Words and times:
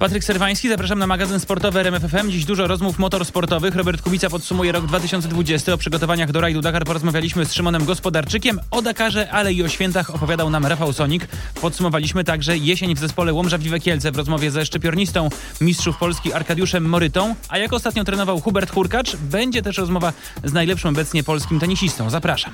Patryk 0.00 0.24
Serwański, 0.24 0.68
zapraszam 0.68 0.98
na 0.98 1.06
magazyn 1.06 1.40
sportowy 1.40 1.80
RMFFM. 1.80 2.30
Dziś 2.30 2.44
dużo 2.44 2.66
rozmów 2.66 2.98
motorsportowych. 2.98 3.76
Robert 3.76 4.02
Kubica 4.02 4.30
podsumuje 4.30 4.72
rok 4.72 4.86
2020. 4.86 5.72
O 5.72 5.78
przygotowaniach 5.78 6.32
do 6.32 6.40
rajdu 6.40 6.60
Dakar 6.60 6.84
porozmawialiśmy 6.84 7.44
z 7.44 7.52
Szymonem 7.52 7.84
Gospodarczykiem. 7.84 8.60
O 8.70 8.82
Dakarze, 8.82 9.30
ale 9.30 9.52
i 9.52 9.62
o 9.62 9.68
świętach 9.68 10.14
opowiadał 10.14 10.50
nam 10.50 10.66
Rafał 10.66 10.92
Sonik. 10.92 11.28
Podsumowaliśmy 11.60 12.24
także 12.24 12.58
jesień 12.58 12.94
w 12.94 12.98
zespole 12.98 13.32
Łomża 13.32 13.58
Kielce 13.82 14.12
w 14.12 14.16
rozmowie 14.16 14.50
ze 14.50 14.66
szczypiornistą 14.66 15.28
mistrzów 15.60 15.96
Polski 15.96 16.32
Arkadiuszem 16.32 16.88
Morytą. 16.88 17.34
A 17.48 17.58
jak 17.58 17.72
ostatnio 17.72 18.04
trenował 18.04 18.40
Hubert 18.40 18.70
Hurkacz, 18.70 19.16
będzie 19.16 19.62
też 19.62 19.78
rozmowa 19.78 20.12
z 20.44 20.52
najlepszym 20.52 20.90
obecnie 20.90 21.24
polskim 21.24 21.60
tenisistą. 21.60 22.10
Zapraszam. 22.10 22.52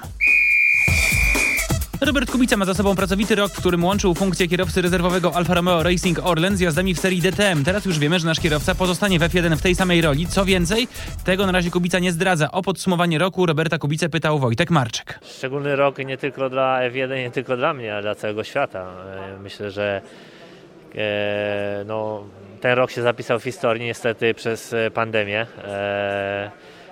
Robert 2.06 2.30
Kubica 2.30 2.56
ma 2.56 2.64
za 2.64 2.74
sobą 2.74 2.96
pracowity 2.96 3.34
rok, 3.34 3.52
w 3.52 3.56
którym 3.56 3.84
łączył 3.84 4.14
funkcję 4.14 4.48
kierowcy 4.48 4.82
rezerwowego 4.82 5.34
Alfa 5.34 5.54
Romeo 5.54 5.82
Racing 5.82 6.18
Orlen 6.26 6.56
z 6.56 6.60
jazdami 6.60 6.94
w 6.94 7.00
serii 7.00 7.20
DTM. 7.20 7.64
Teraz 7.64 7.84
już 7.84 7.98
wiemy, 7.98 8.18
że 8.18 8.26
nasz 8.26 8.40
kierowca 8.40 8.74
pozostanie 8.74 9.18
w 9.18 9.22
F1 9.22 9.56
w 9.56 9.62
tej 9.62 9.74
samej 9.74 10.00
roli. 10.00 10.26
Co 10.26 10.44
więcej, 10.44 10.88
tego 11.24 11.46
na 11.46 11.52
razie 11.52 11.70
Kubica 11.70 11.98
nie 11.98 12.12
zdradza. 12.12 12.50
O 12.52 12.62
podsumowanie 12.62 13.18
roku 13.18 13.46
Roberta 13.46 13.78
Kubice 13.78 14.08
pytał 14.08 14.38
Wojtek 14.38 14.70
Marczyk. 14.70 15.18
Szczególny 15.22 15.76
rok 15.76 15.98
nie 15.98 16.16
tylko 16.16 16.50
dla 16.50 16.80
F1, 16.80 17.16
nie 17.16 17.30
tylko 17.30 17.56
dla 17.56 17.74
mnie, 17.74 17.92
ale 17.92 18.02
dla 18.02 18.14
całego 18.14 18.44
świata. 18.44 18.86
E, 19.36 19.38
myślę, 19.42 19.70
że 19.70 20.00
e, 20.94 21.84
no, 21.86 22.24
ten 22.60 22.72
rok 22.72 22.90
się 22.90 23.02
zapisał 23.02 23.40
w 23.40 23.44
historii 23.44 23.84
niestety 23.84 24.34
przez 24.34 24.72
e, 24.72 24.90
pandemię. 24.90 25.46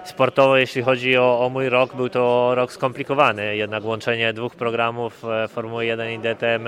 E, 0.04 0.06
sportowo, 0.06 0.56
jeśli 0.56 0.82
chodzi 0.82 1.16
o, 1.16 1.40
o, 1.40 1.48
mój 1.48 1.68
rok, 1.68 1.96
był 1.96 2.08
to 2.08 2.54
rok 2.54 2.72
skomplikowany. 2.72 3.56
Jednak 3.56 3.84
łączenie 3.84 4.32
dwóch 4.32 4.56
programów 4.56 5.24
e, 5.24 5.48
Formuły 5.48 5.86
1 5.86 6.10
i 6.10 6.18
DTM 6.18 6.66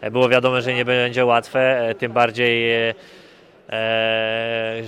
e, 0.00 0.10
było 0.10 0.28
wiadomo, 0.28 0.60
że 0.60 0.74
nie 0.74 0.84
będzie 0.84 1.24
łatwe, 1.24 1.88
e, 1.88 1.94
tym 1.94 2.12
bardziej 2.12 2.72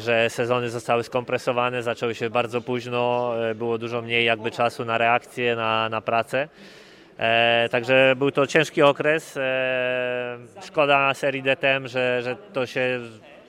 że 0.00 0.30
sezony 0.30 0.70
zostały 0.70 1.04
skompresowane, 1.04 1.82
zaczęły 1.82 2.14
się 2.14 2.30
bardzo 2.30 2.60
późno, 2.60 3.32
było 3.54 3.78
dużo 3.78 4.02
mniej 4.02 4.24
jakby 4.24 4.50
czasu 4.50 4.84
na 4.84 4.98
reakcję, 4.98 5.56
na, 5.56 5.88
na 5.88 6.00
pracę. 6.00 6.48
także 7.70 8.14
był 8.16 8.30
to 8.30 8.46
ciężki 8.46 8.82
okres. 8.82 9.38
szkoda 10.62 11.14
serii 11.14 11.42
DTM, 11.42 11.88
że, 11.88 12.22
że 12.22 12.36
to 12.52 12.66
się 12.66 13.00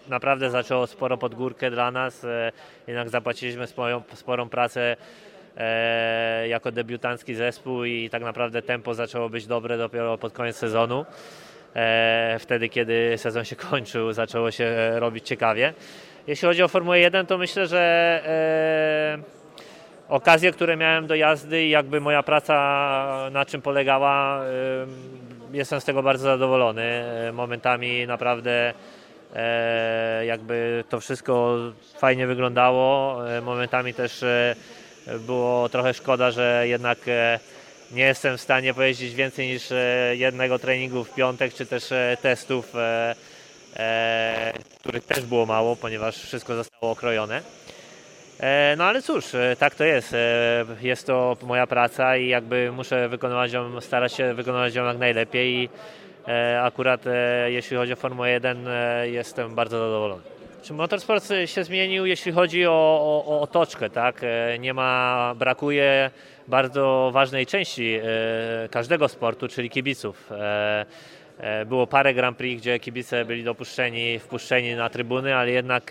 naprawdę 0.10 0.50
zaczęło 0.50 0.88
sporo 0.88 1.18
pod 1.18 1.36
górkę 1.36 1.72
dla 1.72 1.92
nas, 1.92 2.24
e, 2.24 2.52
jednak 2.88 3.10
zapłaciliśmy 3.10 3.68
sporą, 3.68 4.02
sporą 4.14 4.50
pracę 4.50 4.98
e, 5.58 6.48
jako 6.48 6.72
debiutancki 6.72 7.36
zespół 7.36 7.84
i 7.84 8.10
tak 8.10 8.24
naprawdę 8.24 8.62
tempo 8.62 8.94
zaczęło 8.94 9.30
być 9.30 9.48
dobre 9.48 9.78
dopiero 9.78 10.18
pod 10.18 10.34
koniec 10.34 10.56
sezonu. 10.56 11.06
E, 11.76 12.38
wtedy, 12.40 12.70
kiedy 12.70 13.14
sezon 13.18 13.46
się 13.46 13.56
kończył, 13.56 14.14
zaczęło 14.14 14.52
się 14.52 15.00
robić 15.00 15.28
ciekawie. 15.28 15.74
Jeśli 16.28 16.48
chodzi 16.48 16.64
o 16.64 16.68
Formułę 16.68 17.00
1, 17.00 17.26
to 17.26 17.38
myślę, 17.38 17.68
że 17.68 18.22
okazje, 20.10 20.52
które 20.52 20.78
miałem 20.78 21.08
do 21.08 21.16
jazdy 21.16 21.64
i 21.64 21.70
jakby 21.70 22.02
moja 22.02 22.24
praca 22.24 22.56
na 23.32 23.46
czym 23.46 23.62
polegała, 23.62 24.42
jestem 25.54 25.82
z 25.82 25.86
tego 25.86 26.04
bardzo 26.04 26.24
zadowolony. 26.24 27.04
Momentami 27.34 28.08
naprawdę 28.08 28.74
jakby 30.26 30.84
to 30.90 31.00
wszystko 31.00 31.58
fajnie 31.98 32.28
wyglądało. 32.28 33.20
E, 33.38 33.42
momentami 33.42 33.94
też 33.94 34.24
e, 34.24 34.56
było 35.20 35.70
trochę 35.70 35.94
szkoda, 35.94 36.32
że 36.32 36.64
jednak 36.68 36.98
nie 37.92 38.04
jestem 38.04 38.38
w 38.38 38.42
stanie 38.42 38.74
pojeździć 38.74 39.16
więcej 39.16 39.48
niż 39.48 39.70
jednego 40.14 40.60
treningu 40.60 41.04
w 41.04 41.14
piątek, 41.14 41.54
czy 41.54 41.66
też 41.66 41.90
testów, 42.22 42.74
których 44.80 45.06
też 45.06 45.26
było 45.26 45.46
mało, 45.46 45.76
ponieważ 45.76 46.18
wszystko 46.18 46.56
zostało 46.56 46.92
okrojone. 46.92 47.42
No 48.78 48.84
ale 48.84 49.02
cóż, 49.02 49.26
tak 49.60 49.76
to 49.76 49.84
jest. 49.84 50.16
Jest 50.82 51.08
to 51.08 51.38
moja 51.42 51.68
praca 51.68 52.18
i 52.18 52.28
jakby 52.28 52.72
muszę 52.72 53.10
wykonywać 53.10 53.54
ją, 53.54 53.82
starać 53.82 54.14
się 54.14 54.34
wykonywać 54.34 54.76
ją 54.76 54.86
jak 54.86 54.98
najlepiej 54.98 55.70
E, 55.70 55.70
akurat 56.64 57.08
e, 57.08 57.52
jeśli 57.52 57.78
chodzi 57.78 57.94
o 57.94 57.96
Formułę 57.96 58.32
1 58.32 58.68
e, 58.68 59.10
jestem 59.10 59.56
bardzo 59.56 59.80
zadowolony. 59.80 60.22
Motorsport 60.72 61.30
się 61.46 61.64
zmienił, 61.64 62.06
jeśli 62.06 62.32
chodzi 62.32 62.66
o, 62.66 62.72
o, 62.72 63.26
o 63.28 63.42
otoczkę, 63.42 63.90
tak? 63.90 64.22
Nie 64.60 64.74
ma, 64.74 65.34
brakuje 65.38 66.12
bardzo 66.48 67.10
ważnej 67.14 67.46
części 67.46 68.00
każdego 68.72 69.08
sportu, 69.08 69.48
czyli 69.48 69.70
kibiców. 69.70 70.30
Było 71.66 71.88
parę 71.88 72.14
Grand 72.14 72.38
Prix, 72.38 72.62
gdzie 72.62 72.80
kibice 72.80 73.26
byli 73.26 73.44
dopuszczeni, 73.44 74.20
wpuszczeni 74.20 74.76
na 74.76 74.90
trybuny, 74.90 75.36
ale 75.36 75.52
jednak 75.52 75.84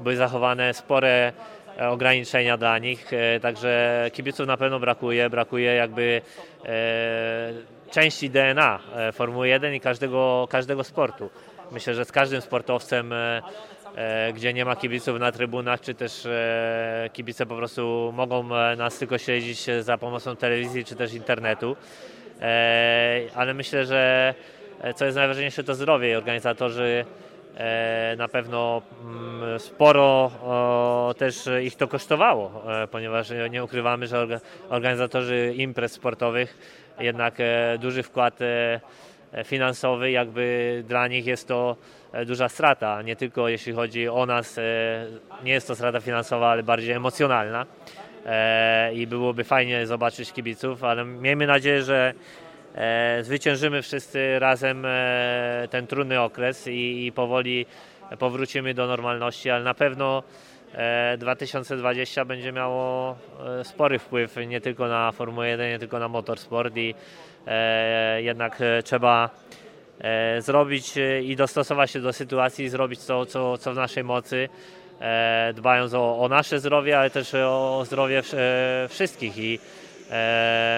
były 0.00 0.16
zachowane 0.16 0.74
spore 0.74 1.32
ograniczenia 1.78 2.56
dla 2.56 2.78
nich, 2.78 3.10
także 3.42 4.04
kibiców 4.12 4.46
na 4.46 4.56
pewno 4.56 4.80
brakuje, 4.80 5.30
brakuje 5.30 5.74
jakby 5.74 6.22
części 7.90 8.30
DNA 8.30 8.80
e, 8.96 9.12
Formuły 9.12 9.48
1 9.48 9.74
i 9.74 9.80
każdego, 9.80 10.48
każdego 10.50 10.84
sportu. 10.84 11.30
Myślę, 11.72 11.94
że 11.94 12.04
z 12.04 12.12
każdym 12.12 12.40
sportowcem, 12.40 13.12
e, 13.12 13.42
e, 13.96 14.32
gdzie 14.32 14.52
nie 14.52 14.64
ma 14.64 14.76
kibiców 14.76 15.18
na 15.18 15.32
trybunach, 15.32 15.80
czy 15.80 15.94
też 15.94 16.28
kibice 17.12 17.46
po 17.46 17.56
prostu 17.56 18.12
mogą 18.14 18.42
nas 18.76 18.98
tylko 18.98 19.18
śledzić 19.18 19.66
za 19.80 19.98
pomocą 19.98 20.36
telewizji 20.36 20.84
czy 20.84 20.96
też 20.96 21.14
internetu. 21.14 21.76
Ale 23.34 23.54
myślę, 23.54 23.86
że 23.86 24.34
co 24.94 25.04
jest 25.04 25.16
najważniejsze 25.16 25.64
to 25.64 25.74
zdrowie 25.74 26.10
i 26.10 26.14
organizatorzy 26.14 27.04
na 28.16 28.28
pewno 28.28 28.82
mm, 29.04 29.58
sporo 29.58 30.30
też 31.18 31.48
ich 31.62 31.76
to 31.76 31.88
kosztowało, 31.88 32.62
ponieważ 32.90 33.32
nie 33.50 33.64
ukrywamy, 33.64 34.06
że 34.06 34.40
organizatorzy 34.68 35.54
imprez 35.56 35.92
sportowych 35.92 36.58
jednak 37.00 37.34
e, 37.38 37.78
duży 37.78 38.02
wkład 38.02 38.38
e, 38.42 38.80
finansowy, 39.44 40.10
jakby 40.10 40.84
dla 40.88 41.08
nich 41.08 41.26
jest 41.26 41.48
to 41.48 41.76
e, 42.12 42.24
duża 42.24 42.48
strata, 42.48 43.02
nie 43.02 43.16
tylko 43.16 43.48
jeśli 43.48 43.72
chodzi 43.72 44.08
o 44.08 44.26
nas, 44.26 44.56
nie 45.44 45.52
jest 45.52 45.68
to 45.68 45.74
strata 45.74 46.00
finansowa, 46.00 46.48
ale 46.50 46.62
bardziej 46.62 46.92
emocjonalna. 46.92 47.66
I 48.94 49.06
byłoby 49.06 49.44
fajnie 49.44 49.86
zobaczyć 49.86 50.32
kibiców, 50.32 50.84
ale 50.84 51.04
miejmy 51.04 51.46
nadzieję, 51.46 51.82
że 51.82 52.14
zwyciężymy 53.22 53.82
wszyscy 53.82 54.38
razem 54.38 54.86
ten 55.70 55.86
trudny 55.86 56.20
okres 56.20 56.66
i, 56.66 57.06
i 57.06 57.12
powoli 57.12 57.66
powrócimy 58.18 58.74
do 58.74 58.86
normalności, 58.86 59.50
ale 59.50 59.64
na 59.64 59.74
pewno 59.74 60.22
2020 61.18 62.24
będzie 62.24 62.52
miało 62.52 63.16
spory 63.62 63.98
wpływ 63.98 64.36
nie 64.46 64.60
tylko 64.60 64.88
na 64.88 65.12
Formułę 65.12 65.48
1, 65.48 65.70
nie 65.70 65.78
tylko 65.78 65.98
na 65.98 66.08
motorsport 66.08 66.76
i 66.76 66.94
jednak 68.18 68.58
trzeba 68.84 69.30
zrobić 70.38 70.94
i 71.22 71.36
dostosować 71.36 71.90
się 71.90 72.00
do 72.00 72.12
sytuacji 72.12 72.68
zrobić 72.68 73.04
to, 73.04 73.26
co, 73.26 73.58
co 73.58 73.72
w 73.72 73.76
naszej 73.76 74.04
mocy, 74.04 74.48
dbając 75.54 75.94
o, 75.94 76.18
o 76.18 76.28
nasze 76.28 76.60
zdrowie, 76.60 76.98
ale 76.98 77.10
też 77.10 77.34
o 77.34 77.82
zdrowie 77.86 78.22
wszystkich 78.88 79.38
i 79.38 79.58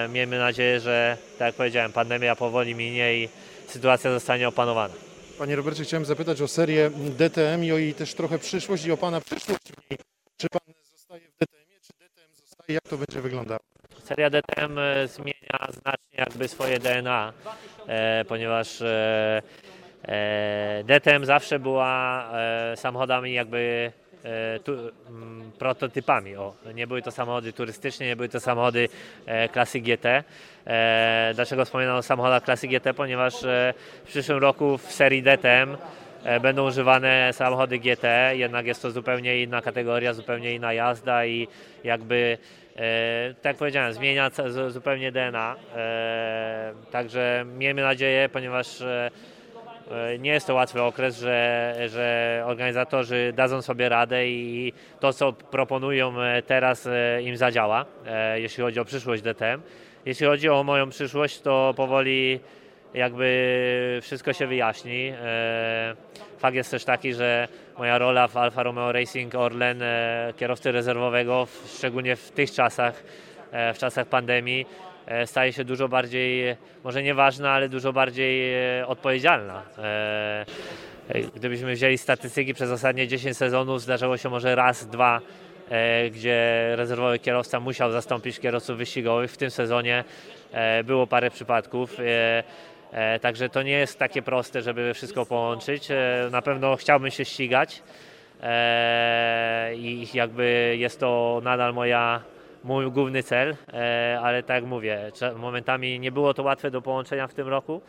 miejmy 0.09 0.39
nadzieję, 0.39 0.79
że 0.79 1.17
tak 1.39 1.45
jak 1.45 1.55
powiedziałem, 1.55 1.91
pandemia 1.91 2.35
powoli 2.35 2.75
minie 2.75 3.15
i 3.15 3.29
sytuacja 3.67 4.11
zostanie 4.11 4.47
opanowana. 4.47 4.93
Panie 5.37 5.55
Robercie, 5.55 5.83
chciałem 5.83 6.05
zapytać 6.05 6.41
o 6.41 6.47
serię 6.47 6.89
DTM 6.95 7.63
i 7.63 7.71
o 7.71 7.77
jej 7.77 7.93
też 7.93 8.13
trochę 8.13 8.39
przyszłość 8.39 8.85
i 8.85 8.91
o 8.91 8.97
Pana 8.97 9.21
przyszłość 9.21 9.61
w 9.63 9.91
niej. 9.91 9.99
Czy 10.37 10.47
Pan 10.49 10.61
zostaje 10.93 11.21
w 11.21 11.37
DTM-ie, 11.37 11.79
czy 11.81 11.93
DTM 11.93 12.35
zostaje? 12.45 12.73
Jak 12.73 12.83
to 12.83 12.97
będzie 12.97 13.21
wyglądało? 13.21 13.59
Seria 14.03 14.29
DTM 14.29 14.77
e, 14.79 15.07
zmienia 15.07 15.67
znacznie 15.69 16.17
jakby 16.17 16.47
swoje 16.47 16.79
DNA, 16.79 17.33
e, 17.87 18.25
ponieważ 18.25 18.81
e, 18.81 19.41
e, 20.03 20.83
DTM 20.83 21.25
zawsze 21.25 21.59
była 21.59 22.29
e, 22.33 22.77
samochodami 22.77 23.33
jakby 23.33 23.91
e, 24.10 24.10
tu, 24.63 24.71
m, 24.71 24.91
mm, 25.07 25.51
prototypami. 25.51 26.35
O, 26.35 26.53
nie 26.73 26.87
były 26.87 27.01
to 27.01 27.11
samochody 27.11 27.53
turystyczne, 27.53 28.05
nie 28.05 28.15
były 28.15 28.29
to 28.29 28.39
samochody 28.39 28.89
klasy 29.51 29.79
GT. 29.79 30.23
dlaczego 31.33 31.65
wspominam 31.65 31.95
o 31.97 32.01
samochodach 32.01 32.43
klasy 32.43 32.67
GT? 32.67 32.93
Ponieważ 32.93 33.33
w 34.03 34.07
przyszłym 34.07 34.37
roku 34.37 34.77
w 34.77 34.91
serii 34.91 35.23
DTM 35.23 35.77
będą 36.41 36.67
używane 36.67 37.33
samochody 37.33 37.79
GT, 37.79 38.03
jednak 38.33 38.65
jest 38.65 38.81
to 38.81 38.91
zupełnie 38.91 39.43
inna 39.43 39.61
kategoria, 39.61 40.13
zupełnie 40.13 40.55
inna 40.55 40.73
jazda 40.73 41.25
i 41.25 41.47
jakby 41.83 42.37
E, 42.75 43.33
tak 43.33 43.45
jak 43.45 43.57
powiedziałem, 43.57 43.93
zmienia 43.93 44.31
zupełnie 44.67 45.11
DNA. 45.11 45.55
E, 45.75 46.73
także 46.91 47.45
miejmy 47.57 47.81
nadzieję, 47.81 48.29
ponieważ 48.29 48.81
e, 48.81 49.11
nie 50.19 50.31
jest 50.31 50.47
to 50.47 50.53
łatwy 50.53 50.81
okres, 50.81 51.17
że, 51.17 51.75
że 51.87 52.43
organizatorzy 52.45 53.33
dadzą 53.35 53.61
sobie 53.61 53.89
radę 53.89 54.27
i 54.27 54.73
to, 54.99 55.13
co 55.13 55.33
proponują 55.33 56.13
teraz, 56.47 56.89
im 57.21 57.37
zadziała, 57.37 57.85
jeśli 58.35 58.63
chodzi 58.63 58.79
o 58.79 58.85
przyszłość 58.85 59.21
DTM. 59.21 59.61
Jeśli 60.05 60.25
chodzi 60.25 60.49
o 60.49 60.63
moją 60.63 60.89
przyszłość, 60.89 61.41
to 61.41 61.73
powoli 61.77 62.39
jakby 62.93 63.99
wszystko 64.01 64.33
się 64.33 64.47
wyjaśni. 64.47 65.13
E, 65.21 65.95
fakt 66.37 66.55
jest 66.55 66.71
też 66.71 66.85
taki, 66.85 67.13
że 67.13 67.47
moja 67.77 67.97
rola 67.97 68.27
w 68.27 68.37
Alfa 68.37 68.63
Romeo 68.63 68.91
Racing 68.91 69.35
Orlen, 69.35 69.81
e, 69.81 70.33
kierowcy 70.37 70.71
rezerwowego, 70.71 71.47
szczególnie 71.77 72.15
w 72.15 72.31
tych 72.31 72.51
czasach, 72.51 73.03
w 73.73 73.77
czasach 73.77 74.07
pandemii, 74.07 74.65
staje 75.25 75.53
się 75.53 75.63
dużo 75.63 75.87
bardziej, 75.87 76.55
może 76.83 77.03
nieważna, 77.03 77.51
ale 77.51 77.69
dużo 77.69 77.93
bardziej 77.93 78.53
odpowiedzialna. 78.87 79.63
Gdybyśmy 81.35 81.73
wzięli 81.73 81.97
statystyki 81.97 82.53
przez 82.53 82.71
ostatnie 82.71 83.07
10 83.07 83.37
sezonów, 83.37 83.81
zdarzało 83.81 84.17
się 84.17 84.29
może 84.29 84.55
raz, 84.55 84.87
dwa, 84.87 85.21
gdzie 86.11 86.71
rezerwowy 86.75 87.19
kierowca 87.19 87.59
musiał 87.59 87.91
zastąpić 87.91 88.39
kierowców 88.39 88.77
wyścigowych. 88.77 89.31
W 89.31 89.37
tym 89.37 89.51
sezonie 89.51 90.03
było 90.83 91.07
parę 91.07 91.31
przypadków. 91.31 91.97
E, 92.93 93.19
także 93.19 93.49
to 93.49 93.61
nie 93.61 93.71
jest 93.71 93.99
takie 93.99 94.21
proste, 94.21 94.61
żeby 94.61 94.93
wszystko 94.93 95.25
połączyć. 95.25 95.91
E, 95.91 96.29
na 96.31 96.41
pewno 96.41 96.75
chciałbym 96.75 97.11
się 97.11 97.25
ścigać 97.25 97.83
e, 98.43 99.71
i 99.75 100.07
jakby 100.13 100.75
jest 100.79 100.99
to 100.99 101.41
nadal 101.43 101.73
moja, 101.73 102.21
mój 102.63 102.91
główny 102.91 103.23
cel, 103.23 103.55
ale 104.21 104.43
tak 104.43 104.55
jak 104.55 104.65
mówię, 104.65 105.11
momentami 105.35 105.99
nie 105.99 106.11
było 106.11 106.33
to 106.33 106.43
łatwe 106.43 106.71
do 106.71 106.81
połączenia 106.81 107.27
w 107.27 107.33
tym 107.33 107.47
roku 107.47 107.81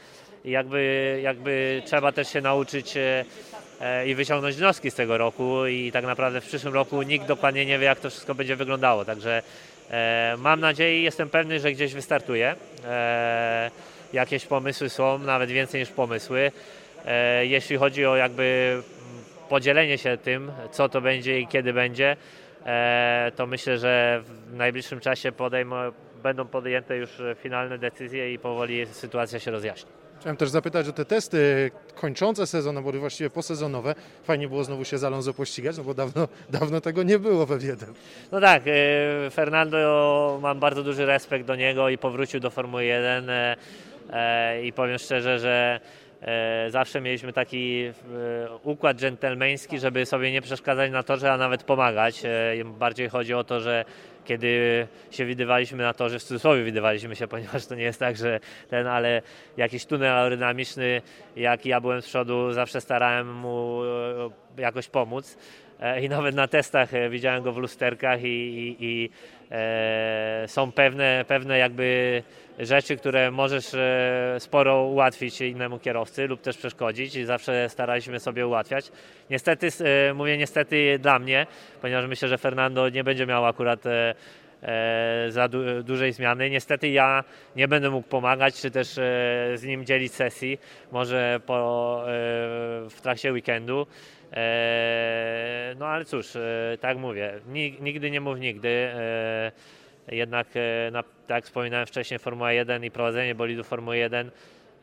i 0.44 0.50
jakby, 0.50 1.20
jakby 1.22 1.82
trzeba 1.84 2.12
też 2.12 2.28
się 2.28 2.40
nauczyć 2.40 2.94
i 4.06 4.14
wyciągnąć 4.14 4.56
wnioski 4.56 4.90
z 4.90 4.94
tego 4.94 5.18
roku 5.18 5.66
i 5.66 5.92
tak 5.92 6.04
naprawdę 6.04 6.40
w 6.40 6.46
przyszłym 6.46 6.74
roku 6.74 7.02
nikt 7.02 7.26
dokładnie 7.26 7.66
nie 7.66 7.78
wie 7.78 7.86
jak 7.86 8.00
to 8.00 8.10
wszystko 8.10 8.34
będzie 8.34 8.56
wyglądało, 8.56 9.04
także 9.04 9.42
mam 10.38 10.60
nadzieję 10.60 11.00
i 11.00 11.02
jestem 11.02 11.28
pewny, 11.28 11.60
że 11.60 11.72
gdzieś 11.72 11.94
wystartuję 11.94 12.56
jakieś 14.12 14.46
pomysły 14.46 14.88
są, 14.88 15.18
nawet 15.18 15.50
więcej 15.50 15.80
niż 15.80 15.90
pomysły. 15.90 16.52
E, 17.06 17.46
jeśli 17.46 17.76
chodzi 17.76 18.06
o 18.06 18.16
jakby 18.16 18.76
podzielenie 19.48 19.98
się 19.98 20.16
tym, 20.16 20.52
co 20.72 20.88
to 20.88 21.00
będzie 21.00 21.40
i 21.40 21.46
kiedy 21.46 21.72
będzie, 21.72 22.10
e, 22.10 22.16
to 23.36 23.46
myślę, 23.46 23.78
że 23.78 24.22
w 24.24 24.54
najbliższym 24.54 25.00
czasie 25.00 25.32
będą 26.22 26.46
podjęte 26.46 26.96
już 26.96 27.10
finalne 27.36 27.78
decyzje 27.78 28.32
i 28.32 28.38
powoli 28.38 28.86
sytuacja 28.86 29.38
się 29.38 29.50
rozjaśni. 29.50 29.90
Chciałem 30.22 30.36
też 30.36 30.50
zapytać 30.50 30.88
o 30.88 30.92
te 30.92 31.04
testy 31.04 31.70
kończące 31.94 32.46
sezon, 32.46 32.74
no 32.74 32.82
bo 32.82 32.92
właściwie 32.92 33.30
posezonowe. 33.30 33.94
Fajnie 34.24 34.48
było 34.48 34.64
znowu 34.64 34.84
się 34.84 34.98
z 34.98 35.04
Alonso 35.04 35.34
pościgać, 35.34 35.78
no 35.78 35.84
bo 35.84 35.94
dawno, 35.94 36.28
dawno 36.60 36.80
tego 36.80 37.02
nie 37.02 37.18
było 37.18 37.46
we 37.46 37.66
jeden. 37.66 37.94
No 38.32 38.40
tak, 38.40 38.62
e, 38.66 39.30
Fernando, 39.30 40.38
mam 40.42 40.60
bardzo 40.60 40.82
duży 40.82 41.06
respekt 41.06 41.46
do 41.46 41.56
niego 41.56 41.88
i 41.88 41.98
powrócił 41.98 42.40
do 42.40 42.50
Formuły 42.50 42.84
1 42.84 43.30
E, 44.12 44.62
i 44.64 44.72
powiem 44.72 44.98
szczerze, 44.98 45.38
że 45.38 45.80
e, 45.82 46.01
zawsze 46.68 47.00
mieliśmy 47.00 47.32
taki 47.32 47.82
e, 47.84 47.92
układ 48.62 48.96
dżentelmeński, 48.96 49.78
żeby 49.78 50.06
sobie 50.06 50.32
nie 50.32 50.42
przeszkadzać 50.42 50.90
na 50.90 51.02
torze, 51.02 51.32
a 51.32 51.36
nawet 51.36 51.62
pomagać. 51.62 52.22
Bardziej 52.64 53.08
chodzi 53.08 53.34
o 53.34 53.44
to, 53.44 53.60
że 53.60 53.84
kiedy 54.24 54.86
się 55.10 55.24
widywaliśmy 55.26 55.82
na 55.82 55.94
torze, 55.94 56.18
w 56.18 56.22
cudzysłowie 56.22 56.64
widywaliśmy 56.64 57.16
się, 57.16 57.28
ponieważ 57.34 57.66
to 57.66 57.74
nie 57.74 57.82
jest 57.82 58.00
tak, 58.00 58.16
że 58.16 58.40
ten, 58.70 58.86
ale 58.86 59.22
jakiś 59.56 59.86
tunel 59.86 60.12
aerodynamiczny, 60.12 61.02
jak 61.36 61.66
ja 61.66 61.80
byłem 61.80 62.02
z 62.02 62.06
przodu, 62.06 62.52
zawsze 62.52 62.80
starałem 62.80 63.34
mu 63.34 63.80
jakoś 64.58 64.88
pomóc. 64.88 65.38
I 66.02 66.08
nawet 66.08 66.34
na 66.34 66.48
testach 66.48 66.88
widziałem 67.10 67.42
go 67.42 67.52
w 67.52 67.56
lusterkach 67.56 68.22
i, 68.22 68.26
i, 68.26 68.76
i 68.80 69.10
e, 69.50 70.44
są 70.46 70.72
pewne, 70.72 71.24
pewne 71.28 71.58
jakby 71.58 72.22
rzeczy, 72.58 72.96
które 72.96 73.30
możesz 73.30 73.74
e, 73.74 74.36
sporo 74.38 74.84
ułatwić 74.84 75.40
innemu 75.40 75.78
kierowcy 75.78 76.26
lub 76.26 76.40
też 76.40 76.56
przeszkodzić 76.56 77.16
i 77.16 77.24
zawsze 77.24 77.68
staraliśmy 77.68 78.20
sobie 78.20 78.46
ułatwiać. 78.46 78.92
Niestety, 79.30 79.68
e, 80.08 80.14
mówię 80.14 80.38
niestety 80.38 80.98
dla 80.98 81.18
mnie, 81.18 81.46
ponieważ 81.80 82.06
myślę, 82.06 82.28
że 82.28 82.38
Fernando 82.38 82.88
nie 82.88 83.04
będzie 83.04 83.26
miał 83.26 83.46
akurat 83.46 83.86
e, 83.86 84.14
za 85.28 85.48
du 85.48 85.82
dużej 85.82 86.12
zmiany. 86.12 86.50
Niestety 86.50 86.88
ja 86.88 87.24
nie 87.56 87.68
będę 87.68 87.90
mógł 87.90 88.08
pomagać, 88.08 88.60
czy 88.60 88.70
też 88.70 88.88
z 89.54 89.62
nim 89.62 89.86
dzielić 89.86 90.12
sesji, 90.12 90.58
może 90.92 91.40
po, 91.46 92.02
w 92.90 93.00
trakcie 93.02 93.32
weekendu. 93.32 93.86
No 95.78 95.86
ale 95.86 96.04
cóż, 96.04 96.32
tak 96.80 96.98
mówię, 96.98 97.32
nigdy 97.80 98.10
nie 98.10 98.20
mów 98.20 98.38
nigdy. 98.38 98.90
Jednak, 100.08 100.46
e, 100.54 100.90
na, 100.90 101.02
tak 101.02 101.28
jak 101.28 101.44
wspominałem 101.44 101.86
wcześniej, 101.86 102.18
Formuła 102.18 102.52
1 102.52 102.84
i 102.84 102.90
prowadzenie 102.90 103.34
bolidu 103.34 103.64
Formuły 103.64 103.96
1, 103.96 104.30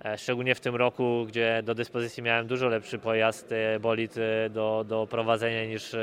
e, 0.06 0.18
szczególnie 0.18 0.56
w 0.56 0.60
tym 0.60 0.76
roku, 0.76 1.26
gdzie 1.28 1.62
do 1.64 1.76
dyspozycji 1.76 2.24
miałem 2.24 2.48
dużo 2.48 2.68
lepszy 2.68 3.00
pojazd, 3.00 3.52
e, 3.52 3.80
bolid 3.80 4.16
do, 4.50 4.86
do 4.88 5.08
prowadzenia 5.08 5.66
niż, 5.66 5.96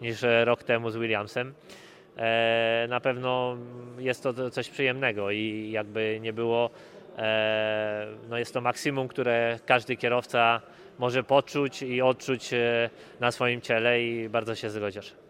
niż 0.00 0.18
rok 0.44 0.62
temu 0.62 0.90
z 0.90 0.96
Williamsem. 0.96 1.54
Na 2.88 3.00
pewno 3.00 3.56
jest 3.98 4.22
to 4.22 4.50
coś 4.50 4.68
przyjemnego 4.68 5.30
i 5.30 5.70
jakby 5.72 6.18
nie 6.20 6.32
było, 6.32 6.70
no 8.28 8.38
jest 8.38 8.54
to 8.54 8.60
maksimum, 8.60 9.08
które 9.08 9.58
każdy 9.66 9.96
kierowca 9.96 10.60
może 10.98 11.22
poczuć 11.22 11.82
i 11.82 12.02
odczuć 12.02 12.50
na 13.20 13.30
swoim 13.30 13.60
ciele 13.60 14.02
i 14.02 14.28
bardzo 14.28 14.54
się 14.54 14.70
z 14.70 14.74
tego 14.74 14.92
cieszę. 14.92 15.27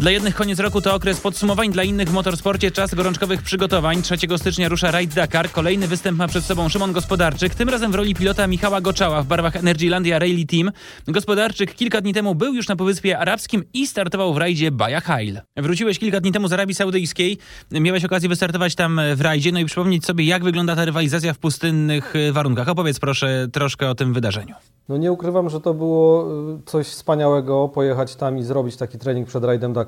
Dla 0.00 0.10
jednych 0.10 0.34
koniec 0.34 0.58
roku 0.58 0.80
to 0.80 0.94
okres 0.94 1.20
podsumowań, 1.20 1.72
dla 1.72 1.82
innych 1.82 2.08
w 2.08 2.12
motorsporcie 2.12 2.70
czas 2.70 2.94
gorączkowych 2.94 3.42
przygotowań. 3.42 4.02
3 4.02 4.16
stycznia 4.36 4.68
rusza 4.68 4.90
Raid 4.90 5.14
Dakar. 5.14 5.50
Kolejny 5.50 5.88
występ 5.88 6.18
ma 6.18 6.28
przed 6.28 6.44
sobą 6.44 6.68
Szymon 6.68 6.92
Gospodarczyk, 6.92 7.54
tym 7.54 7.68
razem 7.68 7.92
w 7.92 7.94
roli 7.94 8.14
pilota 8.14 8.46
Michała 8.46 8.80
Goczała 8.80 9.22
w 9.22 9.26
barwach 9.26 9.56
Energylandia 9.56 10.18
Rally 10.18 10.46
Team. 10.46 10.72
Gospodarczyk 11.08 11.74
kilka 11.74 12.00
dni 12.00 12.14
temu 12.14 12.34
był 12.34 12.54
już 12.54 12.68
na 12.68 12.76
Półwyspie 12.76 13.18
Arabskim 13.18 13.64
i 13.74 13.86
startował 13.86 14.34
w 14.34 14.36
rajdzie 14.36 14.70
Baja 14.70 15.00
Hail. 15.00 15.40
Wróciłeś 15.56 15.98
kilka 15.98 16.20
dni 16.20 16.32
temu 16.32 16.48
z 16.48 16.52
Arabii 16.52 16.74
Saudyjskiej, 16.74 17.38
miałeś 17.70 18.04
okazję 18.04 18.28
wystartować 18.28 18.74
tam 18.74 19.00
w 19.14 19.20
rajdzie, 19.20 19.52
no 19.52 19.58
i 19.58 19.64
przypomnieć 19.64 20.04
sobie, 20.04 20.24
jak 20.24 20.44
wygląda 20.44 20.76
ta 20.76 20.84
rywalizacja 20.84 21.32
w 21.32 21.38
pustynnych 21.38 22.14
warunkach. 22.32 22.68
Opowiedz 22.68 23.00
proszę 23.00 23.48
troszkę 23.52 23.90
o 23.90 23.94
tym 23.94 24.12
wydarzeniu. 24.12 24.54
No 24.88 24.96
nie 24.96 25.12
ukrywam, 25.12 25.50
że 25.50 25.60
to 25.60 25.74
było 25.74 26.28
y, 26.58 26.62
coś 26.66 26.86
wspaniałego 26.86 27.68
pojechać 27.68 28.16
tam 28.16 28.38
i 28.38 28.42
zrobić 28.42 28.76
taki 28.76 28.98
trening 28.98 29.28
przed 29.28 29.44
rajdem 29.44 29.72
Dakar, 29.72 29.85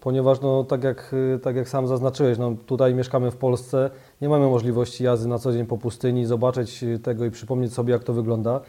ponieważ 0.00 0.40
no, 0.40 0.64
tak, 0.64 0.84
jak, 0.84 1.14
y, 1.36 1.38
tak 1.42 1.56
jak 1.56 1.68
sam 1.68 1.86
zaznaczyłeś, 1.86 2.38
no, 2.38 2.52
tutaj 2.66 2.94
mieszkamy 2.94 3.30
w 3.30 3.36
Polsce, 3.36 3.90
nie 4.20 4.28
mamy 4.28 4.46
możliwości 4.46 5.04
jazdy 5.04 5.28
na 5.28 5.38
co 5.38 5.52
dzień 5.52 5.66
po 5.66 5.78
pustyni, 5.78 6.26
zobaczyć 6.26 6.82
y, 6.82 6.98
tego 6.98 7.24
i 7.24 7.30
przypomnieć 7.30 7.72
sobie 7.72 7.92
jak 7.92 8.04
to 8.04 8.12
wygląda. 8.12 8.60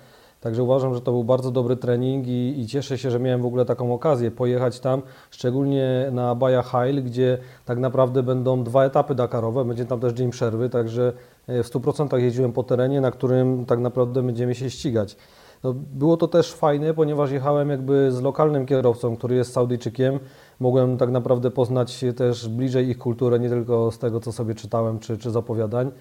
Także 0.41 0.63
uważam, 0.63 0.95
że 0.95 1.01
to 1.01 1.11
był 1.11 1.23
bardzo 1.23 1.51
dobry 1.51 1.75
trening 1.75 2.27
i, 2.27 2.59
i, 2.59 2.67
cieszę 2.67 2.97
się, 2.97 3.11
że 3.11 3.19
miałem 3.19 3.41
w 3.41 3.45
ogóle 3.45 3.65
taką 3.65 3.93
okazję 3.93 4.31
pojechać 4.31 4.79
tam, 4.79 5.01
szczególnie 5.31 6.09
na 6.11 6.35
Baja 6.35 6.61
Hail, 6.61 7.03
gdzie 7.03 7.37
tak 7.65 7.79
naprawdę 7.79 8.23
będą 8.23 8.63
dwa 8.63 8.85
etapy 8.85 9.15
Dakarowe, 9.15 9.65
będzie 9.65 9.85
tam 9.85 9.99
też 9.99 10.13
dzień 10.13 10.31
przerwy, 10.31 10.69
także 10.69 11.13
w 11.47 11.63
100% 11.63 12.17
jeździłem 12.17 12.53
po 12.53 12.63
terenie, 12.63 13.01
na 13.01 13.11
którym 13.11 13.65
tak 13.65 13.79
naprawdę 13.79 14.23
będziemy 14.23 14.55
się 14.55 14.69
ścigać. 14.69 15.15
No, 15.63 15.73
było 15.73 16.17
to 16.17 16.27
też 16.27 16.53
fajne, 16.53 16.93
ponieważ 16.93 17.31
jechałem 17.31 17.69
jakby 17.69 18.11
z 18.11 18.21
lokalnym 18.21 18.65
kierowcą, 18.65 19.17
który 19.17 19.35
jest 19.35 19.53
Saudyjczykiem. 19.53 20.19
Mogłem 20.59 20.97
tak 20.97 21.11
naprawdę 21.11 21.51
poznać 21.51 22.05
też 22.15 22.47
bliżej 22.47 22.89
ich 22.89 22.97
kulturę, 22.97 23.39
nie 23.39 23.49
tylko 23.49 23.91
z 23.91 23.99
tego, 23.99 24.19
co 24.19 24.31
sobie 24.31 24.55
czytałem 24.55 24.99
czy, 24.99 25.17
czy 25.17 25.31
z 25.31 25.35
opowiadań. 25.35 25.91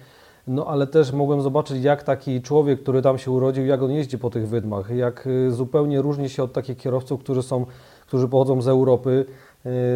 No 0.47 0.65
ale 0.67 0.87
też 0.87 1.11
mogłem 1.11 1.41
zobaczyć, 1.41 1.83
jak 1.83 2.03
taki 2.03 2.41
człowiek, 2.41 2.81
który 2.81 3.01
tam 3.01 3.17
się 3.17 3.31
urodził, 3.31 3.65
jak 3.65 3.81
on 3.81 3.91
jeździ 3.91 4.17
po 4.17 4.29
tych 4.29 4.47
wydmach, 4.47 4.89
jak 4.89 5.27
y, 5.27 5.51
zupełnie 5.51 6.01
różni 6.01 6.29
się 6.29 6.43
od 6.43 6.53
takich 6.53 6.77
kierowców, 6.77 7.19
którzy, 7.19 7.43
są, 7.43 7.65
którzy 8.07 8.27
pochodzą 8.27 8.61
z 8.61 8.67
Europy. 8.67 9.25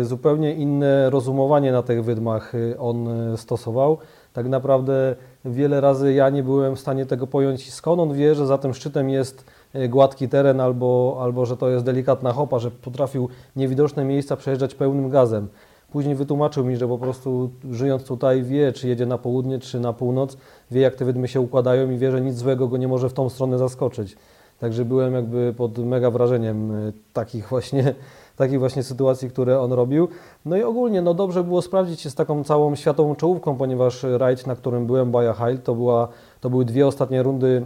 Y, 0.02 0.06
zupełnie 0.06 0.54
inne 0.54 1.10
rozumowanie 1.10 1.72
na 1.72 1.82
tych 1.82 2.04
wydmach 2.04 2.56
y, 2.56 2.80
on 2.80 3.08
stosował. 3.38 3.98
Tak 4.34 4.48
naprawdę 4.48 5.16
wiele 5.46 5.82
razy 5.82 6.14
ja 6.14 6.30
nie 6.30 6.44
byłem 6.44 6.76
w 6.76 6.80
stanie 6.80 7.06
tego 7.06 7.28
pojąć, 7.28 7.74
skąd 7.74 8.02
on 8.02 8.14
wie, 8.14 8.36
że 8.36 8.48
za 8.48 8.58
tym 8.58 8.74
szczytem 8.74 9.10
jest 9.10 9.46
gładki 9.90 10.30
teren 10.30 10.60
albo, 10.60 11.18
albo 11.22 11.46
że 11.46 11.58
to 11.58 11.70
jest 11.70 11.86
delikatna 11.86 12.34
hopa, 12.34 12.60
że 12.60 12.72
potrafił 12.72 13.30
niewidoczne 13.56 14.06
miejsca 14.06 14.36
przejeżdżać 14.36 14.76
pełnym 14.76 15.10
gazem. 15.10 15.48
Później 15.92 16.16
wytłumaczył 16.16 16.66
mi, 16.66 16.78
że 16.78 16.88
po 16.88 16.98
prostu 16.98 17.50
żyjąc 17.72 18.04
tutaj 18.04 18.44
wie, 18.44 18.72
czy 18.72 18.88
jedzie 18.88 19.06
na 19.06 19.18
południe, 19.18 19.60
czy 19.60 19.80
na 19.80 19.94
północ, 19.94 20.38
wie 20.72 20.82
jak 20.82 20.96
te 20.96 21.06
wydmy 21.06 21.28
się 21.28 21.42
układają 21.42 21.92
i 21.92 21.98
wie, 21.98 22.12
że 22.12 22.22
nic 22.22 22.36
złego 22.36 22.68
go 22.68 22.78
nie 22.78 22.88
może 22.88 23.10
w 23.10 23.14
tą 23.14 23.30
stronę 23.30 23.58
zaskoczyć. 23.58 24.16
Także 24.60 24.86
byłem 24.86 25.14
jakby 25.14 25.54
pod 25.58 25.78
mega 25.78 26.12
wrażeniem 26.12 26.72
e, 26.72 26.92
takich 27.14 27.50
właśnie 27.50 27.96
takich 28.36 28.60
właśnie 28.60 28.84
sytuacji, 28.84 29.30
które 29.30 29.60
on 29.60 29.74
robił. 29.74 30.08
No 30.46 30.58
i 30.58 30.64
ogólnie 30.64 31.02
no 31.02 31.14
dobrze 31.14 31.44
było 31.44 31.62
sprawdzić 31.62 32.02
się 32.02 32.10
z 32.10 32.16
taką 32.16 32.44
całą 32.44 32.76
światową 32.76 33.16
czołówką, 33.16 33.56
ponieważ 33.56 34.04
rajd, 34.04 34.48
na 34.48 34.56
którym 34.56 34.86
byłem, 34.86 35.12
Baja 35.12 35.34
Heil, 35.34 35.60
to, 35.60 35.76
była, 35.76 36.08
to 36.42 36.50
były 36.50 36.66
dwie 36.66 36.88
ostatnie 36.88 37.24
rundy 37.24 37.66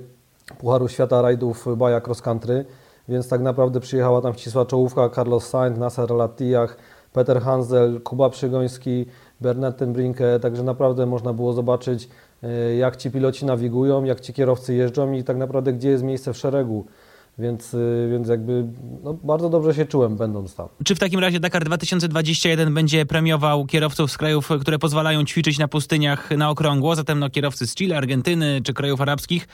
Pucharu 0.57 0.87
Świata 0.87 1.21
rajdów 1.21 1.77
Baja 1.77 2.01
Cross 2.01 2.21
Country, 2.21 2.65
więc 3.07 3.27
tak 3.29 3.41
naprawdę 3.41 3.79
przyjechała 3.79 4.21
tam 4.21 4.33
ścisła 4.33 4.65
czołówka 4.65 5.09
Carlos 5.09 5.49
Sainz, 5.49 5.77
Nasser 5.77 6.11
Latijach, 6.11 6.77
Peter 7.13 7.41
Hansel, 7.41 8.01
Kuba 8.01 8.29
Przygoński, 8.29 9.05
Bernard 9.41 9.77
Tenbrinke, 9.77 10.39
także 10.39 10.63
naprawdę 10.63 11.05
można 11.05 11.33
było 11.33 11.53
zobaczyć, 11.53 12.09
e, 12.43 12.75
jak 12.75 12.95
ci 12.95 13.11
piloci 13.11 13.45
nawigują, 13.45 14.03
jak 14.03 14.21
ci 14.21 14.33
kierowcy 14.33 14.73
jeżdżą 14.73 15.11
i 15.11 15.23
tak 15.23 15.37
naprawdę 15.37 15.73
gdzie 15.73 15.89
jest 15.89 16.03
miejsce 16.03 16.33
w 16.33 16.37
szeregu. 16.37 16.85
Więc, 17.39 17.73
y, 17.73 18.09
więc 18.11 18.27
jakby 18.27 18.65
no, 19.03 19.13
bardzo 19.13 19.49
dobrze 19.49 19.73
się 19.73 19.85
czułem, 19.85 20.15
będąc 20.15 20.55
tam. 20.55 20.67
Czy 20.83 20.95
w 20.95 20.99
takim 20.99 21.19
razie 21.19 21.39
Dakar 21.39 21.65
2021 21.65 22.73
będzie 22.73 23.05
premiował 23.05 23.65
kierowców 23.65 24.11
z 24.11 24.17
krajów, 24.17 24.49
które 24.61 24.79
pozwalają 24.79 25.25
ćwiczyć 25.25 25.59
na 25.59 25.67
pustyniach 25.67 26.31
na 26.31 26.49
okrągło, 26.49 26.95
zatem 26.95 27.19
no, 27.19 27.29
kierowcy 27.29 27.67
z 27.67 27.75
Chile, 27.75 27.97
Argentyny 27.97 28.61
czy 28.63 28.73
krajów 28.73 29.01
arabskich, 29.01 29.47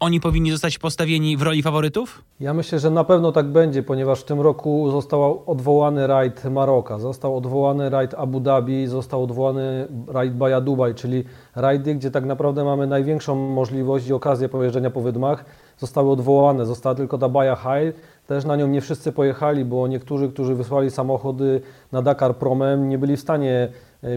oni 0.00 0.20
powinni 0.20 0.50
zostać 0.50 0.78
postawieni 0.78 1.36
w 1.36 1.42
roli 1.42 1.62
faworytów? 1.62 2.22
Ja 2.40 2.54
myślę, 2.54 2.78
że 2.78 2.90
na 2.90 3.04
pewno 3.04 3.32
tak 3.32 3.46
będzie, 3.46 3.82
ponieważ 3.82 4.20
w 4.20 4.24
tym 4.24 4.40
roku 4.40 4.90
został 4.90 5.42
odwołany 5.46 6.06
rajd 6.06 6.44
Maroka, 6.44 6.98
został 6.98 7.36
odwołany 7.36 7.90
rajd 7.90 8.14
Abu 8.14 8.40
Dhabi, 8.40 8.86
został 8.86 9.22
odwołany 9.22 9.88
rajd 10.08 10.34
Baja 10.34 10.60
Dubaj, 10.60 10.94
czyli 10.94 11.24
rajdy, 11.56 11.94
gdzie 11.94 12.10
tak 12.10 12.24
naprawdę 12.24 12.64
mamy 12.64 12.86
największą 12.86 13.34
możliwość 13.34 14.06
i 14.06 14.12
okazję 14.12 14.48
pojeżdżenia 14.48 14.90
po 14.90 15.00
wydmach, 15.00 15.44
zostały 15.78 16.10
odwołane. 16.10 16.66
Została 16.66 16.94
tylko 16.94 17.18
ta 17.18 17.28
Baja 17.28 17.56
High, 17.56 18.00
też 18.26 18.44
na 18.44 18.56
nią 18.56 18.66
nie 18.66 18.80
wszyscy 18.80 19.12
pojechali, 19.12 19.64
bo 19.64 19.88
niektórzy, 19.88 20.28
którzy 20.28 20.54
wysłali 20.54 20.90
samochody 20.90 21.60
na 21.92 22.02
Dakar 22.02 22.36
promem, 22.36 22.88
nie 22.88 22.98
byli 22.98 23.16
w 23.16 23.20
stanie 23.20 23.68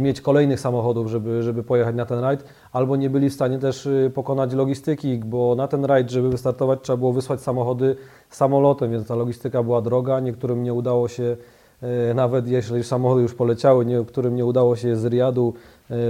mieć 0.01 0.21
kolejnych 0.21 0.59
samochodów, 0.59 1.07
żeby, 1.07 1.43
żeby 1.43 1.63
pojechać 1.63 1.95
na 1.95 2.05
ten 2.05 2.19
rajd, 2.19 2.43
albo 2.71 2.95
nie 2.95 3.09
byli 3.09 3.29
w 3.29 3.33
stanie 3.33 3.59
też 3.59 3.87
e, 3.87 4.09
pokonać 4.09 4.53
logistyki, 4.53 5.17
bo 5.17 5.55
na 5.55 5.67
ten 5.67 5.85
rajd, 5.85 6.09
żeby 6.09 6.29
wystartować, 6.29 6.79
trzeba 6.81 6.97
było 6.97 7.13
wysłać 7.13 7.41
samochody 7.41 7.95
samolotem, 8.29 8.91
więc 8.91 9.07
ta 9.07 9.15
logistyka 9.15 9.63
była 9.63 9.81
droga. 9.81 10.19
Niektórym 10.19 10.63
nie 10.63 10.73
udało 10.73 11.07
się, 11.07 11.37
e, 11.81 12.13
nawet 12.13 12.47
jeśli 12.47 12.83
samochody 12.83 13.21
już 13.21 13.33
poleciały, 13.33 13.85
niektórym 13.85 14.35
nie 14.35 14.45
udało 14.45 14.75
się 14.75 14.95
z 14.95 15.05
Riadu 15.05 15.53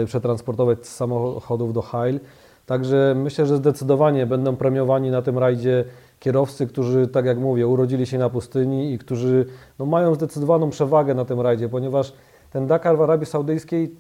przetransportować 0.06 0.86
z 0.86 0.96
samochodów 0.96 1.74
do 1.74 1.82
Hail. 1.82 2.20
Także 2.66 3.14
myślę, 3.18 3.46
że 3.46 3.58
zdecydowanie 3.58 4.26
będą 4.26 4.56
premiowani 4.56 5.12
na 5.12 5.22
tym 5.22 5.38
rajdzie 5.38 5.86
kierowcy, 6.20 6.68
którzy, 6.68 7.08
tak 7.08 7.26
jak 7.26 7.38
mówię, 7.38 7.68
urodzili 7.68 8.06
się 8.06 8.18
na 8.18 8.30
pustyni 8.30 8.94
i 8.94 8.98
którzy 8.98 9.46
no, 9.80 9.86
mają 9.86 10.16
zdecydowaną 10.16 10.70
przewagę 10.70 11.14
na 11.14 11.26
tym 11.26 11.42
rajdzie, 11.42 11.70
ponieważ 11.70 12.14
ten 12.52 12.68
Dakar 12.68 12.98
w 12.98 13.02
Arabii 13.02 13.26
Saudyjskiej 13.26 13.96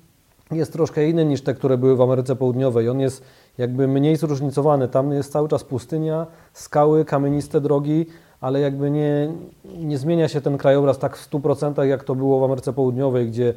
jest 0.52 0.74
troszkę 0.74 1.10
inny 1.10 1.26
niż 1.26 1.42
te, 1.42 1.54
które 1.54 1.78
były 1.78 1.96
w 1.96 2.02
Ameryce 2.02 2.36
Południowej. 2.36 2.90
On 2.90 3.00
jest 3.00 3.24
jakby 3.58 3.88
mniej 3.88 4.16
zróżnicowany. 4.16 4.88
Tam 4.88 5.12
jest 5.12 5.32
cały 5.32 5.50
czas 5.50 5.64
pustynia, 5.64 6.28
skały, 6.54 7.06
kamieniste 7.06 7.62
drogi, 7.62 8.06
ale 8.42 8.60
jakby 8.60 8.92
nie, 8.92 9.34
nie 9.78 9.98
zmienia 9.98 10.28
się 10.28 10.42
ten 10.42 10.58
krajobraz 10.58 11.00
tak 11.00 11.18
w 11.18 11.32
100% 11.32 11.84
jak 11.84 12.04
to 12.04 12.16
było 12.16 12.40
w 12.40 12.44
Ameryce 12.44 12.74
Południowej, 12.74 13.28
gdzie 13.28 13.50
e, 13.50 13.54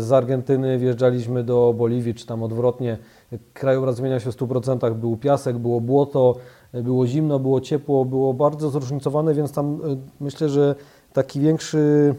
z 0.00 0.12
Argentyny 0.12 0.78
wjeżdżaliśmy 0.78 1.44
do 1.44 1.74
Boliwii, 1.78 2.14
czy 2.14 2.26
tam 2.26 2.42
odwrotnie. 2.42 2.98
Krajobraz 3.52 3.96
zmienia 3.96 4.20
się 4.20 4.32
w 4.32 4.36
100%. 4.36 4.94
Był 4.94 5.16
piasek, 5.16 5.58
było 5.58 5.80
błoto, 5.80 6.36
było 6.72 7.06
zimno, 7.06 7.38
było 7.38 7.60
ciepło, 7.60 8.04
było 8.04 8.34
bardzo 8.34 8.70
zróżnicowane, 8.70 9.34
więc 9.34 9.52
tam 9.52 9.74
e, 9.74 9.96
myślę, 10.20 10.48
że 10.48 10.74
taki 11.12 11.40
większy, 11.40 12.14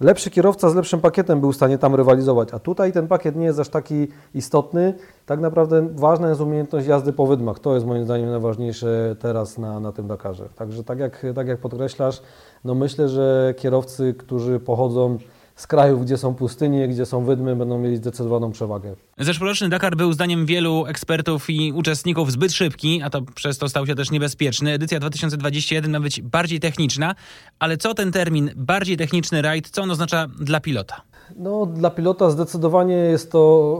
lepszy 0.00 0.30
kierowca 0.30 0.70
z 0.70 0.74
lepszym 0.74 1.00
pakietem 1.00 1.40
był 1.40 1.52
w 1.52 1.56
stanie 1.56 1.78
tam 1.78 1.94
rywalizować. 1.94 2.48
A 2.52 2.58
tutaj 2.58 2.92
ten 2.92 3.08
pakiet 3.08 3.36
nie 3.36 3.44
jest 3.44 3.58
aż 3.58 3.68
taki 3.68 4.08
istotny. 4.34 4.94
Tak 5.26 5.40
naprawdę 5.40 5.88
ważna 5.94 6.28
jest 6.28 6.40
umiejętność 6.40 6.86
jazdy 6.86 7.12
po 7.12 7.26
wydmach. 7.26 7.58
To 7.58 7.74
jest 7.74 7.86
moim 7.86 8.04
zdaniem 8.04 8.30
najważniejsze 8.30 9.16
teraz 9.18 9.58
na, 9.58 9.80
na 9.80 9.92
tym 9.92 10.06
Dakarze. 10.06 10.48
Także 10.56 10.84
tak 10.84 10.98
jak, 10.98 11.26
tak 11.34 11.48
jak 11.48 11.60
podkreślasz, 11.60 12.22
no 12.64 12.74
myślę, 12.74 13.08
że 13.08 13.54
kierowcy, 13.56 14.14
którzy 14.14 14.60
pochodzą 14.60 15.18
z 15.56 15.66
krajów, 15.66 16.04
gdzie 16.04 16.16
są 16.16 16.34
pustynie, 16.34 16.88
gdzie 16.88 17.06
są 17.06 17.24
wydmy, 17.24 17.56
będą 17.56 17.78
mieli 17.78 17.96
zdecydowaną 17.96 18.52
przewagę. 18.52 18.94
Zeszłoroczny 19.18 19.68
Dakar 19.68 19.96
był 19.96 20.12
zdaniem 20.12 20.46
wielu 20.46 20.86
ekspertów 20.86 21.50
i 21.50 21.72
uczestników 21.72 22.32
zbyt 22.32 22.52
szybki, 22.52 23.02
a 23.02 23.10
to 23.10 23.22
przez 23.22 23.58
to 23.58 23.68
stał 23.68 23.86
się 23.86 23.94
też 23.94 24.10
niebezpieczny. 24.10 24.72
Edycja 24.72 25.00
2021 25.00 25.92
ma 25.92 26.00
być 26.00 26.22
bardziej 26.22 26.60
techniczna, 26.60 27.14
ale 27.58 27.76
co 27.76 27.94
ten 27.94 28.12
termin 28.12 28.50
bardziej 28.56 28.96
techniczny 28.96 29.42
rajd, 29.42 29.70
co 29.70 29.82
on 29.82 29.90
oznacza 29.90 30.26
dla 30.40 30.60
pilota? 30.60 31.02
No, 31.36 31.66
dla 31.66 31.90
pilota 31.90 32.30
zdecydowanie 32.30 32.94
jest 32.94 33.32
to 33.32 33.78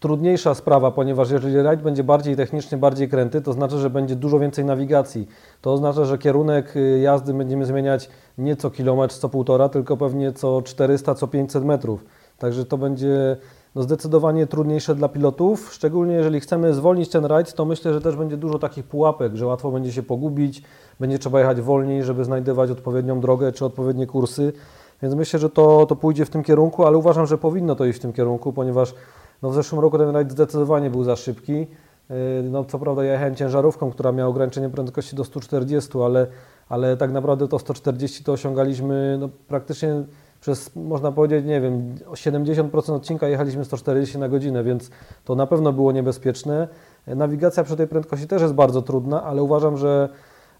trudniejsza 0.00 0.54
sprawa, 0.54 0.90
ponieważ 0.90 1.30
jeżeli 1.30 1.62
rajd 1.62 1.82
będzie 1.82 2.04
bardziej 2.04 2.36
techniczny, 2.36 2.78
bardziej 2.78 3.08
kręty, 3.08 3.40
to 3.40 3.52
znaczy, 3.52 3.78
że 3.78 3.90
będzie 3.90 4.16
dużo 4.16 4.38
więcej 4.38 4.64
nawigacji. 4.64 5.28
To 5.62 5.72
oznacza, 5.72 6.04
że 6.04 6.18
kierunek 6.18 6.76
y, 6.76 6.98
jazdy 6.98 7.34
będziemy 7.34 7.66
zmieniać 7.66 8.10
nie 8.38 8.56
co 8.56 8.70
kilometr, 8.70 9.14
co 9.14 9.28
półtora, 9.28 9.68
tylko 9.68 9.96
pewnie 9.96 10.32
co 10.32 10.62
400, 10.62 11.14
co 11.14 11.26
500 11.26 11.64
metrów. 11.64 12.04
Także 12.38 12.64
to 12.64 12.78
będzie 12.78 13.36
no, 13.74 13.82
zdecydowanie 13.82 14.46
trudniejsze 14.46 14.94
dla 14.94 15.08
pilotów, 15.08 15.68
szczególnie 15.72 16.14
jeżeli 16.14 16.40
chcemy 16.40 16.74
zwolnić 16.74 17.08
ten 17.08 17.24
rajd, 17.24 17.54
to 17.54 17.64
myślę, 17.64 17.94
że 17.94 18.00
też 18.00 18.16
będzie 18.16 18.36
dużo 18.36 18.58
takich 18.58 18.84
pułapek, 18.84 19.36
że 19.36 19.46
łatwo 19.46 19.70
będzie 19.70 19.92
się 19.92 20.02
pogubić, 20.02 20.62
będzie 21.00 21.18
trzeba 21.18 21.40
jechać 21.40 21.60
wolniej, 21.60 22.02
żeby 22.02 22.24
znajdować 22.24 22.70
odpowiednią 22.70 23.20
drogę 23.20 23.52
czy 23.52 23.64
odpowiednie 23.64 24.06
kursy. 24.06 24.52
Więc 25.02 25.14
myślę, 25.14 25.38
że 25.38 25.50
to, 25.50 25.86
to 25.86 25.96
pójdzie 25.96 26.24
w 26.24 26.30
tym 26.30 26.42
kierunku, 26.42 26.84
ale 26.84 26.98
uważam, 26.98 27.26
że 27.26 27.38
powinno 27.38 27.74
to 27.74 27.84
iść 27.84 27.98
w 27.98 28.02
tym 28.02 28.12
kierunku, 28.12 28.52
ponieważ 28.52 28.94
no 29.42 29.50
w 29.50 29.54
zeszłym 29.54 29.80
roku 29.80 29.98
ten 29.98 30.10
rajd 30.10 30.32
zdecydowanie 30.32 30.90
był 30.90 31.04
za 31.04 31.16
szybki. 31.16 31.66
Y, 32.10 32.42
no, 32.42 32.64
co 32.64 32.78
prawda 32.78 33.04
ja 33.04 33.12
jechałem 33.12 33.34
ciężarówką, 33.34 33.90
która 33.90 34.12
miała 34.12 34.30
ograniczenie 34.30 34.68
prędkości 34.68 35.16
do 35.16 35.24
140, 35.24 35.98
ale, 36.04 36.26
ale 36.68 36.96
tak 36.96 37.12
naprawdę 37.12 37.48
to 37.48 37.58
140 37.58 38.24
to 38.24 38.32
osiągaliśmy 38.32 39.16
no, 39.20 39.28
praktycznie 39.48 40.04
przez, 40.40 40.76
można 40.76 41.12
powiedzieć, 41.12 41.46
nie 41.46 41.60
wiem, 41.60 41.94
70% 42.12 42.92
odcinka 42.92 43.28
jechaliśmy 43.28 43.64
140 43.64 44.18
na 44.18 44.28
godzinę, 44.28 44.64
więc 44.64 44.90
to 45.24 45.34
na 45.34 45.46
pewno 45.46 45.72
było 45.72 45.92
niebezpieczne. 45.92 46.68
Nawigacja 47.06 47.64
przy 47.64 47.76
tej 47.76 47.86
prędkości 47.86 48.26
też 48.26 48.42
jest 48.42 48.54
bardzo 48.54 48.82
trudna, 48.82 49.22
ale 49.22 49.42
uważam, 49.42 49.76
że, 49.76 50.08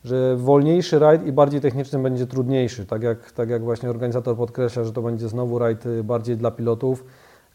że 0.05 0.37
wolniejszy 0.37 0.99
rajd 0.99 1.27
i 1.27 1.33
bardziej 1.33 1.61
techniczny 1.61 1.99
będzie 1.99 2.27
trudniejszy. 2.27 2.87
Tak 2.87 3.03
jak, 3.03 3.33
tak 3.33 3.49
jak 3.49 3.65
właśnie 3.65 3.91
organizator 3.91 4.37
podkreśla, 4.37 4.85
że 4.85 4.93
to 4.93 5.03
będzie 5.03 5.29
znowu 5.29 5.59
rajd 5.59 5.85
bardziej 6.05 6.37
dla 6.37 6.51
pilotów. 6.51 7.05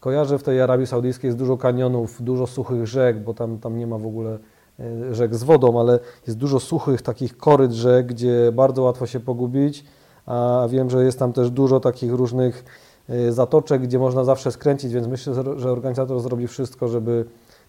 Kojarzę 0.04 0.38
w 0.38 0.44
tej 0.44 0.62
Arabii 0.62 0.88
Saudyjskiej 0.88 1.28
jest 1.28 1.38
dużo 1.38 1.58
kanionów, 1.58 2.24
dużo 2.24 2.48
suchych 2.48 2.88
rzek, 2.88 3.20
bo 3.20 3.34
tam, 3.34 3.60
tam 3.60 3.78
nie 3.78 3.88
ma 3.88 3.98
w 3.98 4.06
ogóle 4.06 4.40
e, 4.80 5.16
rzek 5.16 5.36
z 5.36 5.44
wodą, 5.44 5.80
ale 5.80 6.00
jest 6.28 6.40
dużo 6.40 6.60
suchych 6.60 7.02
takich 7.02 7.38
koryt 7.38 7.72
rzek, 7.72 8.08
gdzie 8.08 8.52
bardzo 8.52 8.82
łatwo 8.82 9.08
się 9.08 9.20
pogubić, 9.20 9.86
a 10.26 10.68
wiem, 10.70 10.90
że 10.90 11.04
jest 11.04 11.20
tam 11.20 11.34
też 11.34 11.50
dużo 11.50 11.80
takich 11.80 12.12
różnych 12.12 12.66
e, 13.10 13.32
zatoczek, 13.32 13.82
gdzie 13.82 14.00
można 14.00 14.24
zawsze 14.24 14.52
skręcić, 14.52 14.94
więc 14.94 15.08
myślę, 15.08 15.34
że 15.58 15.72
organizator 15.72 16.20
zrobi 16.20 16.48
wszystko, 16.48 16.88
żeby 16.88 17.26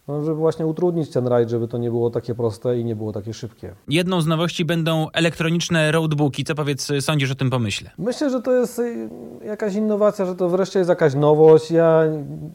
no, 0.08 0.24
żeby 0.24 0.36
właśnie 0.36 0.66
utrudnić 0.66 1.10
ten 1.10 1.26
rajd, 1.26 1.50
żeby 1.50 1.68
to 1.68 1.78
nie 1.78 1.90
było 1.90 2.10
takie 2.10 2.34
proste 2.34 2.78
i 2.78 2.84
nie 2.84 2.96
było 2.96 3.12
takie 3.12 3.34
szybkie. 3.34 3.74
Jedną 3.88 4.20
z 4.20 4.26
nowości 4.26 4.64
będą 4.64 5.06
elektroniczne 5.12 5.92
roadbooki. 5.92 6.44
Co 6.44 6.54
powiedz, 6.54 6.92
sądzisz 7.00 7.30
o 7.30 7.34
tym 7.34 7.50
pomyśle? 7.50 7.90
Myślę, 7.98 8.30
że 8.30 8.42
to 8.42 8.52
jest 8.52 8.78
y, 8.78 9.08
jakaś 9.44 9.74
innowacja, 9.74 10.24
że 10.24 10.34
to 10.34 10.48
wreszcie 10.48 10.78
jest 10.78 10.88
jakaś 10.88 11.14
nowość. 11.14 11.70
Ja 11.70 12.02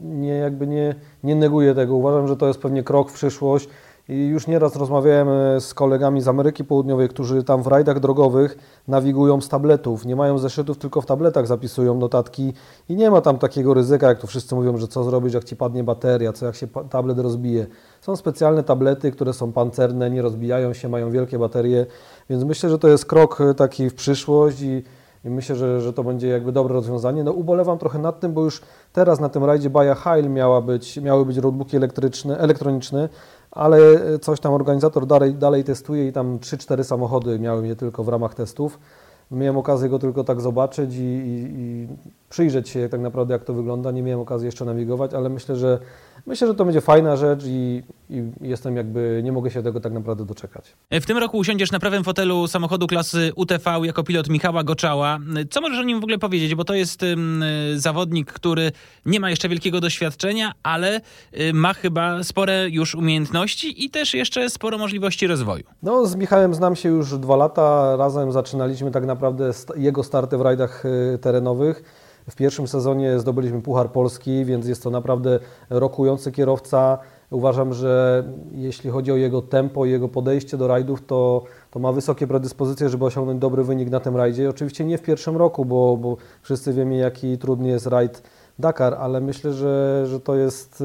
nie, 0.02 0.34
jakby 0.34 0.66
nie, 0.66 0.94
nie 1.22 1.34
neguję 1.34 1.74
tego. 1.74 1.96
Uważam, 1.96 2.28
że 2.28 2.36
to 2.36 2.46
jest 2.48 2.60
pewnie 2.60 2.82
krok 2.82 3.10
w 3.10 3.14
przyszłość. 3.14 3.68
I 4.10 4.26
już 4.26 4.46
nieraz 4.46 4.76
rozmawiałem 4.76 5.28
e, 5.28 5.60
z 5.60 5.74
kolegami 5.74 6.20
z 6.20 6.28
Ameryki 6.28 6.64
Południowej, 6.64 7.08
którzy 7.08 7.44
tam 7.44 7.62
w 7.62 7.66
rajdach 7.66 8.00
drogowych 8.00 8.58
nawigują 8.88 9.40
z 9.40 9.48
tabletów. 9.48 10.06
Nie 10.06 10.16
mają 10.16 10.38
zeszytów, 10.38 10.78
tylko 10.78 11.00
w 11.00 11.06
tabletach 11.06 11.46
zapisują 11.46 11.94
notatki 11.94 12.52
i 12.88 12.96
nie 12.96 13.10
ma 13.10 13.20
tam 13.20 13.38
takiego 13.38 13.74
ryzyka, 13.74 14.08
jak 14.08 14.18
to 14.18 14.26
wszyscy 14.26 14.54
mówią, 14.54 14.76
że 14.76 14.88
co 14.88 15.04
zrobić, 15.04 15.34
jak 15.34 15.44
ci 15.44 15.56
padnie 15.56 15.84
bateria, 15.84 16.32
co 16.32 16.46
jak 16.46 16.54
się 16.54 16.66
tablet 16.90 17.18
rozbije. 17.18 17.66
Są 18.00 18.16
specjalne 18.16 18.62
tablety, 18.62 19.12
które 19.12 19.32
są 19.32 19.52
pancerne, 19.52 20.10
nie 20.10 20.22
rozbijają 20.22 20.72
się, 20.72 20.88
mają 20.88 21.10
wielkie 21.10 21.38
baterie, 21.38 21.86
więc 22.30 22.44
myślę, 22.44 22.70
że 22.70 22.78
to 22.78 22.88
jest 22.88 23.06
krok 23.06 23.40
e, 23.40 23.54
taki 23.54 23.90
w 23.90 23.94
przyszłość 23.94 24.60
i 24.60 24.82
i 25.24 25.30
myślę, 25.30 25.56
że, 25.56 25.80
że 25.80 25.92
to 25.92 26.04
będzie 26.04 26.28
jakby 26.28 26.52
dobre 26.52 26.74
rozwiązanie. 26.74 27.24
No 27.24 27.32
ubolewam 27.32 27.78
trochę 27.78 27.98
nad 27.98 28.20
tym, 28.20 28.32
bo 28.32 28.44
już 28.44 28.62
teraz 28.92 29.20
na 29.20 29.28
tym 29.28 29.44
rajdzie 29.44 29.70
Baja 29.70 29.94
Heil 29.94 30.30
miała 30.30 30.60
być, 30.60 30.96
miały 30.96 31.26
być 31.26 31.36
roadbooki 31.36 31.76
elektryczne, 31.76 32.38
elektroniczne, 32.38 33.08
ale 33.50 33.78
coś 34.18 34.40
tam 34.40 34.52
organizator 34.52 35.06
dalej, 35.06 35.34
dalej 35.34 35.64
testuje 35.64 36.08
i 36.08 36.12
tam 36.12 36.38
3-4 36.38 36.84
samochody 36.84 37.38
miały 37.38 37.68
je 37.68 37.76
tylko 37.76 38.04
w 38.04 38.08
ramach 38.08 38.34
testów. 38.34 38.78
Miałem 39.30 39.56
okazję 39.56 39.88
go 39.88 39.98
tylko 39.98 40.24
tak 40.24 40.40
zobaczyć 40.40 40.94
i, 40.94 41.00
i, 41.00 41.46
i, 41.58 41.88
przyjrzeć 42.30 42.68
się 42.68 42.88
tak 42.88 43.00
naprawdę, 43.00 43.34
jak 43.34 43.44
to 43.44 43.54
wygląda. 43.54 43.90
Nie 43.90 44.02
miałem 44.02 44.20
okazji 44.20 44.46
jeszcze 44.46 44.64
nawigować, 44.64 45.14
ale 45.14 45.28
myślę, 45.28 45.56
że 45.56 45.78
myślę, 46.26 46.46
że 46.46 46.54
to 46.54 46.64
będzie 46.64 46.80
fajna 46.80 47.16
rzecz 47.16 47.44
i, 47.46 47.82
i 48.10 48.22
jestem 48.40 48.76
jakby, 48.76 49.20
nie 49.24 49.32
mogę 49.32 49.50
się 49.50 49.62
tego 49.62 49.80
tak 49.80 49.92
naprawdę 49.92 50.24
doczekać. 50.24 50.76
W 50.90 51.06
tym 51.06 51.18
roku 51.18 51.38
usiądziesz 51.38 51.72
na 51.72 51.80
prawym 51.80 52.04
fotelu 52.04 52.48
samochodu 52.48 52.86
klasy 52.86 53.32
UTV 53.36 53.80
jako 53.82 54.02
pilot 54.02 54.28
Michała 54.28 54.64
Goczała. 54.64 55.18
Co 55.50 55.60
możesz 55.60 55.78
o 55.78 55.82
nim 55.82 56.00
w 56.00 56.04
ogóle 56.04 56.18
powiedzieć? 56.18 56.54
Bo 56.54 56.64
to 56.64 56.74
jest 56.74 57.04
zawodnik, 57.74 58.32
który 58.32 58.72
nie 59.06 59.20
ma 59.20 59.30
jeszcze 59.30 59.48
wielkiego 59.48 59.80
doświadczenia, 59.80 60.52
ale 60.62 61.00
y, 61.40 61.52
ma 61.52 61.74
chyba 61.74 62.24
spore 62.24 62.68
już 62.68 62.94
umiejętności 62.94 63.84
i 63.84 63.90
też 63.90 64.14
jeszcze 64.14 64.50
sporo 64.50 64.78
możliwości 64.78 65.26
rozwoju. 65.26 65.64
No, 65.82 66.06
z 66.06 66.16
Michałem 66.16 66.54
znam 66.54 66.76
się 66.76 66.88
już 66.88 67.18
dwa 67.18 67.36
lata. 67.36 67.96
Razem 67.96 68.32
zaczynaliśmy 68.32 68.90
tak 68.90 69.06
naprawdę 69.06 69.50
jego 69.76 70.02
starty 70.02 70.38
w 70.38 70.40
rajdach 70.40 70.84
y, 70.84 71.18
terenowych. 71.18 71.82
W 72.30 72.36
pierwszym 72.36 72.68
sezonie 72.68 73.18
zdobyliśmy 73.18 73.62
Puchar 73.62 73.92
Polski, 73.92 74.44
więc 74.44 74.66
jest 74.66 74.82
to 74.82 74.90
naprawdę 74.90 75.38
rokujący 75.70 76.32
kierowca. 76.32 76.98
Uważam, 77.30 77.74
że 77.74 78.24
jeśli 78.52 78.90
chodzi 78.90 79.12
o 79.12 79.16
jego 79.16 79.42
tempo 79.42 79.86
i 79.86 79.90
jego 79.90 80.08
podejście 80.08 80.56
do 80.56 80.68
rajdów, 80.68 81.06
to, 81.06 81.44
to 81.70 81.78
ma 81.78 81.92
wysokie 81.92 82.26
predyspozycje, 82.26 82.88
żeby 82.88 83.04
osiągnąć 83.04 83.40
dobry 83.40 83.64
wynik 83.64 83.90
na 83.90 84.00
tym 84.00 84.16
rajdzie. 84.16 84.50
Oczywiście 84.50 84.84
nie 84.84 84.98
w 84.98 85.02
pierwszym 85.02 85.36
roku, 85.36 85.64
bo, 85.64 85.96
bo 85.96 86.16
wszyscy 86.42 86.72
wiemy, 86.72 86.96
jaki 86.96 87.38
trudny 87.38 87.68
jest 87.68 87.86
rajd 87.86 88.22
Dakar, 88.58 88.94
ale 88.94 89.20
myślę, 89.20 89.52
że, 89.52 90.04
że 90.06 90.20
to 90.20 90.36
jest 90.36 90.84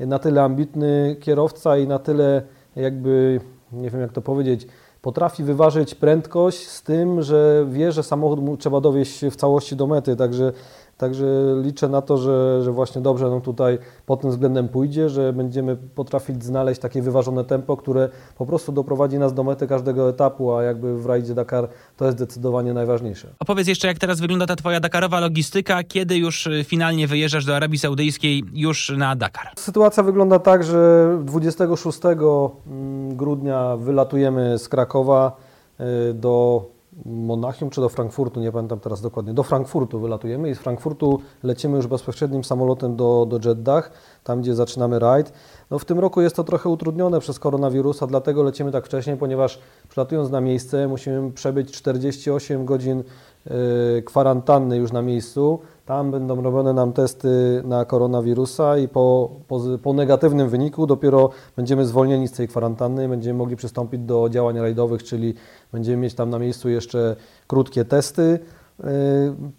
y, 0.00 0.06
na 0.06 0.18
tyle 0.18 0.42
ambitny 0.42 1.16
kierowca 1.20 1.78
i 1.78 1.86
na 1.86 1.98
tyle 1.98 2.42
jakby, 2.76 3.40
nie 3.72 3.90
wiem 3.90 4.00
jak 4.00 4.12
to 4.12 4.22
powiedzieć, 4.22 4.66
potrafi 5.02 5.42
wyważyć 5.42 5.94
prędkość 5.94 6.68
z 6.68 6.82
tym, 6.82 7.22
że 7.22 7.66
wie, 7.70 7.92
że 7.92 8.02
samochód 8.02 8.40
mu 8.40 8.56
trzeba 8.56 8.80
dowieść 8.80 9.24
w 9.30 9.36
całości 9.36 9.76
do 9.76 9.86
mety, 9.86 10.16
także 10.16 10.52
Także 11.00 11.26
liczę 11.62 11.88
na 11.88 12.02
to, 12.02 12.18
że, 12.18 12.62
że 12.62 12.72
właśnie 12.72 13.00
dobrze 13.00 13.30
nam 13.30 13.40
tutaj 13.40 13.78
pod 14.06 14.20
tym 14.20 14.30
względem 14.30 14.68
pójdzie, 14.68 15.08
że 15.08 15.32
będziemy 15.32 15.76
potrafić 15.76 16.44
znaleźć 16.44 16.80
takie 16.80 17.02
wyważone 17.02 17.44
tempo, 17.44 17.76
które 17.76 18.08
po 18.38 18.46
prostu 18.46 18.72
doprowadzi 18.72 19.18
nas 19.18 19.34
do 19.34 19.44
mety 19.44 19.66
każdego 19.66 20.08
etapu, 20.08 20.52
a 20.54 20.62
jakby 20.62 20.98
w 20.98 21.06
rajdzie 21.06 21.34
Dakar 21.34 21.68
to 21.96 22.04
jest 22.04 22.16
zdecydowanie 22.18 22.74
najważniejsze. 22.74 23.28
Opowiedz 23.38 23.68
jeszcze, 23.68 23.88
jak 23.88 23.98
teraz 23.98 24.20
wygląda 24.20 24.46
ta 24.46 24.56
Twoja 24.56 24.80
Dakarowa 24.80 25.20
logistyka, 25.20 25.82
kiedy 25.84 26.16
już 26.16 26.46
y, 26.46 26.64
finalnie 26.64 27.06
wyjeżdżasz 27.06 27.44
do 27.44 27.56
Arabii 27.56 27.78
Saudyjskiej 27.78 28.44
już 28.52 28.92
na 28.96 29.16
Dakar? 29.16 29.52
Sytuacja 29.56 30.02
wygląda 30.02 30.38
tak, 30.38 30.64
że 30.64 31.18
26 31.24 31.98
mm, 32.04 33.16
grudnia 33.16 33.76
wylatujemy 33.76 34.58
z 34.58 34.68
Krakowa 34.68 35.36
y, 35.80 36.14
do 36.14 36.64
Monachium 37.06 37.70
czy 37.70 37.80
do 37.80 37.88
Frankfurtu, 37.88 38.40
nie 38.40 38.52
pamiętam 38.52 38.80
teraz 38.80 39.00
dokładnie, 39.00 39.34
do 39.34 39.42
Frankfurtu 39.42 40.00
wylatujemy 40.00 40.50
i 40.50 40.54
z 40.54 40.58
Frankfurtu 40.58 41.20
lecimy 41.42 41.76
już 41.76 41.86
bezpośrednim 41.86 42.44
samolotem 42.44 42.96
do, 42.96 43.26
do 43.28 43.48
Jeddah, 43.48 43.90
tam 44.24 44.40
gdzie 44.40 44.54
zaczynamy 44.54 44.98
rajd. 44.98 45.32
No 45.70 45.78
w 45.78 45.84
tym 45.84 45.98
roku 45.98 46.20
jest 46.20 46.36
to 46.36 46.44
trochę 46.44 46.68
utrudnione 46.68 47.20
przez 47.20 47.38
koronawirusa, 47.38 48.06
dlatego 48.06 48.42
lecimy 48.42 48.72
tak 48.72 48.86
wcześnie, 48.86 49.16
ponieważ 49.16 49.60
przylatując 49.88 50.30
na 50.30 50.40
miejsce 50.40 50.88
musimy 50.88 51.32
przebyć 51.32 51.72
48 51.72 52.64
godzin 52.64 53.02
yy, 53.46 54.02
kwarantanny 54.02 54.76
już 54.76 54.92
na 54.92 55.02
miejscu. 55.02 55.60
Tam 55.90 56.10
będą 56.10 56.42
robione 56.42 56.72
nam 56.72 56.92
testy 56.92 57.62
na 57.64 57.84
koronawirusa 57.84 58.78
i 58.78 58.88
po, 58.88 59.30
po, 59.48 59.60
po, 59.82 59.92
negatywnym 59.92 60.48
wyniku 60.48 60.86
dopiero 60.86 61.30
będziemy 61.56 61.86
zwolnieni 61.86 62.28
z 62.28 62.32
tej 62.32 62.48
kwarantanny 62.48 63.04
i 63.04 63.08
będziemy 63.08 63.38
mogli 63.38 63.56
przystąpić 63.56 64.00
do 64.00 64.28
działań 64.28 64.58
rajdowych, 64.58 65.02
czyli 65.02 65.34
będziemy 65.72 65.96
mieć 65.96 66.14
tam 66.14 66.30
na 66.30 66.38
miejscu 66.38 66.68
jeszcze 66.68 67.16
krótkie 67.46 67.84
testy 67.84 68.38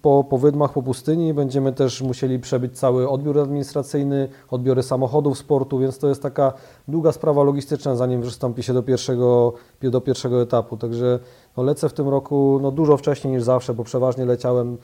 po, 0.02 0.24
po 0.24 0.38
wydmach, 0.38 0.74
po 0.74 0.84
pustyni. 0.84 1.34
Będziemy 1.34 1.74
też 1.74 2.02
musieli 2.02 2.40
przebyć 2.40 2.80
cały 2.80 3.10
odbiór 3.10 3.40
administracyjny, 3.40 4.30
odbiory 4.50 4.84
samochodów 4.84 5.38
sportu, 5.38 5.80
więc 5.80 5.98
to 5.98 6.10
jest 6.10 6.22
taka 6.22 6.54
długa 6.88 7.12
sprawa 7.12 7.44
logistyczna, 7.44 7.96
zanim 7.96 8.22
przystąpi 8.22 8.64
się 8.64 8.74
do 8.74 8.84
pierwszego, 8.84 9.54
do 9.82 10.02
pierwszego 10.02 10.42
etapu. 10.42 10.78
Także 10.78 11.20
no 11.58 11.64
lecę 11.64 11.90
w 11.90 11.94
tym 11.94 12.10
roku 12.10 12.60
no 12.62 12.72
dużo 12.72 12.98
wcześniej 12.98 13.34
niż 13.34 13.44
zawsze, 13.44 13.74
bo 13.74 13.84
przeważnie 13.84 14.26
leciałem 14.26 14.78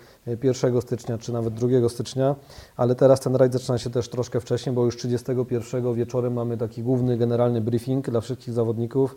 1 0.44 0.82
stycznia 0.82 1.17
czy 1.17 1.34
nawet 1.34 1.53
2 1.53 1.89
stycznia, 1.89 2.36
ale 2.77 2.96
teraz 2.96 3.20
ten 3.20 3.36
rajd 3.36 3.53
zaczyna 3.53 3.77
się 3.77 3.89
też 3.89 4.10
troszkę 4.10 4.39
wcześniej, 4.39 4.75
bo 4.75 4.86
już 4.86 4.98
31 4.98 5.94
wieczorem 5.94 6.34
mamy 6.34 6.58
taki 6.58 6.84
główny 6.84 7.17
generalny 7.17 7.62
briefing 7.62 8.10
dla 8.10 8.22
wszystkich 8.22 8.53
zawodników. 8.53 9.15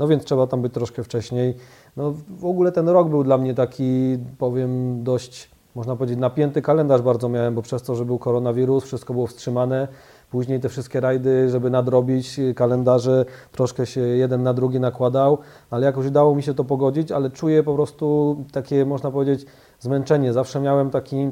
No 0.00 0.08
więc 0.08 0.24
trzeba 0.24 0.46
tam 0.46 0.62
być 0.62 0.72
troszkę 0.72 1.04
wcześniej. 1.04 1.54
No 1.96 2.14
w 2.28 2.44
ogóle 2.44 2.72
ten 2.72 2.88
rok 2.88 3.08
był 3.08 3.24
dla 3.24 3.38
mnie 3.38 3.54
taki, 3.54 4.18
powiem, 4.38 5.04
dość, 5.04 5.50
można 5.74 5.96
powiedzieć, 5.96 6.18
napięty 6.18 6.62
kalendarz 6.62 7.02
bardzo 7.02 7.28
miałem, 7.28 7.54
bo 7.54 7.62
przez 7.62 7.82
to, 7.82 7.94
że 7.94 8.04
był 8.04 8.18
koronawirus, 8.18 8.84
wszystko 8.84 9.12
było 9.12 9.26
wstrzymane. 9.26 9.88
Później 10.30 10.60
te 10.60 10.68
wszystkie 10.68 11.00
rajdy, 11.00 11.48
żeby 11.48 11.70
nadrobić 11.70 12.40
kalendarze, 12.56 13.24
troszkę 13.52 13.86
się 13.86 14.00
jeden 14.00 14.42
na 14.42 14.54
drugi 14.54 14.80
nakładał, 14.80 15.38
ale 15.70 15.86
jakoś 15.86 16.06
udało 16.06 16.34
mi 16.34 16.42
się 16.42 16.54
to 16.54 16.64
pogodzić, 16.64 17.12
ale 17.12 17.30
czuję 17.30 17.62
po 17.62 17.74
prostu 17.74 18.36
takie, 18.52 18.86
można 18.86 19.10
powiedzieć, 19.10 19.46
zmęczenie. 19.80 20.32
Zawsze 20.32 20.60
miałem 20.60 20.90
taki 20.90 21.30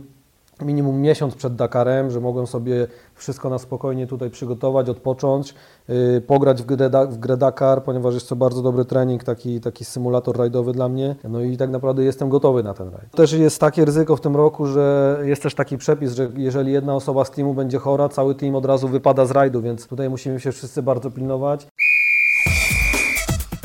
minimum 0.62 1.00
miesiąc 1.00 1.34
przed 1.34 1.54
Dakarem, 1.54 2.10
że 2.10 2.20
mogłem 2.20 2.46
sobie 2.46 2.86
wszystko 3.14 3.50
na 3.50 3.58
spokojnie 3.58 4.06
tutaj 4.06 4.30
przygotować, 4.30 4.88
odpocząć, 4.88 5.54
yy, 5.88 6.22
pograć 6.26 6.62
w 6.62 6.66
grę, 6.66 6.90
w 7.10 7.18
grę 7.18 7.36
Dakar, 7.36 7.84
ponieważ 7.84 8.14
jest 8.14 8.28
to 8.28 8.36
bardzo 8.36 8.62
dobry 8.62 8.84
trening, 8.84 9.24
taki, 9.24 9.60
taki 9.60 9.84
symulator 9.84 10.36
rajdowy 10.36 10.72
dla 10.72 10.88
mnie. 10.88 11.16
No 11.28 11.40
i 11.40 11.56
tak 11.56 11.70
naprawdę 11.70 12.04
jestem 12.04 12.28
gotowy 12.28 12.62
na 12.62 12.74
ten 12.74 12.88
rajd. 12.88 13.10
Też 13.10 13.32
jest 13.32 13.60
takie 13.60 13.84
ryzyko 13.84 14.16
w 14.16 14.20
tym 14.20 14.36
roku, 14.36 14.66
że 14.66 15.18
jest 15.24 15.42
też 15.42 15.54
taki 15.54 15.78
przepis, 15.78 16.12
że 16.12 16.30
jeżeli 16.36 16.72
jedna 16.72 16.94
osoba 16.94 17.24
z 17.24 17.30
teamu 17.30 17.54
będzie 17.54 17.78
chora, 17.78 18.08
cały 18.08 18.34
team 18.34 18.54
od 18.54 18.64
razu 18.64 18.88
wypada 18.88 19.26
z 19.26 19.30
rajdu, 19.30 19.62
więc 19.62 19.86
tutaj 19.86 20.10
musimy 20.10 20.40
się 20.40 20.52
wszyscy 20.52 20.82
bardzo 20.82 21.10
pilnować. 21.10 21.66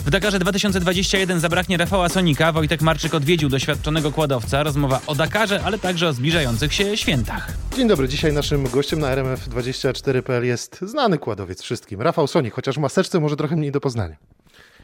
W 0.05 0.09
Dakarze 0.09 0.39
2021 0.39 1.39
zabraknie 1.39 1.77
Rafała 1.77 2.09
Sonika. 2.09 2.51
Wojtek 2.51 2.81
Marczyk 2.81 3.13
odwiedził 3.15 3.49
doświadczonego 3.49 4.11
kładowca. 4.11 4.63
Rozmowa 4.63 5.01
o 5.07 5.15
Dakarze, 5.15 5.61
ale 5.65 5.79
także 5.79 6.07
o 6.07 6.13
zbliżających 6.13 6.73
się 6.73 6.97
świętach. 6.97 7.53
Dzień 7.75 7.87
dobry. 7.87 8.07
Dzisiaj 8.07 8.33
naszym 8.33 8.63
gościem 8.69 8.99
na 8.99 9.15
RMF24.pl 9.15 10.45
jest 10.45 10.79
znany 10.81 11.17
kładowiec 11.17 11.61
wszystkim. 11.61 12.01
Rafał 12.01 12.27
Sonik, 12.27 12.53
chociaż 12.53 12.75
w 12.75 12.79
maseczce 12.79 13.19
może 13.19 13.35
trochę 13.35 13.55
mniej 13.55 13.71
do 13.71 13.81
poznania. 13.81 14.15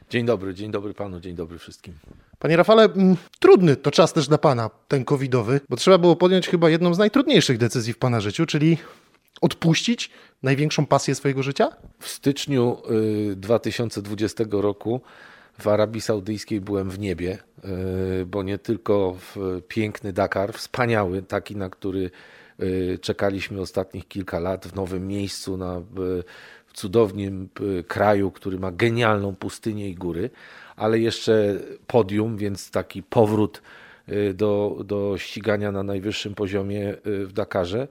Dzień 0.10 0.26
dobry, 0.26 0.54
dzień 0.54 0.72
dobry 0.72 0.94
panu, 0.94 1.20
dzień 1.20 1.36
dobry 1.36 1.58
wszystkim. 1.58 1.94
Panie 2.40 2.58
Rafale, 2.58 2.84
m, 2.84 3.18
trudny 3.40 3.76
to 3.76 3.92
czas 3.92 4.14
też 4.14 4.28
dla 4.28 4.38
pana, 4.38 4.70
ten 4.88 5.06
covidowy, 5.06 5.62
bo 5.70 5.76
trzeba 5.76 5.98
było 5.98 6.16
podjąć 6.16 6.48
chyba 6.48 6.70
jedną 6.70 6.94
z 6.94 6.98
najtrudniejszych 6.98 7.58
decyzji 7.58 7.94
w 7.94 7.98
pana 7.98 8.22
życiu, 8.22 8.46
czyli 8.46 8.78
odpuścić 9.42 10.12
największą 10.44 10.86
pasję 10.86 11.16
swojego 11.16 11.44
życia? 11.44 11.70
W 12.00 12.08
styczniu 12.08 12.78
y, 13.32 13.36
2020 13.36 14.44
roku 14.52 15.02
w 15.60 15.68
Arabii 15.68 16.02
Saudyjskiej 16.02 16.62
byłem 16.62 16.90
w 16.90 17.00
niebie, 17.00 17.38
y, 18.22 18.26
bo 18.26 18.44
nie 18.44 18.58
tylko 18.58 19.18
w 19.20 19.62
piękny 19.68 20.14
Dakar, 20.14 20.54
wspaniały, 20.54 21.22
taki, 21.22 21.56
na 21.56 21.70
który 21.70 22.12
y, 22.60 23.00
czekaliśmy 23.02 23.62
ostatnich 23.62 24.08
kilka 24.08 24.40
lat, 24.40 24.68
w 24.68 24.76
nowym 24.76 25.08
miejscu, 25.08 25.58
na 25.58 25.82
w 26.68 26.74
cudownym 26.74 27.50
kraju, 27.88 28.32
który 28.32 28.60
ma 28.60 28.72
genialną 28.72 29.36
pustynię 29.36 29.90
i 29.90 29.96
góry, 29.96 30.30
ale 30.76 31.00
jeszcze 31.00 31.60
podium, 31.88 32.38
więc 32.38 32.72
taki 32.72 33.04
powrót 33.04 33.62
do, 34.34 34.78
do 34.86 35.18
ścigania 35.18 35.72
na 35.72 35.84
najwyższym 35.84 36.36
poziomie 36.36 36.96
w 37.06 37.34
Dakarze. 37.34 37.88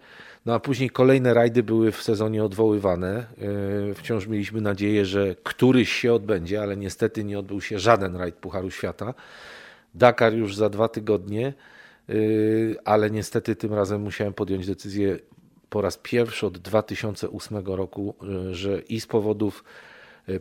No 0.47 0.55
a 0.55 0.61
później 0.61 0.91
kolejne 0.91 1.35
rajdy 1.35 1.63
były 1.63 1.93
w 1.93 2.03
sezonie 2.03 2.45
odwoływane. 2.45 3.27
E, 3.91 3.95
wciąż 3.95 4.27
mieliśmy 4.27 4.61
nadzieję, 4.61 5.05
że 5.05 5.35
któryś 5.43 5.93
się 5.93 6.13
odbędzie, 6.13 6.63
ale 6.63 6.77
niestety 6.77 7.25
nie 7.25 7.39
odbył 7.39 7.61
się 7.61 7.79
żaden 7.79 8.17
rajd 8.17 8.35
Pucharu 8.35 8.71
Świata. 8.71 9.15
Dakar 9.95 10.35
już 10.35 10.57
za 10.57 10.69
dwa 10.71 10.89
tygodnie, 10.89 11.53
ale 12.85 13.11
niestety 13.11 13.57
tym 13.57 13.75
razem 13.75 14.03
musiałem 14.03 14.33
podjąć 14.35 14.67
decyzję 14.67 15.19
po 15.71 15.81
raz 15.81 15.99
pierwszy 16.03 16.47
od 16.47 16.59
2008 16.59 17.67
roku, 17.67 18.15
że 18.51 18.81
i 18.81 19.01
z 19.01 19.07
powodów 19.07 19.65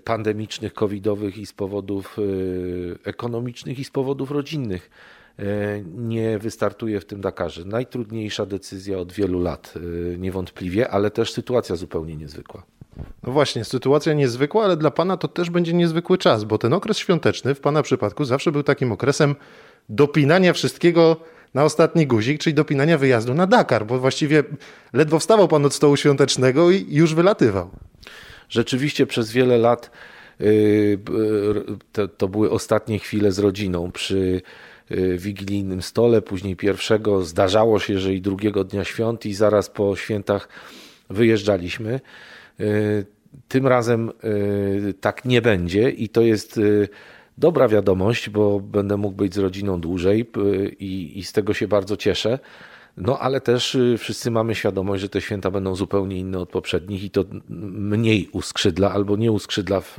pandemicznych, 0.04 0.74
covidowych, 0.74 1.38
i 1.38 1.46
z 1.46 1.54
powodów 1.54 2.18
ekonomicznych, 3.04 3.80
i 3.80 3.84
z 3.84 3.92
powodów 3.92 4.32
rodzinnych 4.32 4.90
nie 5.96 6.40
wystartuje 6.40 7.00
w 7.00 7.06
tym 7.06 7.22
Dakarze. 7.22 7.66
Najtrudniejsza 7.66 8.46
decyzja 8.46 8.98
od 8.98 9.12
wielu 9.12 9.42
lat, 9.42 9.74
e, 9.76 10.18
niewątpliwie, 10.18 10.90
ale 10.90 11.12
też 11.12 11.34
sytuacja 11.34 11.76
zupełnie 11.76 12.16
niezwykła. 12.16 12.64
No 13.24 13.32
właśnie, 13.32 13.66
sytuacja 13.66 14.14
niezwykła, 14.14 14.66
ale 14.66 14.78
dla 14.78 14.92
Pana 14.92 15.18
to 15.18 15.28
też 15.28 15.50
będzie 15.50 15.74
niezwykły 15.74 16.18
czas, 16.18 16.44
bo 16.44 16.58
ten 16.58 16.74
okres 16.74 16.98
świąteczny 16.98 17.56
w 17.56 17.60
Pana 17.60 17.82
przypadku 17.82 18.26
zawsze 18.26 18.52
był 18.52 18.64
takim 18.64 18.92
okresem 18.92 19.36
dopinania 19.90 20.54
wszystkiego 20.54 21.18
na 21.54 21.64
ostatni 21.64 22.08
guzik, 22.08 22.42
czyli 22.42 22.54
dopinania 22.54 22.98
wyjazdu 22.98 23.34
na 23.34 23.48
Dakar, 23.48 23.86
bo 23.86 24.00
właściwie 24.00 24.44
ledwo 24.94 25.20
wstawał 25.20 25.48
Pan 25.48 25.66
od 25.66 25.74
stołu 25.74 25.98
świątecznego 25.98 26.72
i 26.72 26.86
już 26.90 27.14
wylatywał. 27.14 27.70
Rzeczywiście 28.50 29.08
przez 29.08 29.32
wiele 29.32 29.58
lat 29.58 29.92
yy, 30.40 31.00
to, 31.92 32.08
to 32.08 32.28
były 32.28 32.52
ostatnie 32.52 33.00
chwile 33.00 33.32
z 33.32 33.40
rodziną 33.40 33.92
przy 33.92 34.42
Y, 34.42 34.42
wigilijnym 35.18 35.82
stole, 35.82 36.22
później 36.22 36.56
pierwszego. 36.56 37.24
Zdarzało 37.24 37.80
się, 37.80 38.00
że 38.00 38.14
i 38.14 38.22
drugiego 38.22 38.64
dnia 38.64 38.84
świąt 38.84 39.26
i 39.26 39.34
zaraz 39.34 39.70
po 39.70 39.96
świętach 39.96 40.50
wyjeżdżaliśmy. 41.10 42.00
Y, 42.60 43.06
tym 43.48 43.68
razem 43.68 44.12
y, 44.90 44.94
tak 45.02 45.26
nie 45.26 45.42
będzie 45.42 45.90
i 45.90 46.10
to 46.10 46.22
jest 46.22 46.60
dobra 47.38 47.68
wiadomość, 47.68 48.30
bo 48.30 48.60
będę 48.60 48.98
mógł 48.98 49.16
być 49.16 49.34
z 49.34 49.38
rodziną 49.38 49.82
dłużej 49.82 50.26
i, 50.80 51.20
i 51.20 51.24
z 51.24 51.32
tego 51.32 51.54
się 51.54 51.68
bardzo 51.68 51.98
cieszę. 51.98 52.40
No 52.98 53.20
ale 53.20 53.42
też 53.42 53.78
wszyscy 53.98 54.32
mamy 54.32 54.56
świadomość, 54.56 55.02
że 55.02 55.10
te 55.10 55.22
święta 55.22 55.52
będą 55.52 55.76
zupełnie 55.76 56.18
inne 56.20 56.40
od 56.40 56.50
poprzednich 56.50 57.04
i 57.04 57.10
to 57.10 57.26
mniej 57.50 58.30
uskrzydla 58.32 58.92
albo 58.92 59.18
nie 59.18 59.32
uskrzydla 59.32 59.82
w 59.82 59.98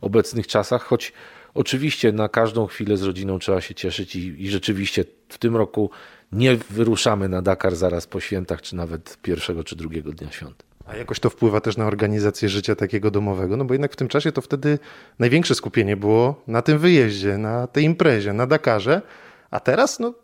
obecnych 0.00 0.46
czasach, 0.46 0.82
choć 0.82 1.12
Oczywiście 1.56 2.12
na 2.12 2.28
każdą 2.28 2.66
chwilę 2.66 2.96
z 2.96 3.02
rodziną 3.02 3.38
trzeba 3.38 3.60
się 3.60 3.74
cieszyć 3.74 4.16
i, 4.16 4.44
i 4.44 4.50
rzeczywiście 4.50 5.04
w 5.28 5.38
tym 5.38 5.56
roku 5.56 5.90
nie 6.32 6.56
wyruszamy 6.56 7.28
na 7.28 7.42
Dakar 7.42 7.76
zaraz 7.76 8.06
po 8.06 8.20
świętach, 8.20 8.62
czy 8.62 8.76
nawet 8.76 9.18
pierwszego 9.22 9.64
czy 9.64 9.76
drugiego 9.76 10.12
dnia 10.12 10.32
świąt. 10.32 10.62
A 10.86 10.96
jakoś 10.96 11.20
to 11.20 11.30
wpływa 11.30 11.60
też 11.60 11.76
na 11.76 11.86
organizację 11.86 12.48
życia 12.48 12.74
takiego 12.74 13.10
domowego, 13.10 13.56
no 13.56 13.64
bo 13.64 13.74
jednak 13.74 13.92
w 13.92 13.96
tym 13.96 14.08
czasie 14.08 14.32
to 14.32 14.40
wtedy 14.40 14.78
największe 15.18 15.54
skupienie 15.54 15.96
było 15.96 16.42
na 16.46 16.62
tym 16.62 16.78
wyjeździe, 16.78 17.38
na 17.38 17.66
tej 17.66 17.84
imprezie, 17.84 18.32
na 18.32 18.46
Dakarze, 18.46 19.02
a 19.50 19.60
teraz 19.60 19.98
no 19.98 20.14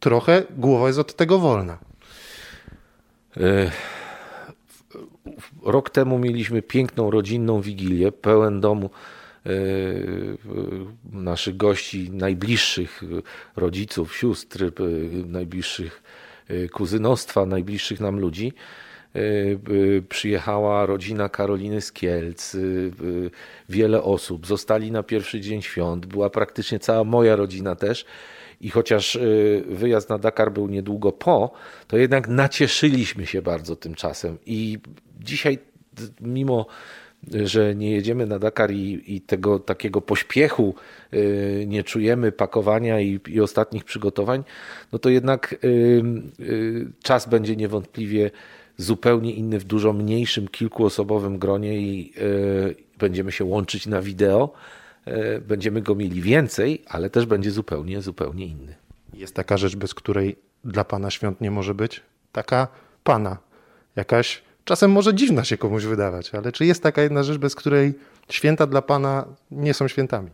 trochę 0.00 0.42
głowa 0.50 0.86
jest 0.86 0.98
od 0.98 1.16
tego 1.16 1.38
wolna. 1.38 1.78
E, 3.36 3.70
rok 5.62 5.90
temu 5.90 6.18
mieliśmy 6.18 6.62
piękną 6.62 7.10
rodzinną 7.10 7.60
wigilię, 7.60 8.12
pełen 8.12 8.60
domu 8.60 8.90
naszych 11.12 11.56
gości, 11.56 12.10
najbliższych 12.10 13.02
rodziców, 13.56 14.16
sióstr, 14.16 14.64
e, 14.64 14.70
najbliższych 15.26 16.02
kuzynostwa, 16.72 17.46
najbliższych 17.46 18.00
nam 18.00 18.20
ludzi. 18.20 18.52
Przyjechała 20.08 20.86
rodzina 20.86 21.28
Karoliny 21.28 21.80
z 21.80 21.92
Kielc, 21.92 22.56
wiele 23.68 24.02
osób. 24.02 24.46
Zostali 24.46 24.90
na 24.90 25.02
pierwszy 25.02 25.40
dzień 25.40 25.62
świąt. 25.62 26.06
Była 26.06 26.30
praktycznie 26.30 26.78
cała 26.78 27.04
moja 27.04 27.36
rodzina 27.36 27.76
też. 27.76 28.06
I 28.60 28.70
chociaż 28.70 29.16
y, 29.16 29.64
wyjazd 29.68 30.08
na 30.08 30.18
Dakar 30.18 30.52
był 30.52 30.68
niedługo 30.68 31.12
po, 31.12 31.52
to 31.86 31.96
jednak 31.96 32.28
nacieszyliśmy 32.28 33.26
się 33.26 33.42
bardzo 33.42 33.76
tym 33.76 33.94
czasem. 33.94 34.38
I 34.46 34.78
dzisiaj, 35.20 35.58
mimo 36.20 36.66
że 37.44 37.74
nie 37.74 37.90
jedziemy 37.90 38.26
na 38.26 38.38
Dakar 38.38 38.70
i, 38.70 39.14
i 39.14 39.20
tego 39.20 39.58
takiego 39.58 40.00
pośpiechu 40.00 40.74
y, 41.14 41.64
nie 41.68 41.84
czujemy, 41.84 42.32
pakowania 42.32 43.00
i, 43.00 43.20
i, 43.28 43.40
ostatnich 43.40 43.84
przygotowań, 43.84 44.44
no 44.92 44.98
to 44.98 45.08
jednak 45.08 45.54
y, 45.64 46.02
czas 47.02 47.28
będzie 47.28 47.56
niewątpliwie 47.56 48.30
zupełnie 48.76 49.32
inny 49.32 49.58
w 49.58 49.64
dużo 49.64 49.92
mniejszym, 49.92 50.48
kilkuosobowym 50.48 51.38
gronie 51.38 51.78
i 51.78 52.12
będziemy 52.98 53.32
się 53.32 53.44
łączyć 53.44 53.86
na 53.86 54.02
wideo. 54.02 54.52
E, 55.06 55.40
będziemy 55.40 55.82
go 55.82 55.94
mieli 55.94 56.20
więcej, 56.22 56.82
ale 56.88 57.10
też 57.10 57.26
będzie 57.26 57.50
zupełnie, 57.50 58.02
zupełnie 58.02 58.46
inny. 58.46 58.74
Jest 59.14 59.34
taka 59.34 59.56
rzecz, 59.56 59.76
bez 59.76 59.94
której 59.94 60.36
dla 60.64 60.84
Pana 60.84 61.10
świąt 61.10 61.40
nie 61.40 61.50
może 61.50 61.74
być? 61.74 62.02
Taka 62.32 62.68
Pana, 63.04 63.38
jakaś 63.96 64.42
czasem 64.66 64.90
może 64.90 65.14
dziwna 65.14 65.44
się 65.44 65.56
komuś 65.56 65.84
wydawać, 65.84 66.34
ale 66.34 66.52
czy 66.52 66.66
jest 66.66 66.82
taka 66.82 67.02
jedna 67.02 67.22
rzecz, 67.22 67.38
bez 67.38 67.54
której 67.54 67.94
święta 68.30 68.66
dla 68.66 68.82
Pana 68.82 69.26
nie 69.50 69.74
są 69.74 69.88
świętami? 69.88 70.30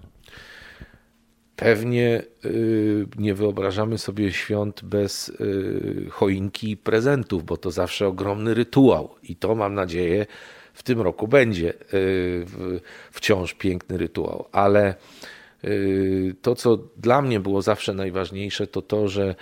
Pewnie 1.57 2.23
y, 2.45 3.07
nie 3.19 3.35
wyobrażamy 3.35 3.99
sobie 3.99 4.33
świąt 4.33 4.85
bez 4.85 5.29
y, 5.29 6.07
choinki 6.11 6.71
i 6.71 6.77
prezentów, 6.77 7.45
bo 7.45 7.57
to 7.57 7.71
zawsze 7.71 8.07
ogromny 8.07 8.55
rytuał 8.55 9.15
i 9.23 9.37
to 9.37 9.55
mam 9.55 9.75
nadzieję 9.75 10.27
w 10.75 10.83
tym 10.83 11.01
roku 11.01 11.29
będzie 11.29 11.75
y, 11.95 12.47
wciąż 13.11 13.55
piękny 13.55 13.99
rytuał, 13.99 14.49
ale 14.53 14.95
to, 16.43 16.55
co 16.55 16.79
dla 16.97 17.23
mnie 17.23 17.41
było 17.41 17.63
zawsze 17.63 17.95
najważniejsze, 17.95 18.67
to 18.67 18.83
to, 18.83 19.09
że 19.09 19.35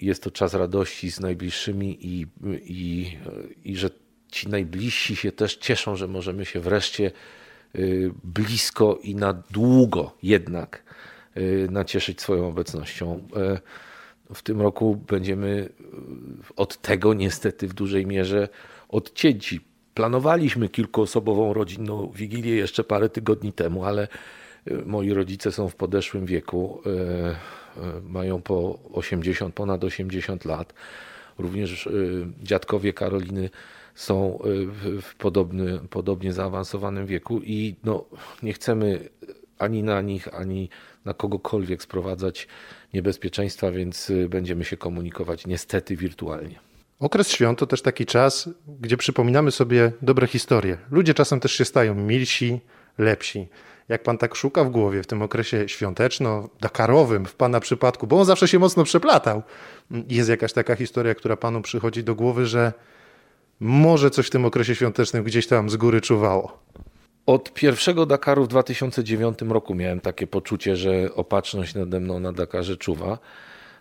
jest 0.00 0.22
to 0.22 0.30
czas 0.30 0.54
radości 0.54 1.10
z 1.10 1.20
najbliższymi 1.20 2.06
i, 2.06 2.26
i, 2.62 3.16
i 3.64 3.76
że 3.76 3.90
ci 4.30 4.48
najbliżsi 4.48 5.16
się 5.16 5.32
też 5.32 5.56
cieszą, 5.56 5.96
że 5.96 6.08
możemy 6.08 6.44
się 6.44 6.60
wreszcie 6.60 7.10
blisko 8.24 8.98
i 9.02 9.14
na 9.14 9.32
długo 9.32 10.16
jednak 10.22 10.82
nacieszyć 11.70 12.20
swoją 12.20 12.48
obecnością. 12.48 13.28
W 14.34 14.42
tym 14.42 14.60
roku 14.60 14.96
będziemy 15.06 15.68
od 16.56 16.82
tego 16.82 17.14
niestety 17.14 17.68
w 17.68 17.74
dużej 17.74 18.06
mierze 18.06 18.48
odcięci 18.88 19.60
Planowaliśmy 19.94 20.68
kilkuosobową 20.68 21.52
rodzinną 21.52 22.12
wigilię 22.14 22.56
jeszcze 22.56 22.84
parę 22.84 23.08
tygodni 23.08 23.52
temu, 23.52 23.84
ale 23.84 24.08
moi 24.86 25.12
rodzice 25.12 25.52
są 25.52 25.68
w 25.68 25.76
podeszłym 25.76 26.26
wieku, 26.26 26.82
mają 28.02 28.42
po 28.42 28.78
80, 28.92 29.54
ponad 29.54 29.84
80 29.84 30.44
lat. 30.44 30.74
Również 31.38 31.88
dziadkowie 32.42 32.92
Karoliny 32.92 33.50
są 33.94 34.38
w 35.02 35.14
podobny, 35.18 35.80
podobnie 35.90 36.32
zaawansowanym 36.32 37.06
wieku 37.06 37.40
i 37.44 37.74
no, 37.84 38.04
nie 38.42 38.52
chcemy 38.52 39.08
ani 39.58 39.82
na 39.82 40.00
nich, 40.00 40.34
ani 40.34 40.68
na 41.04 41.14
kogokolwiek 41.14 41.82
sprowadzać 41.82 42.48
niebezpieczeństwa, 42.94 43.70
więc 43.70 44.12
będziemy 44.28 44.64
się 44.64 44.76
komunikować 44.76 45.46
niestety 45.46 45.96
wirtualnie. 45.96 46.58
Okres 47.00 47.30
świąt 47.30 47.58
to 47.58 47.66
też 47.66 47.82
taki 47.82 48.06
czas, 48.06 48.50
gdzie 48.80 48.96
przypominamy 48.96 49.50
sobie 49.50 49.92
dobre 50.02 50.26
historie. 50.26 50.78
Ludzie 50.90 51.14
czasem 51.14 51.40
też 51.40 51.52
się 51.52 51.64
stają 51.64 51.94
milsi, 51.94 52.60
lepsi. 52.98 53.48
Jak 53.92 54.02
pan 54.02 54.18
tak 54.18 54.34
szuka 54.34 54.64
w 54.64 54.70
głowie 54.70 55.02
w 55.02 55.06
tym 55.06 55.22
okresie 55.22 55.68
świąteczno-dakarowym, 55.68 57.26
w 57.26 57.34
pana 57.34 57.60
przypadku, 57.60 58.06
bo 58.06 58.18
on 58.18 58.24
zawsze 58.24 58.48
się 58.48 58.58
mocno 58.58 58.84
przeplatał, 58.84 59.42
jest 60.08 60.28
jakaś 60.28 60.52
taka 60.52 60.76
historia, 60.76 61.14
która 61.14 61.36
panu 61.36 61.62
przychodzi 61.62 62.04
do 62.04 62.14
głowy, 62.14 62.46
że 62.46 62.72
może 63.60 64.10
coś 64.10 64.26
w 64.26 64.30
tym 64.30 64.44
okresie 64.44 64.74
świątecznym 64.74 65.24
gdzieś 65.24 65.46
tam 65.46 65.70
z 65.70 65.76
góry 65.76 66.00
czuwało? 66.00 66.58
Od 67.26 67.54
pierwszego 67.54 68.06
Dakaru 68.06 68.44
w 68.44 68.48
2009 68.48 69.38
roku 69.48 69.74
miałem 69.74 70.00
takie 70.00 70.26
poczucie, 70.26 70.76
że 70.76 71.14
opatrzność 71.14 71.74
nade 71.74 72.00
mną 72.00 72.20
na 72.20 72.32
Dakarze 72.32 72.76
czuwa. 72.76 73.18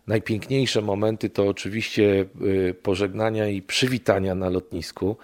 Najpiękniejsze 0.07 0.81
momenty 0.81 1.29
to 1.29 1.47
oczywiście 1.47 2.25
y, 2.69 2.75
pożegnania 2.83 3.47
i 3.47 3.61
przywitania 3.61 4.35
na 4.35 4.49
lotnisku. 4.49 5.17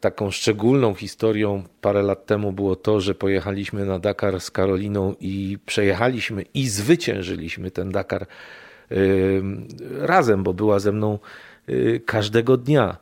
Taką 0.00 0.30
szczególną 0.30 0.94
historią 0.94 1.62
parę 1.80 2.02
lat 2.02 2.26
temu 2.26 2.52
było 2.52 2.76
to, 2.76 3.00
że 3.00 3.14
pojechaliśmy 3.14 3.84
na 3.84 3.98
Dakar 3.98 4.40
z 4.40 4.50
Karoliną 4.50 5.14
i 5.20 5.58
przejechaliśmy 5.66 6.44
i 6.54 6.68
zwyciężyliśmy 6.68 7.70
ten 7.70 7.92
Dakar 7.92 8.26
y, 8.92 9.42
razem, 10.00 10.42
bo 10.42 10.54
była 10.54 10.78
ze 10.78 10.92
mną 10.92 11.18
y, 11.68 12.00
każdego 12.06 12.56
dnia. 12.56 12.96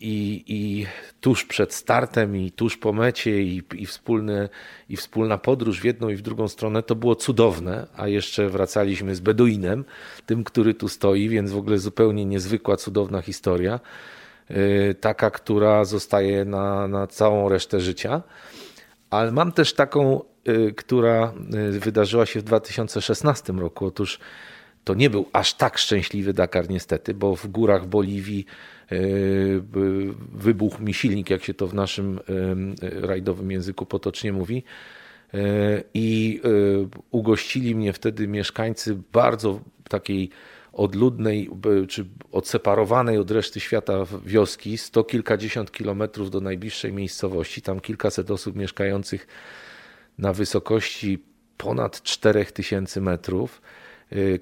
I, 0.00 0.44
i 0.46 0.86
tuż 1.20 1.44
przed 1.44 1.74
startem, 1.74 2.36
i 2.36 2.50
tuż 2.50 2.76
po 2.76 2.92
mecie, 2.92 3.42
i, 3.42 3.62
i, 3.74 3.86
wspólne, 3.86 4.48
i 4.88 4.96
wspólna 4.96 5.38
podróż 5.38 5.80
w 5.80 5.84
jedną 5.84 6.08
i 6.08 6.16
w 6.16 6.22
drugą 6.22 6.48
stronę, 6.48 6.82
to 6.82 6.94
było 6.94 7.14
cudowne, 7.14 7.86
a 7.96 8.08
jeszcze 8.08 8.48
wracaliśmy 8.48 9.14
z 9.14 9.20
Beduinem, 9.20 9.84
tym, 10.26 10.44
który 10.44 10.74
tu 10.74 10.88
stoi, 10.88 11.28
więc 11.28 11.52
w 11.52 11.56
ogóle 11.56 11.78
zupełnie 11.78 12.24
niezwykła, 12.24 12.76
cudowna 12.76 13.22
historia, 13.22 13.80
taka, 15.00 15.30
która 15.30 15.84
zostaje 15.84 16.44
na, 16.44 16.88
na 16.88 17.06
całą 17.06 17.48
resztę 17.48 17.80
życia. 17.80 18.22
Ale 19.10 19.32
mam 19.32 19.52
też 19.52 19.72
taką, 19.74 20.20
yy, 20.44 20.72
która 20.72 21.32
yy, 21.50 21.80
wydarzyła 21.80 22.26
się 22.26 22.40
w 22.40 22.42
2016 22.42 23.52
roku. 23.52 23.86
Otóż 23.86 24.18
to 24.84 24.94
nie 24.94 25.10
był 25.10 25.26
aż 25.32 25.54
tak 25.54 25.78
szczęśliwy 25.78 26.32
Dakar 26.32 26.70
niestety, 26.70 27.14
bo 27.14 27.36
w 27.36 27.46
górach 27.46 27.86
Boliwii 27.86 28.46
wybuchł 30.34 30.82
mi 30.82 30.94
silnik, 30.94 31.30
jak 31.30 31.44
się 31.44 31.54
to 31.54 31.66
w 31.66 31.74
naszym 31.74 32.20
rajdowym 32.82 33.50
języku 33.50 33.86
potocznie 33.86 34.32
mówi. 34.32 34.64
I 35.94 36.40
ugościli 37.10 37.74
mnie 37.74 37.92
wtedy 37.92 38.28
mieszkańcy 38.28 38.98
bardzo 39.12 39.60
takiej 39.88 40.30
odludnej 40.76 41.50
czy 41.88 42.06
odseparowanej 42.32 43.18
od 43.18 43.30
reszty 43.30 43.60
świata 43.60 43.94
wioski, 44.24 44.78
sto 44.78 45.04
kilkadziesiąt 45.04 45.72
kilometrów 45.72 46.30
do 46.30 46.40
najbliższej 46.40 46.92
miejscowości, 46.92 47.62
tam 47.62 47.80
kilkaset 47.80 48.30
osób 48.30 48.56
mieszkających 48.56 49.26
na 50.18 50.32
wysokości 50.32 51.22
ponad 51.56 52.02
4000 52.02 53.00
metrów, 53.00 53.62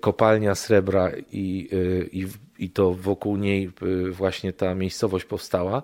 kopalnia 0.01 0.55
srebra 0.55 1.11
i, 1.33 1.69
i 2.13 2.27
i 2.59 2.71
to 2.71 2.95
wokół 2.95 3.37
niej 3.37 3.71
y, 3.83 4.11
właśnie 4.11 4.53
ta 4.53 4.75
miejscowość 4.75 5.25
powstała. 5.25 5.83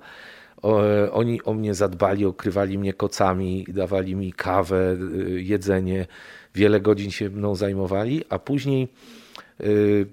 Oni 1.12 1.42
o 1.42 1.54
mnie 1.54 1.74
zadbali, 1.74 2.24
okrywali 2.24 2.78
mnie 2.78 2.92
kocami, 2.92 3.66
dawali 3.68 4.16
mi 4.16 4.32
kawę, 4.32 4.96
y, 5.16 5.42
jedzenie, 5.42 6.06
wiele 6.54 6.80
godzin 6.80 7.10
się 7.10 7.30
mną 7.30 7.54
zajmowali, 7.54 8.24
a 8.28 8.38
później, 8.38 8.88
y, 9.60 10.06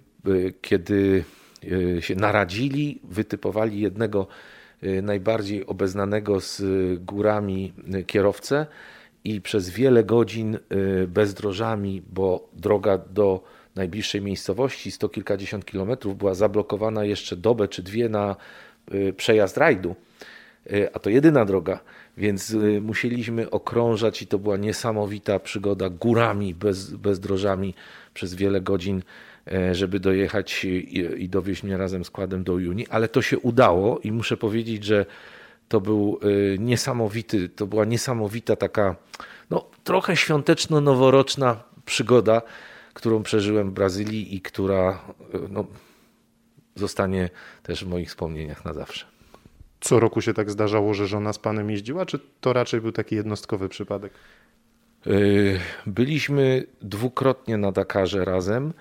kiedy 0.62 1.24
się 2.00 2.16
naradzili, 2.16 3.00
wytypowali 3.04 3.80
jednego 3.82 4.28
najbardziej 5.02 5.66
obeznanego 5.66 6.40
z 6.40 6.63
górami 7.00 7.74
kierowcę 8.08 8.66
i 9.24 9.42
przez 9.42 9.70
wiele 9.70 10.04
godzin 10.04 10.58
bezdrożami, 11.08 12.02
bo 12.13 12.50
droga 12.54 12.98
do 12.98 13.44
najbliższej 13.78 14.22
miejscowości, 14.22 14.92
sto 14.92 15.10
kilkadziesiąt 15.10 15.66
kilometrów, 15.66 16.18
była 16.18 16.34
zablokowana 16.34 17.06
jeszcze 17.06 17.36
dobę 17.36 17.68
czy 17.68 17.84
dwie 17.84 18.10
na 18.10 18.36
y, 18.94 19.13
przejazd 19.13 19.58
rajdu, 19.58 19.96
y, 20.72 20.94
a 20.94 21.00
to 21.00 21.10
jedyna 21.10 21.46
droga, 21.46 21.80
więc 22.18 22.50
y, 22.50 22.82
musieliśmy 22.82 23.50
okrążać 23.50 24.22
i 24.22 24.28
to 24.28 24.40
była 24.40 24.58
niesamowita 24.58 25.40
przygoda 25.40 25.90
górami, 25.90 26.54
bez, 26.54 26.94
bezdrożami 26.94 27.74
przez 28.13 28.36
wiele 28.36 28.62
godzin 28.62 29.02
żeby 29.72 30.00
dojechać 30.00 30.66
i, 30.66 31.24
i 31.24 31.30
dowieźć 31.30 31.64
mnie 31.64 31.78
razem 31.78 32.04
z 32.04 32.08
składem 32.08 32.44
do 32.44 32.54
Uni, 32.54 32.88
ale 32.88 33.08
to 33.08 33.22
się 33.22 33.40
udało 33.40 34.00
i 34.00 34.12
muszę 34.12 34.38
powiedzieć, 34.38 34.84
że 34.84 35.06
to 35.68 35.82
był 35.82 36.20
e, 36.22 36.58
niesamowity, 36.58 37.50
to 37.50 37.68
była 37.68 37.86
niesamowita 37.86 38.56
taka, 38.56 38.96
no 39.50 39.66
trochę 39.84 40.16
świąteczno-noworoczna 40.16 41.56
przygoda, 41.86 42.42
którą 42.94 43.24
przeżyłem 43.24 43.70
w 43.70 43.74
Brazylii 43.74 44.36
i 44.36 44.42
która 44.42 45.00
e, 45.34 45.40
no, 45.50 45.66
zostanie 46.76 47.30
też 47.64 47.86
w 47.86 47.88
moich 47.88 48.10
wspomnieniach 48.10 48.66
na 48.66 48.74
zawsze. 48.74 49.06
Co 49.82 50.00
roku 50.00 50.22
się 50.22 50.34
tak 50.34 50.52
zdarzało, 50.52 50.94
że 50.94 51.08
żona 51.08 51.34
z 51.34 51.40
panem 51.40 51.70
jeździła, 51.70 52.06
czy 52.06 52.20
to 52.42 52.54
raczej 52.54 52.82
był 52.82 52.92
taki 52.92 53.16
jednostkowy 53.16 53.70
przypadek? 53.70 54.14
Byliśmy 55.86 56.66
dwukrotnie 56.82 57.58
na 57.58 57.72
Dakarze 57.72 58.26
razem, 58.26 58.74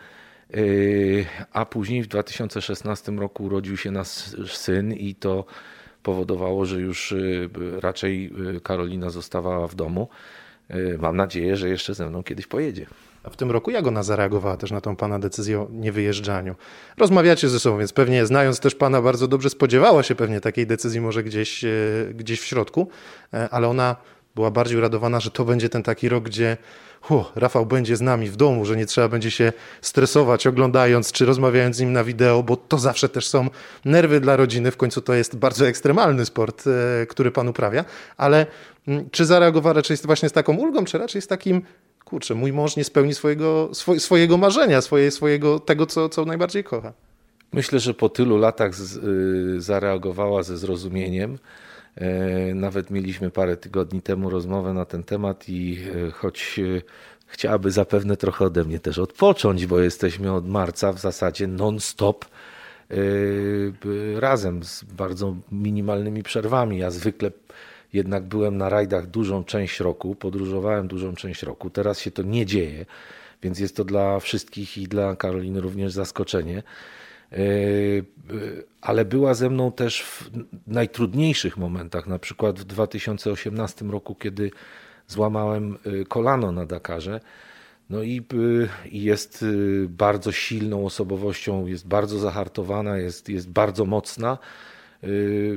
a 1.52 1.66
później 1.66 2.02
w 2.02 2.06
2016 2.06 3.12
roku 3.12 3.44
urodził 3.44 3.76
się 3.76 3.90
nasz 3.90 4.08
syn 4.46 4.92
i 4.92 5.14
to 5.14 5.44
powodowało, 6.02 6.66
że 6.66 6.80
już 6.80 7.12
yy, 7.12 7.80
raczej 7.80 8.32
Karolina 8.62 9.10
zostawała 9.10 9.66
w 9.66 9.74
domu. 9.74 10.08
Mam 10.98 11.16
nadzieję, 11.16 11.56
że 11.56 11.68
jeszcze 11.68 11.94
ze 11.94 12.08
mną 12.08 12.22
kiedyś 12.22 12.46
pojedzie. 12.46 12.86
A 13.24 13.30
w 13.30 13.36
tym 13.36 13.50
roku 13.50 13.70
jak 13.70 13.86
ona 13.86 14.02
zareagowała 14.02 14.56
też 14.56 14.70
na 14.70 14.80
tą 14.80 14.96
pana 14.96 15.18
decyzję 15.18 15.60
o 15.60 15.68
niewyjeżdżaniu? 15.70 16.54
Rozmawiacie 16.98 17.48
ze 17.48 17.60
sobą, 17.60 17.78
więc 17.78 17.92
pewnie 17.92 18.26
znając 18.26 18.60
też 18.60 18.74
pana 18.74 19.02
bardzo 19.02 19.28
dobrze, 19.28 19.50
spodziewała 19.50 20.02
się 20.02 20.14
pewnie 20.14 20.40
takiej 20.40 20.66
decyzji 20.66 21.00
może 21.00 21.22
gdzieś, 21.22 21.64
gdzieś 22.14 22.40
w 22.40 22.44
środku, 22.44 22.88
ale 23.50 23.68
ona 23.68 23.96
była 24.36 24.50
bardziej 24.50 24.78
uradowana, 24.78 25.20
że 25.20 25.30
to 25.30 25.44
będzie 25.44 25.68
ten 25.68 25.82
taki 25.82 26.08
rok, 26.08 26.24
gdzie 26.24 26.56
hu, 27.00 27.24
Rafał 27.36 27.66
będzie 27.66 27.96
z 27.96 28.00
nami 28.00 28.30
w 28.30 28.36
domu, 28.36 28.64
że 28.64 28.76
nie 28.76 28.86
trzeba 28.86 29.08
będzie 29.08 29.30
się 29.30 29.52
stresować 29.82 30.46
oglądając 30.46 31.12
czy 31.12 31.26
rozmawiając 31.26 31.76
z 31.76 31.80
nim 31.80 31.92
na 31.92 32.04
wideo, 32.04 32.42
bo 32.42 32.56
to 32.56 32.78
zawsze 32.78 33.08
też 33.08 33.28
są 33.28 33.48
nerwy 33.84 34.20
dla 34.20 34.36
rodziny. 34.36 34.70
W 34.70 34.76
końcu 34.76 35.00
to 35.00 35.14
jest 35.14 35.36
bardzo 35.36 35.68
ekstremalny 35.68 36.26
sport, 36.26 36.64
e, 36.66 37.06
który 37.06 37.30
pan 37.30 37.48
uprawia. 37.48 37.84
Ale 38.16 38.46
mm, 38.88 39.10
czy 39.10 39.24
zareagowała 39.24 39.72
raczej 39.72 39.96
właśnie 40.04 40.28
z 40.28 40.32
taką 40.32 40.56
ulgą, 40.56 40.84
czy 40.84 40.98
raczej 40.98 41.22
z 41.22 41.26
takim 41.26 41.62
kurczę, 42.04 42.34
mój 42.34 42.52
mąż 42.52 42.76
nie 42.76 42.84
spełni 42.84 43.14
swojego, 43.14 43.70
swojego 43.98 44.36
marzenia, 44.36 44.80
swoje, 44.80 45.10
swojego 45.10 45.60
tego, 45.60 45.86
co, 45.86 46.08
co 46.08 46.24
najbardziej 46.24 46.64
kocha? 46.64 46.92
Myślę, 47.52 47.80
że 47.80 47.94
po 47.94 48.08
tylu 48.08 48.38
latach 48.38 48.74
z, 48.74 48.96
y, 48.96 49.60
zareagowała 49.60 50.42
ze 50.42 50.56
zrozumieniem. 50.56 51.38
E, 51.96 52.54
nawet 52.54 52.90
mieliśmy 52.90 53.30
parę 53.30 53.56
tygodni 53.56 54.02
temu 54.02 54.30
rozmowę 54.30 54.74
na 54.74 54.84
ten 54.84 55.02
temat 55.02 55.48
i 55.48 55.78
e, 56.08 56.10
choć 56.10 56.58
e, 56.58 56.82
chciałaby 57.26 57.70
zapewne 57.70 58.16
trochę 58.16 58.44
ode 58.44 58.64
mnie 58.64 58.80
też 58.80 58.98
odpocząć, 58.98 59.66
bo 59.66 59.80
jesteśmy 59.80 60.32
od 60.32 60.48
marca 60.48 60.92
w 60.92 61.00
zasadzie 61.00 61.46
non-stop 61.46 62.24
razem 64.16 64.64
z 64.64 64.84
bardzo 64.84 65.36
minimalnymi 65.52 66.22
przerwami. 66.22 66.78
Ja 66.78 66.90
zwykle 66.90 67.30
jednak 67.92 68.24
byłem 68.24 68.56
na 68.56 68.68
rajdach 68.68 69.06
dużą 69.06 69.44
część 69.44 69.80
roku, 69.80 70.14
podróżowałem 70.14 70.88
dużą 70.88 71.14
część 71.14 71.42
roku. 71.42 71.70
Teraz 71.70 72.00
się 72.00 72.10
to 72.10 72.22
nie 72.22 72.46
dzieje, 72.46 72.86
więc 73.42 73.58
jest 73.58 73.76
to 73.76 73.84
dla 73.84 74.20
wszystkich 74.20 74.78
i 74.78 74.88
dla 74.88 75.16
Karoliny 75.16 75.60
również 75.60 75.92
zaskoczenie. 75.92 76.62
E, 77.32 77.38
e, 77.38 78.02
ale 78.80 79.04
była 79.04 79.34
ze 79.34 79.50
mną 79.50 79.72
też 79.72 80.02
w 80.02 80.30
najtrudniejszych 80.66 81.56
momentach, 81.56 82.06
na 82.06 82.18
przykład 82.18 82.60
w 82.60 82.64
2018 82.64 83.84
roku, 83.84 84.14
kiedy 84.14 84.50
złamałem 85.08 85.78
e, 85.84 86.04
kolano 86.04 86.52
na 86.52 86.66
Dakarze. 86.66 87.20
No 87.90 88.02
i, 88.02 88.22
jest 88.92 89.44
bardzo 89.88 90.32
silną 90.32 90.86
osobowością, 90.86 91.66
jest 91.66 91.88
bardzo 91.88 92.18
zahartowana, 92.18 92.98
jest, 92.98 93.28
jest 93.28 93.50
bardzo 93.50 93.84
mocna, 93.84 94.38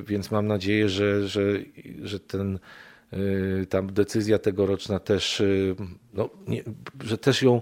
więc 0.03 0.31
mam 0.31 0.47
nadzieję, 0.47 0.89
że, 0.89 1.27
że, 1.27 1.41
że 2.03 2.19
ten, 2.19 2.59
ta 3.69 3.81
decyzja 3.81 4.39
tegoroczna 4.39 4.99
też, 4.99 5.43
no, 6.13 6.29
nie, 6.47 6.63
że 7.03 7.17
też 7.17 7.41
ją 7.41 7.61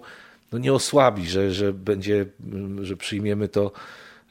no 0.52 0.58
nie 0.58 0.74
osłabi, 0.74 1.30
że, 1.30 1.52
że 1.52 1.74
będzie, 1.74 2.26
że 2.82 2.98
przyjmiemy 2.98 3.48
to 3.48 3.72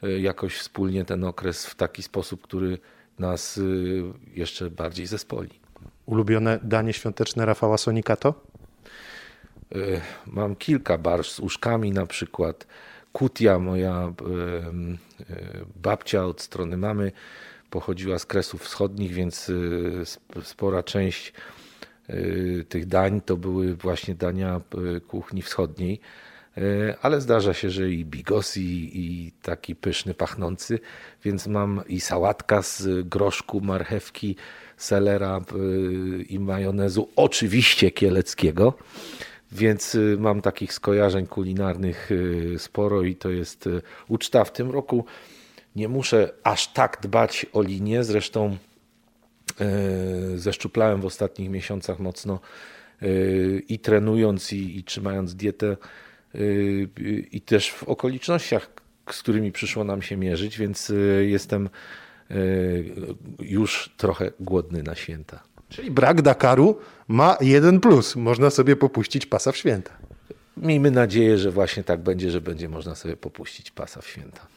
e, 0.03 0.19
jakoś 0.19 0.57
wspólnie 0.57 1.05
ten 1.05 1.23
okres 1.23 1.65
w 1.65 1.75
taki 1.75 2.03
sposób, 2.03 2.41
który 2.41 2.77
nas 3.19 3.57
e, 3.57 3.61
jeszcze 4.39 4.69
bardziej 4.69 5.07
zespoli. 5.07 5.49
Ulubione 6.05 6.59
danie 6.63 6.93
świąteczne 6.93 7.45
Rafała 7.45 7.77
Sonika 7.77 8.15
to? 8.15 8.33
E, 9.75 9.77
mam 10.27 10.55
kilka 10.55 10.97
barsz 10.97 11.31
z 11.31 11.39
uszkami 11.39 11.91
na 11.91 12.05
przykład. 12.05 12.67
Kutia, 13.13 13.59
moja 13.59 14.13
babcia 15.75 16.25
od 16.25 16.41
strony 16.41 16.77
mamy, 16.77 17.11
pochodziła 17.69 18.19
z 18.19 18.25
Kresów 18.25 18.61
Wschodnich, 18.61 19.13
więc 19.13 19.51
spora 20.43 20.83
część 20.83 21.33
tych 22.69 22.85
dań 22.85 23.21
to 23.21 23.37
były 23.37 23.75
właśnie 23.75 24.15
dania 24.15 24.61
y, 24.97 25.01
kuchni 25.01 25.41
wschodniej, 25.41 25.99
y, 26.57 26.95
ale 27.01 27.21
zdarza 27.21 27.53
się, 27.53 27.69
że 27.69 27.89
i 27.89 28.05
bigos, 28.05 28.57
i, 28.57 28.91
i 28.93 29.31
taki 29.41 29.75
pyszny, 29.75 30.13
pachnący, 30.13 30.79
więc 31.23 31.47
mam 31.47 31.81
i 31.87 31.99
sałatka 31.99 32.61
z 32.61 33.07
groszku, 33.07 33.61
marchewki, 33.61 34.35
selera 34.77 35.41
i 36.29 36.39
majonezu, 36.39 37.09
oczywiście 37.15 37.91
kieleckiego. 37.91 38.73
Więc 39.51 39.97
mam 40.17 40.41
takich 40.41 40.73
skojarzeń 40.73 41.27
kulinarnych 41.27 42.09
sporo 42.57 43.03
i 43.03 43.15
to 43.15 43.29
jest 43.29 43.69
uczta. 44.07 44.43
W 44.43 44.51
tym 44.51 44.71
roku 44.71 45.05
nie 45.75 45.87
muszę 45.87 46.33
aż 46.43 46.73
tak 46.73 46.97
dbać 47.01 47.45
o 47.53 47.61
linię, 47.61 48.03
zresztą 48.03 48.57
zeszczuplałem 50.35 51.01
w 51.01 51.05
ostatnich 51.05 51.49
miesiącach 51.49 51.99
mocno 51.99 52.39
e, 53.01 53.07
i 53.59 53.79
trenując 53.79 54.53
i, 54.53 54.77
i 54.77 54.83
trzymając 54.83 55.35
dietę 55.35 55.77
e, 56.35 56.39
i 57.31 57.41
też 57.41 57.71
w 57.71 57.83
okolicznościach, 57.83 58.69
z 59.11 59.19
którymi 59.19 59.51
przyszło 59.51 59.83
nam 59.83 60.01
się 60.01 60.17
mierzyć, 60.17 60.57
więc 60.57 60.93
jestem 61.21 61.69
już 63.39 63.93
trochę 63.97 64.31
głodny 64.39 64.83
na 64.83 64.95
święta. 64.95 65.43
Czyli 65.69 65.91
brak 65.91 66.21
Dakaru 66.21 66.79
ma 67.07 67.37
jeden 67.41 67.79
plus. 67.79 68.15
Można 68.15 68.49
sobie 68.49 68.75
popuścić 68.75 69.25
pasa 69.25 69.51
w 69.51 69.57
święta. 69.57 69.97
Miejmy 70.57 70.91
nadzieję, 70.91 71.37
że 71.37 71.51
właśnie 71.51 71.83
tak 71.83 71.99
będzie, 71.99 72.31
że 72.31 72.41
będzie 72.41 72.69
można 72.69 72.95
sobie 72.95 73.17
popuścić 73.17 73.71
pasa 73.71 74.01
w 74.01 74.07
święta. 74.07 74.47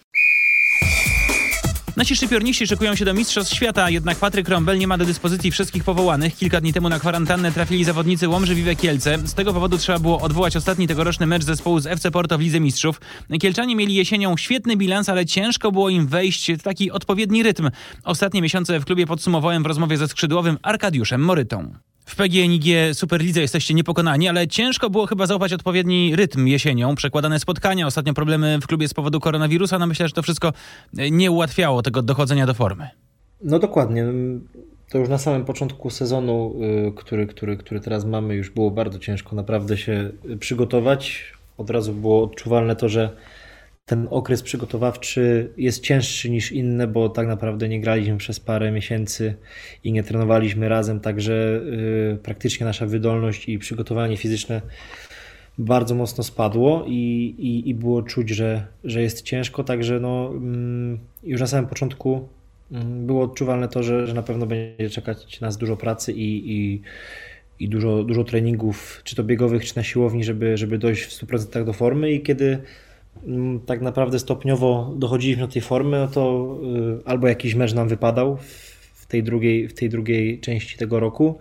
Nasi 1.97 2.17
szczypiorniści 2.17 2.67
szykują 2.67 2.95
się 2.95 3.05
do 3.05 3.15
Mistrzostw 3.15 3.55
Świata, 3.55 3.91
jednak 3.91 4.19
Patryk 4.19 4.49
Rombel 4.49 4.79
nie 4.79 4.87
ma 4.87 4.99
do 4.99 5.05
dyspozycji 5.05 5.51
wszystkich 5.51 5.85
powołanych. 5.85 6.37
Kilka 6.37 6.61
dni 6.61 6.73
temu 6.73 6.89
na 6.89 6.99
kwarantannę 6.99 7.53
trafili 7.53 7.85
zawodnicy 7.85 8.29
Łomży 8.29 8.55
Wiwe 8.55 8.77
Kielce. 8.77 9.19
Z 9.25 9.35
tego 9.35 9.53
powodu 9.53 9.79
trzeba 9.79 9.99
było 9.99 10.21
odwołać 10.21 10.57
ostatni 10.57 10.89
tegoroczny 10.89 11.27
mecz 11.27 11.45
zespołu 11.45 11.81
z 11.81 11.87
FC 11.87 12.11
Porto 12.11 12.39
w 12.39 12.41
Lidze 12.41 12.61
Mistrzów. 12.61 13.01
Kielczanie 13.41 13.77
mieli 13.77 13.95
jesienią 13.95 14.37
świetny 14.37 14.77
bilans, 14.77 15.09
ale 15.09 15.27
ciężko 15.27 15.73
było 15.73 15.89
im 15.89 16.07
wejść 16.07 16.53
w 16.53 16.63
taki 16.63 16.91
odpowiedni 16.91 17.43
rytm. 17.43 17.71
Ostatnie 18.05 18.43
miesiące 18.43 18.81
w 18.81 18.85
klubie 18.85 19.07
podsumowałem 19.07 19.63
w 19.63 19.67
rozmowie 19.67 19.97
ze 19.97 20.09
skrzydłowym 20.09 20.59
Arkadiuszem 20.63 21.21
Morytą. 21.21 21.75
W 22.05 22.17
PGNiG 22.17 22.65
Superlidze 22.93 23.41
jesteście 23.41 23.75
niepokonani, 23.75 24.29
ale 24.29 24.49
ciężko 24.49 24.91
było 24.91 25.07
chyba 25.07 25.27
załapać 25.27 25.53
odpowiedni 25.53 26.17
rytm 26.17 26.47
jesienią. 26.47 26.95
Przekładane 26.95 27.41
spotkania, 27.41 27.87
ostatnio 27.87 28.15
problemy 28.15 28.59
w 28.63 28.67
klubie 28.67 28.89
z 28.89 28.95
powodu 28.95 29.21
koronawirusa. 29.21 29.79
No 29.79 29.87
myślę, 29.87 30.09
że 30.09 30.15
to 30.15 30.23
wszystko 30.23 30.53
nie 31.11 31.31
ułatwiało 31.31 31.83
tego 31.83 32.03
dochodzenia 32.03 32.47
do 32.47 32.55
formy. 32.55 32.89
No 33.43 33.59
dokładnie. 33.59 34.07
To 34.91 34.99
już 34.99 35.09
na 35.09 35.19
samym 35.19 35.45
początku 35.45 35.91
sezonu, 35.91 36.55
y, 36.89 36.93
który, 36.93 37.27
który, 37.27 37.57
który 37.57 37.81
teraz 37.81 38.05
mamy, 38.05 38.35
już 38.35 38.51
było 38.51 38.71
bardzo 38.71 38.99
ciężko 38.99 39.37
naprawdę 39.37 39.77
się 39.77 40.11
przygotować. 40.41 41.33
Od 41.59 41.71
razu 41.71 41.93
było 41.93 42.25
odczuwalne 42.25 42.77
to, 42.77 42.89
że 42.89 43.11
ten 43.91 44.09
okres 44.11 44.43
przygotowawczy 44.43 45.51
jest 45.57 45.83
cięższy 45.83 46.31
niż 46.31 46.53
inne, 46.53 46.87
bo 46.87 47.09
tak 47.09 47.27
naprawdę 47.27 47.69
nie 47.69 47.81
graliśmy 47.81 48.17
przez 48.17 48.41
parę 48.41 48.73
miesięcy 48.73 49.35
i 49.85 49.93
nie 49.93 50.03
trenowaliśmy 50.03 50.69
razem, 50.69 51.01
także 51.01 51.61
y, 52.15 52.19
praktycznie 52.23 52.67
nasza 52.67 52.87
wydolność 52.87 53.49
i 53.49 53.59
przygotowanie 53.59 54.17
fizyczne 54.17 54.63
bardzo 55.59 55.95
mocno 55.95 56.25
spadło 56.25 56.85
i, 56.89 57.35
i, 57.39 57.69
i 57.69 57.75
było 57.75 58.03
czuć, 58.03 58.29
że, 58.29 58.67
że 58.85 59.03
jest 59.03 59.23
ciężko, 59.23 59.65
także 59.65 60.01
no, 60.01 60.31
mm, 60.33 60.99
już 61.23 61.41
na 61.41 61.47
samym 61.47 61.67
początku 61.67 62.29
mm, 62.73 63.07
było 63.07 63.23
odczuwalne 63.23 63.69
to, 63.69 63.83
że, 63.83 64.07
że 64.07 64.15
na 64.15 64.23
pewno 64.23 64.47
będzie 64.47 64.91
czekać 64.91 65.41
nas 65.41 65.57
dużo 65.57 65.77
pracy 65.77 66.13
i, 66.13 66.53
i, 66.53 66.83
i 67.61 67.69
dużo, 67.69 68.05
dużo 68.05 68.25
treningów, 68.25 69.01
czy 69.05 69.17
to 69.17 69.25
biegowych, 69.25 69.65
czy 69.65 69.77
na 69.77 69.83
siłowni, 69.83 70.25
żeby, 70.25 70.57
żeby 70.57 70.79
dojść 70.79 71.03
w 71.03 71.27
100% 71.27 71.65
do 71.65 71.73
formy. 71.73 72.13
I 72.13 72.21
kiedy 72.21 72.59
tak 73.67 73.81
naprawdę 73.81 74.19
stopniowo 74.19 74.95
dochodziliśmy 74.97 75.47
do 75.47 75.53
tej 75.53 75.63
formy, 75.63 75.99
no 75.99 76.09
to 76.09 76.57
y, 77.01 77.05
albo 77.05 77.29
jakiś 77.29 77.55
mecz 77.55 77.75
nam 77.75 77.89
wypadał 77.89 78.37
w 78.95 79.07
tej 79.07 79.23
drugiej, 79.23 79.69
w 79.69 79.75
tej 79.75 79.89
drugiej 79.89 80.41
części 80.41 80.79
tego 80.79 81.01
roku, 81.01 81.39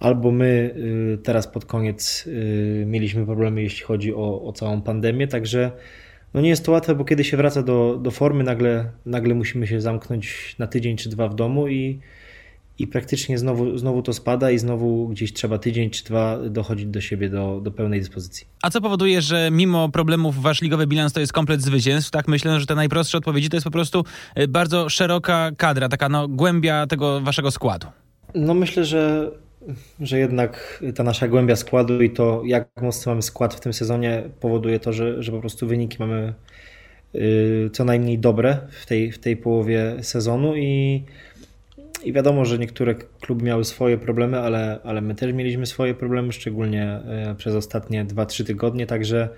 albo 0.00 0.32
my 0.32 0.74
y, 1.14 1.18
teraz 1.22 1.46
pod 1.46 1.64
koniec 1.64 2.24
y, 2.26 2.84
mieliśmy 2.86 3.26
problemy, 3.26 3.62
jeśli 3.62 3.84
chodzi 3.84 4.14
o, 4.14 4.42
o 4.42 4.52
całą 4.52 4.82
pandemię, 4.82 5.28
także 5.28 5.72
no 6.34 6.40
nie 6.40 6.48
jest 6.48 6.64
to 6.64 6.72
łatwe, 6.72 6.94
bo 6.94 7.04
kiedy 7.04 7.24
się 7.24 7.36
wraca 7.36 7.62
do, 7.62 7.98
do 8.02 8.10
formy, 8.10 8.44
nagle, 8.44 8.90
nagle 9.06 9.34
musimy 9.34 9.66
się 9.66 9.80
zamknąć 9.80 10.56
na 10.58 10.66
tydzień 10.66 10.96
czy 10.96 11.08
dwa 11.08 11.28
w 11.28 11.34
domu 11.34 11.68
i, 11.68 12.00
i 12.78 12.86
praktycznie 12.86 13.38
znowu, 13.38 13.78
znowu 13.78 14.02
to 14.02 14.12
spada 14.12 14.50
i 14.50 14.58
znowu 14.58 15.08
gdzieś 15.08 15.32
trzeba 15.32 15.58
tydzień 15.58 15.90
czy 15.90 16.04
dwa 16.04 16.38
dochodzić 16.38 16.86
do 16.86 17.00
siebie 17.00 17.28
do, 17.28 17.60
do 17.62 17.70
pełnej 17.70 18.00
dyspozycji. 18.00 18.46
A 18.62 18.70
co 18.70 18.80
powoduje, 18.80 19.22
że 19.22 19.48
mimo 19.52 19.88
problemów 19.88 20.42
wasz 20.42 20.62
ligowy 20.62 20.86
bilans 20.86 21.12
to 21.12 21.20
jest 21.20 21.32
komplet 21.32 21.62
zwycięstw? 21.62 22.10
Tak 22.10 22.28
myślę, 22.28 22.60
że 22.60 22.66
te 22.66 22.74
najprostsze 22.74 23.18
odpowiedzi 23.18 23.48
to 23.48 23.56
jest 23.56 23.64
po 23.64 23.70
prostu 23.70 24.04
y, 24.38 24.48
bardzo 24.48 24.88
szeroka 24.88 25.50
kadra, 25.56 25.88
taka 25.88 26.08
no, 26.08 26.28
głębia 26.28 26.86
tego 26.86 27.20
waszego 27.20 27.50
składu. 27.50 27.86
No 28.34 28.54
myślę, 28.54 28.84
że, 28.84 29.30
że 30.00 30.18
jednak 30.18 30.84
ta 30.94 31.02
nasza 31.02 31.28
głębia 31.28 31.56
składu 31.56 32.02
i 32.02 32.10
to, 32.10 32.42
jak 32.46 32.68
mocno 32.82 33.12
mamy 33.12 33.22
skład 33.22 33.54
w 33.54 33.60
tym 33.60 33.72
sezonie, 33.72 34.22
powoduje 34.40 34.80
to, 34.80 34.92
że, 34.92 35.22
że 35.22 35.32
po 35.32 35.40
prostu 35.40 35.66
wyniki 35.66 35.96
mamy 36.00 36.34
y, 37.14 37.70
co 37.72 37.84
najmniej 37.84 38.18
dobre 38.18 38.58
w 38.70 38.86
tej, 38.86 39.12
w 39.12 39.18
tej 39.18 39.36
połowie 39.36 39.96
sezonu 40.02 40.56
i, 40.56 41.02
i 42.04 42.12
wiadomo, 42.12 42.44
że 42.44 42.58
niektóre 42.58 42.94
kluby 42.94 43.44
miały 43.44 43.64
swoje 43.64 43.98
problemy, 43.98 44.38
ale, 44.38 44.78
ale 44.84 45.00
my 45.00 45.14
też 45.14 45.32
mieliśmy 45.32 45.66
swoje 45.66 45.94
problemy, 45.94 46.32
szczególnie 46.32 47.00
y, 47.32 47.34
przez 47.34 47.54
ostatnie 47.54 48.04
2-3 48.04 48.44
tygodnie, 48.44 48.86
także 48.86 49.28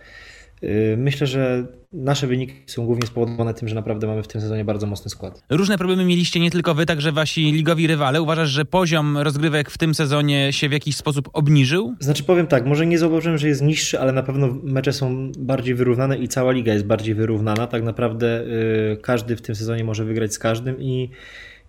y, 0.63 0.95
Myślę, 0.99 1.27
że 1.27 1.67
nasze 1.93 2.27
wyniki 2.27 2.55
są 2.67 2.87
głównie 2.87 3.07
spowodowane 3.07 3.55
tym, 3.55 3.69
że 3.69 3.75
naprawdę 3.75 4.07
mamy 4.07 4.23
w 4.23 4.29
tym 4.29 4.41
sezonie 4.41 4.65
bardzo 4.65 4.87
mocny 4.87 5.11
skład. 5.11 5.43
Różne 5.51 5.79
problemy 5.79 6.05
mieliście 6.05 6.41
nie 6.41 6.51
tylko 6.51 6.75
wy, 6.75 6.87
także 6.87 7.13
wasi 7.13 7.53
ligowi 7.53 7.87
rywale. 7.87 8.23
Uważasz, 8.23 8.49
że 8.49 8.65
poziom 8.65 9.19
rozgrywek 9.19 9.71
w 9.71 9.79
tym 9.79 9.95
sezonie 9.95 10.53
się 10.53 10.69
w 10.69 10.73
jakiś 10.73 10.97
sposób 10.97 11.31
obniżył? 11.33 11.95
Znaczy 12.01 12.25
powiem 12.25 12.47
tak, 12.47 12.67
może 12.67 12.87
nie 12.87 12.99
zauważyłem, 12.99 13.39
że 13.39 13.49
jest 13.49 13.63
niższy, 13.63 14.01
ale 14.01 14.13
na 14.13 14.23
pewno 14.23 14.49
mecze 14.63 14.93
są 14.93 15.33
bardziej 15.39 15.75
wyrównane 15.75 16.19
i 16.19 16.29
cała 16.29 16.53
liga 16.53 16.73
jest 16.73 16.87
bardziej 16.87 17.15
wyrównana. 17.15 17.67
Tak 17.67 17.83
naprawdę 17.83 18.43
y, 18.43 18.97
każdy 19.03 19.37
w 19.37 19.43
tym 19.43 19.55
sezonie 19.55 19.85
może 19.85 20.05
wygrać 20.05 20.35
z 20.35 20.39
każdym 20.39 20.81
i, 20.81 21.11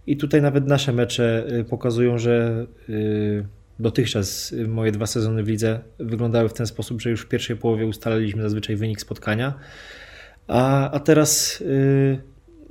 i 0.10 0.17
tutaj 0.17 0.41
nawet 0.41 0.67
nasze 0.67 0.93
mecze 0.93 1.45
y, 1.60 1.63
pokazują, 1.63 2.17
że 2.17 2.65
y, 2.89 3.45
dotychczas 3.80 4.56
moje 4.67 4.91
dwa 4.91 5.08
sezony 5.08 5.43
w 5.43 5.48
lidze 5.48 5.80
wyglądały 6.00 6.50
w 6.50 6.54
ten 6.54 6.67
sposób, 6.67 7.02
że 7.02 7.10
już 7.10 7.22
w 7.22 7.28
pierwszej 7.28 7.56
połowie 7.56 7.86
ustaliliśmy 7.86 8.41
zazwyczaj 8.41 8.76
wynik 8.76 9.02
spotkania, 9.02 9.54
a, 10.48 10.91
a 10.91 11.00
teraz 11.00 11.62
y, 11.62 12.19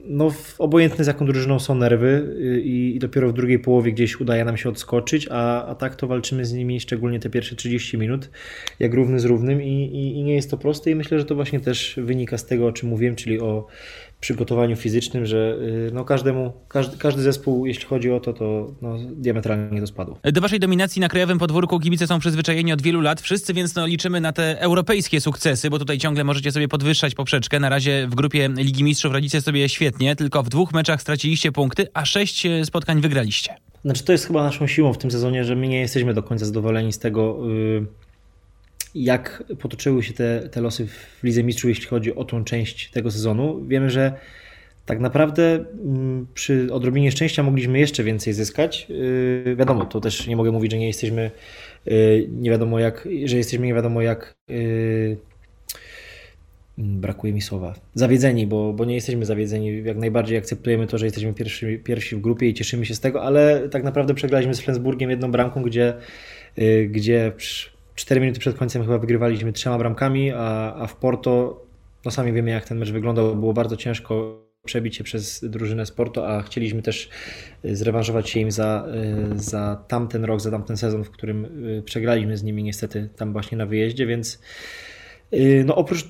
no, 0.05 0.33
obojętne 0.59 1.05
z 1.05 1.07
jaką 1.07 1.27
drużyną 1.27 1.59
są 1.59 1.75
nerwy 1.75 2.37
y, 2.39 2.61
i, 2.61 2.97
i 2.97 2.99
dopiero 2.99 3.29
w 3.29 3.33
drugiej 3.33 3.59
połowie 3.59 3.93
gdzieś 3.93 4.21
udaje 4.21 4.45
nam 4.45 4.57
się 4.57 4.69
odskoczyć, 4.69 5.29
a, 5.31 5.67
a 5.67 5.75
tak 5.75 5.97
to 5.97 6.07
walczymy 6.07 6.45
z 6.45 6.53
nimi 6.53 6.81
szczególnie 6.81 7.21
te 7.21 7.31
pierwsze 7.31 7.57
30 7.57 7.99
minut, 7.99 8.31
jak 8.79 8.95
równy 8.95 9.21
z 9.21 9.25
równym 9.25 9.63
i, 9.63 9.85
i, 9.85 10.19
i 10.19 10.23
nie 10.23 10.35
jest 10.35 10.51
to 10.51 10.57
proste 10.57 10.91
i 10.91 10.95
myślę, 10.95 11.19
że 11.19 11.25
to 11.25 11.35
właśnie 11.35 11.61
też 11.61 12.01
wynika 12.03 12.39
z 12.39 12.47
tego, 12.47 12.67
o 12.67 12.73
czym 12.73 12.89
mówiłem, 12.89 13.17
czyli 13.17 13.41
o 13.41 13.67
przygotowaniu 14.21 14.77
fizycznym, 14.77 15.27
że 15.27 15.57
y, 15.89 15.91
no 15.95 16.05
każdemu, 16.05 16.53
każdy, 16.69 16.99
każdy 16.99 17.23
zespół, 17.23 17.67
jeśli 17.67 17.85
chodzi 17.85 18.11
o 18.11 18.21
to, 18.21 18.33
to 18.33 18.73
no, 18.83 18.99
diametralnie 19.17 19.81
to 19.81 19.87
spadło. 19.87 20.19
Do 20.25 20.41
waszej 20.41 20.61
dominacji 20.61 21.01
na 21.01 21.09
krajowym 21.09 21.39
podwórku 21.39 21.81
kibice 21.81 22.07
są 22.07 22.19
przyzwyczajeni 22.19 22.73
od 22.73 22.83
wielu 22.83 23.01
lat. 23.01 23.21
Wszyscy 23.21 23.55
więc 23.55 23.75
no, 23.75 23.87
liczymy 23.87 24.21
na 24.21 24.33
te 24.33 24.61
europejskie 24.61 25.21
sukcesy, 25.21 25.71
bo 25.71 25.79
tutaj 25.79 25.99
ciągle 25.99 26.25
możecie 26.25 26.53
sobie 26.53 26.69
podwyższać 26.69 27.15
poprzeczkę. 27.15 27.61
Na 27.61 27.69
razie 27.69 28.07
w 28.07 28.15
grupie 28.15 28.49
Ligi 28.57 28.85
Mistrzów 28.85 29.13
radzicie 29.13 29.41
sobie 29.41 29.69
świetnie, 29.69 30.17
tylko 30.17 30.43
w 30.43 30.49
dwóch 30.49 30.73
meczach 30.73 31.03
straciliście 31.03 31.53
punkty, 31.53 31.87
a 31.95 32.05
sześć 32.05 32.47
e, 32.47 32.65
spotkań 32.65 33.01
wygraliście. 33.01 33.55
Znaczy 33.85 34.05
to 34.05 34.13
jest 34.13 34.27
chyba 34.27 34.43
naszą 34.43 34.67
siłą 34.67 34.93
w 34.93 34.99
tym 34.99 35.11
sezonie, 35.11 35.45
że 35.45 35.57
my 35.57 35.69
nie 35.69 35.81
jesteśmy 35.81 36.15
do 36.15 36.23
końca 36.23 36.47
zadowoleni 36.47 36.93
z 36.93 36.99
tego, 36.99 37.39
yy, 37.47 37.87
jak 38.95 39.45
potoczyły 39.59 40.03
się 40.03 40.13
te, 40.13 40.49
te 40.49 40.61
losy 40.61 40.87
w 40.87 41.25
Lidze 41.25 41.43
Mistrzów, 41.43 41.69
jeśli 41.69 41.87
chodzi 41.87 42.15
o 42.15 42.25
tą 42.25 42.45
część 42.45 42.91
tego 42.91 43.11
sezonu. 43.11 43.65
Wiemy, 43.67 43.91
że 43.91 44.13
tak 44.87 45.01
naprawdę 45.01 45.65
mm, 45.85 46.27
przy 46.35 46.69
odrobinie 46.73 47.13
szczęścia 47.13 47.43
mogliśmy 47.43 47.79
jeszcze 47.79 48.05
więcej 48.05 48.33
zyskać. 48.33 48.87
Yy, 48.89 49.57
wiadomo, 49.57 49.85
to 49.85 50.01
też 50.01 50.27
nie 50.27 50.37
mogę 50.37 50.53
mówić, 50.53 50.73
że 50.73 50.79
nie 50.79 50.87
jesteśmy 50.87 51.31
yy, 51.87 52.29
nie 52.31 52.51
wiadomo 52.51 52.79
jak, 52.79 53.09
że 53.25 53.37
jesteśmy 53.37 53.67
nie 53.67 53.75
wiadomo 53.75 54.03
jak 54.03 54.35
yy, 54.49 55.17
brakuje 56.79 57.33
mi 57.33 57.41
słowa, 57.41 57.75
zawiedzeni, 57.95 58.47
bo, 58.47 58.73
bo 58.73 58.85
nie 58.85 58.95
jesteśmy 58.95 59.25
zawiedzeni. 59.25 59.83
Jak 59.85 59.97
najbardziej 59.97 60.39
akceptujemy 60.39 60.87
to, 60.87 60.99
że 60.99 61.07
jesteśmy 61.07 61.35
pierwsi, 61.35 61.79
pierwsi 61.79 62.17
w 62.17 62.21
grupie 62.21 62.49
i 62.49 62.55
cieszymy 62.55 62.87
się 62.87 62.95
z 62.95 63.01
tego, 63.01 63.23
ale 63.23 63.69
tak 63.69 63.85
naprawdę 63.85 64.15
przegraliśmy 64.15 64.55
z 64.55 64.61
Flensburgiem 64.61 65.11
jedną 65.11 65.33
bramką, 65.33 65.63
gdzie, 65.63 65.95
gdzie 66.89 67.33
4 67.99 68.21
minuty 68.21 68.41
przed 68.41 68.57
końcem 68.57 68.83
chyba 68.83 68.99
wygrywaliśmy 68.99 69.53
trzema 69.53 69.79
bramkami, 69.79 70.31
a, 70.31 70.75
a 70.75 70.87
w 70.87 70.97
Porto, 70.97 71.63
no 72.05 72.11
sami 72.11 72.33
wiemy 72.33 72.51
jak 72.51 72.65
ten 72.65 72.79
mecz 72.79 72.91
wyglądał, 72.91 73.37
było 73.37 73.53
bardzo 73.53 73.77
ciężko 73.77 74.43
przebić 74.65 74.97
się 74.97 75.05
przez 75.05 75.45
drużynę 75.45 75.87
Porto, 75.97 76.29
a 76.29 76.43
chcieliśmy 76.43 76.83
też 76.83 77.11
y, 77.65 77.77
zrewanżować 77.77 78.31
się 78.31 78.41
im 78.41 78.51
za, 78.51 78.89
y, 79.35 79.39
za 79.39 79.85
tamten 79.89 80.25
rok, 80.25 80.41
za 80.41 80.51
tamten 80.51 80.77
sezon, 80.77 81.05
w 81.05 81.11
którym 81.11 81.45
y, 81.45 81.83
przegraliśmy 81.83 82.37
z 82.37 82.43
nimi 82.43 82.63
niestety 82.63 83.09
tam 83.17 83.33
właśnie 83.33 83.59
na 83.59 83.67
wyjeździe, 83.67 84.07
więc 84.07 84.41
no 85.65 85.75
oprócz 85.77 86.05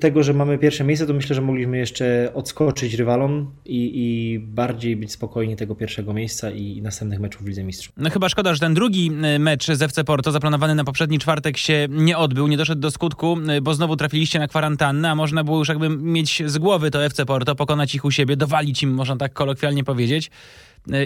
tego, 0.00 0.22
że 0.22 0.34
mamy 0.34 0.58
pierwsze 0.58 0.84
miejsce, 0.84 1.06
to 1.06 1.14
myślę, 1.14 1.36
że 1.36 1.42
mogliśmy 1.42 1.78
jeszcze 1.78 2.30
odskoczyć 2.34 2.94
rywalom 2.94 3.50
i, 3.64 3.92
i 3.94 4.38
bardziej 4.38 4.96
być 4.96 5.12
spokojni 5.12 5.56
tego 5.56 5.74
pierwszego 5.74 6.12
miejsca 6.12 6.50
i 6.50 6.82
następnych 6.82 7.20
meczów 7.20 7.42
w 7.42 7.46
Lidze 7.46 7.64
Mistrzów. 7.64 7.94
No 7.96 8.10
chyba 8.10 8.28
szkoda, 8.28 8.54
że 8.54 8.60
ten 8.60 8.74
drugi 8.74 9.10
y, 9.36 9.38
mecz 9.38 9.66
z 9.66 9.82
FC 9.82 10.04
Porto 10.04 10.32
zaplanowany 10.32 10.74
na 10.74 10.84
poprzedni 10.84 11.18
czwartek 11.18 11.56
się 11.56 11.86
nie 11.90 12.18
odbył, 12.18 12.48
nie 12.48 12.56
doszedł 12.56 12.80
do 12.80 12.90
skutku, 12.90 13.38
y, 13.56 13.60
bo 13.60 13.74
znowu 13.74 13.96
trafiliście 13.96 14.38
na 14.38 14.48
kwarantannę, 14.48 15.10
a 15.10 15.14
można 15.14 15.44
było 15.44 15.58
już 15.58 15.68
jakby 15.68 15.88
mieć 15.88 16.42
z 16.46 16.58
głowy 16.58 16.90
to 16.90 17.04
FC 17.04 17.26
Porto, 17.26 17.54
pokonać 17.54 17.94
ich 17.94 18.04
u 18.04 18.10
siebie, 18.10 18.36
dowalić 18.36 18.82
im, 18.82 18.94
można 18.94 19.16
tak 19.16 19.32
kolokwialnie 19.32 19.84
powiedzieć 19.84 20.30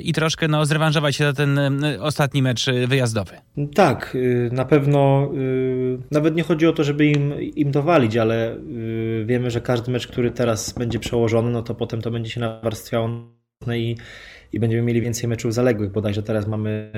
i 0.02 0.12
troszkę 0.12 0.48
no, 0.48 0.66
zrewanżować 0.66 1.16
się 1.16 1.24
za 1.24 1.32
ten 1.32 1.60
ostatni 2.00 2.42
mecz 2.42 2.66
wyjazdowy. 2.88 3.32
Tak, 3.74 4.16
na 4.52 4.64
pewno 4.64 5.32
nawet 6.10 6.36
nie 6.36 6.42
chodzi 6.42 6.66
o 6.66 6.72
to, 6.72 6.84
żeby 6.84 7.06
im, 7.06 7.42
im 7.42 7.70
dowalić, 7.70 8.16
ale 8.16 8.56
wiemy, 9.26 9.50
że 9.50 9.60
każdy 9.60 9.92
mecz, 9.92 10.06
który 10.06 10.30
teraz 10.30 10.72
będzie 10.72 10.98
przełożony, 10.98 11.50
no 11.50 11.62
to 11.62 11.74
potem 11.74 12.02
to 12.02 12.10
będzie 12.10 12.30
się 12.30 12.40
nawarstwiało 12.40 13.08
i, 13.76 13.96
i 14.52 14.60
będziemy 14.60 14.82
mieli 14.82 15.00
więcej 15.00 15.28
meczów 15.28 15.54
zaległych. 15.54 15.92
Bodajże 15.92 16.22
teraz 16.22 16.46
mamy 16.46 16.92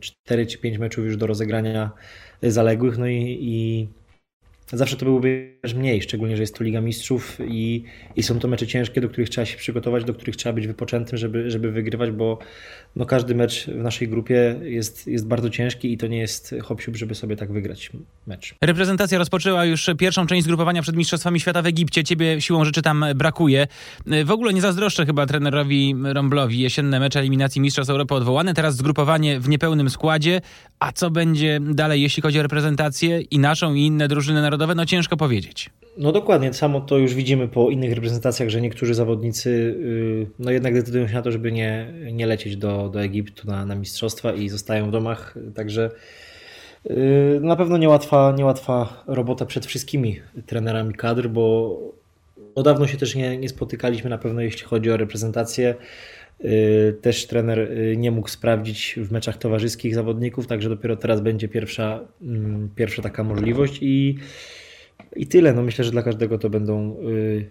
4 0.00 0.46
czy 0.46 0.58
5 0.58 0.78
meczów 0.78 1.04
już 1.04 1.16
do 1.16 1.26
rozegrania 1.26 1.90
zaległych, 2.42 2.98
no 2.98 3.06
i, 3.06 3.38
i 3.40 3.88
Zawsze 4.72 4.96
to 4.96 5.04
byłoby 5.04 5.56
mniej, 5.76 6.02
szczególnie, 6.02 6.36
że 6.36 6.42
jest 6.42 6.54
to 6.54 6.64
Liga 6.64 6.80
Mistrzów 6.80 7.38
i, 7.48 7.84
i 8.16 8.22
są 8.22 8.38
to 8.38 8.48
mecze 8.48 8.66
ciężkie, 8.66 9.00
do 9.00 9.08
których 9.08 9.30
trzeba 9.30 9.44
się 9.44 9.56
przygotować, 9.56 10.04
do 10.04 10.14
których 10.14 10.36
trzeba 10.36 10.52
być 10.52 10.66
wypoczętym, 10.66 11.18
żeby, 11.18 11.50
żeby 11.50 11.72
wygrywać, 11.72 12.10
bo 12.10 12.38
no 12.96 13.06
każdy 13.06 13.34
mecz 13.34 13.66
w 13.66 13.82
naszej 13.82 14.08
grupie 14.08 14.56
jest, 14.62 15.06
jest 15.06 15.26
bardzo 15.26 15.50
ciężki 15.50 15.92
i 15.92 15.98
to 15.98 16.06
nie 16.06 16.18
jest 16.18 16.54
hop 16.62 16.80
żeby 16.92 17.14
sobie 17.14 17.36
tak 17.36 17.52
wygrać 17.52 17.90
mecz. 18.26 18.54
Reprezentacja 18.60 19.18
rozpoczęła 19.18 19.64
już 19.64 19.90
pierwszą 19.98 20.26
część 20.26 20.44
zgrupowania 20.44 20.82
przed 20.82 20.96
Mistrzostwami 20.96 21.40
Świata 21.40 21.62
w 21.62 21.66
Egipcie. 21.66 22.04
Ciebie 22.04 22.40
siłą 22.40 22.64
rzeczy 22.64 22.82
tam 22.82 23.04
brakuje. 23.14 23.66
W 24.24 24.30
ogóle 24.30 24.54
nie 24.54 24.60
zazdroszczę 24.60 25.06
chyba 25.06 25.26
trenerowi 25.26 25.94
Romblowi. 26.04 26.60
Jesienne 26.60 27.00
mecze 27.00 27.20
eliminacji 27.20 27.60
Mistrzostw 27.60 27.90
Europy 27.90 28.14
odwołane. 28.14 28.54
Teraz 28.54 28.76
zgrupowanie 28.76 29.40
w 29.40 29.48
niepełnym 29.48 29.90
składzie. 29.90 30.40
A 30.78 30.92
co 30.92 31.10
będzie 31.10 31.60
dalej, 31.60 32.02
jeśli 32.02 32.22
chodzi 32.22 32.38
o 32.38 32.42
reprezentację 32.42 33.20
i 33.20 33.38
naszą, 33.38 33.74
i 33.74 33.80
inne 33.80 34.08
drużyny 34.08 34.42
narodowe? 34.42 34.74
No 34.74 34.86
ciężko 34.86 35.16
powiedzieć. 35.16 35.70
No 35.96 36.12
dokładnie, 36.12 36.52
samo 36.52 36.80
to 36.80 36.98
już 36.98 37.14
widzimy 37.14 37.48
po 37.48 37.70
innych 37.70 37.92
reprezentacjach, 37.92 38.48
że 38.48 38.60
niektórzy 38.60 38.94
zawodnicy 38.94 39.50
y, 39.50 40.26
no 40.38 40.50
jednak 40.50 40.74
decydują 40.74 41.08
się 41.08 41.14
na 41.14 41.22
to, 41.22 41.32
żeby 41.32 41.52
nie, 41.52 41.92
nie 42.12 42.26
lecieć 42.26 42.56
do, 42.56 42.88
do 42.88 43.02
Egiptu 43.02 43.46
na, 43.46 43.66
na 43.66 43.74
mistrzostwa 43.74 44.32
i 44.32 44.48
zostają 44.48 44.88
w 44.88 44.90
domach, 44.90 45.34
także 45.54 45.90
y, 46.90 47.38
na 47.42 47.56
pewno 47.56 47.76
niełatwa, 47.76 48.34
niełatwa 48.38 49.04
robota 49.06 49.46
przed 49.46 49.66
wszystkimi 49.66 50.20
trenerami 50.46 50.94
kadr, 50.94 51.28
bo 51.28 51.76
od 52.54 52.64
dawno 52.64 52.86
się 52.86 52.96
też 52.96 53.14
nie, 53.14 53.38
nie 53.38 53.48
spotykaliśmy 53.48 54.10
na 54.10 54.18
pewno 54.18 54.40
jeśli 54.40 54.64
chodzi 54.64 54.90
o 54.90 54.96
reprezentację. 54.96 55.74
Y, 56.44 56.96
też 57.02 57.26
trener 57.26 57.70
nie 57.96 58.10
mógł 58.10 58.28
sprawdzić 58.28 58.94
w 59.02 59.12
meczach 59.12 59.36
towarzyskich 59.36 59.94
zawodników, 59.94 60.46
także 60.46 60.68
dopiero 60.68 60.96
teraz 60.96 61.20
będzie 61.20 61.48
pierwsza, 61.48 62.00
mm, 62.22 62.70
pierwsza 62.74 63.02
taka 63.02 63.24
możliwość 63.24 63.78
i 63.82 64.18
i 65.16 65.26
tyle. 65.26 65.52
No 65.52 65.62
myślę, 65.62 65.84
że 65.84 65.90
dla 65.90 66.02
każdego 66.02 66.38
to 66.38 66.50
będą 66.50 66.96
y, 67.08 67.50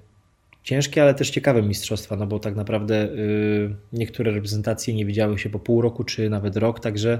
ciężkie, 0.65 1.01
ale 1.01 1.13
też 1.13 1.29
ciekawe 1.29 1.61
mistrzostwa, 1.61 2.15
no 2.15 2.27
bo 2.27 2.39
tak 2.39 2.55
naprawdę 2.55 3.05
y, 3.05 3.75
niektóre 3.93 4.31
reprezentacje 4.31 4.93
nie 4.93 5.05
widziały 5.05 5.39
się 5.39 5.49
po 5.49 5.59
pół 5.59 5.81
roku 5.81 6.03
czy 6.03 6.29
nawet 6.29 6.57
rok, 6.57 6.79
także 6.79 7.19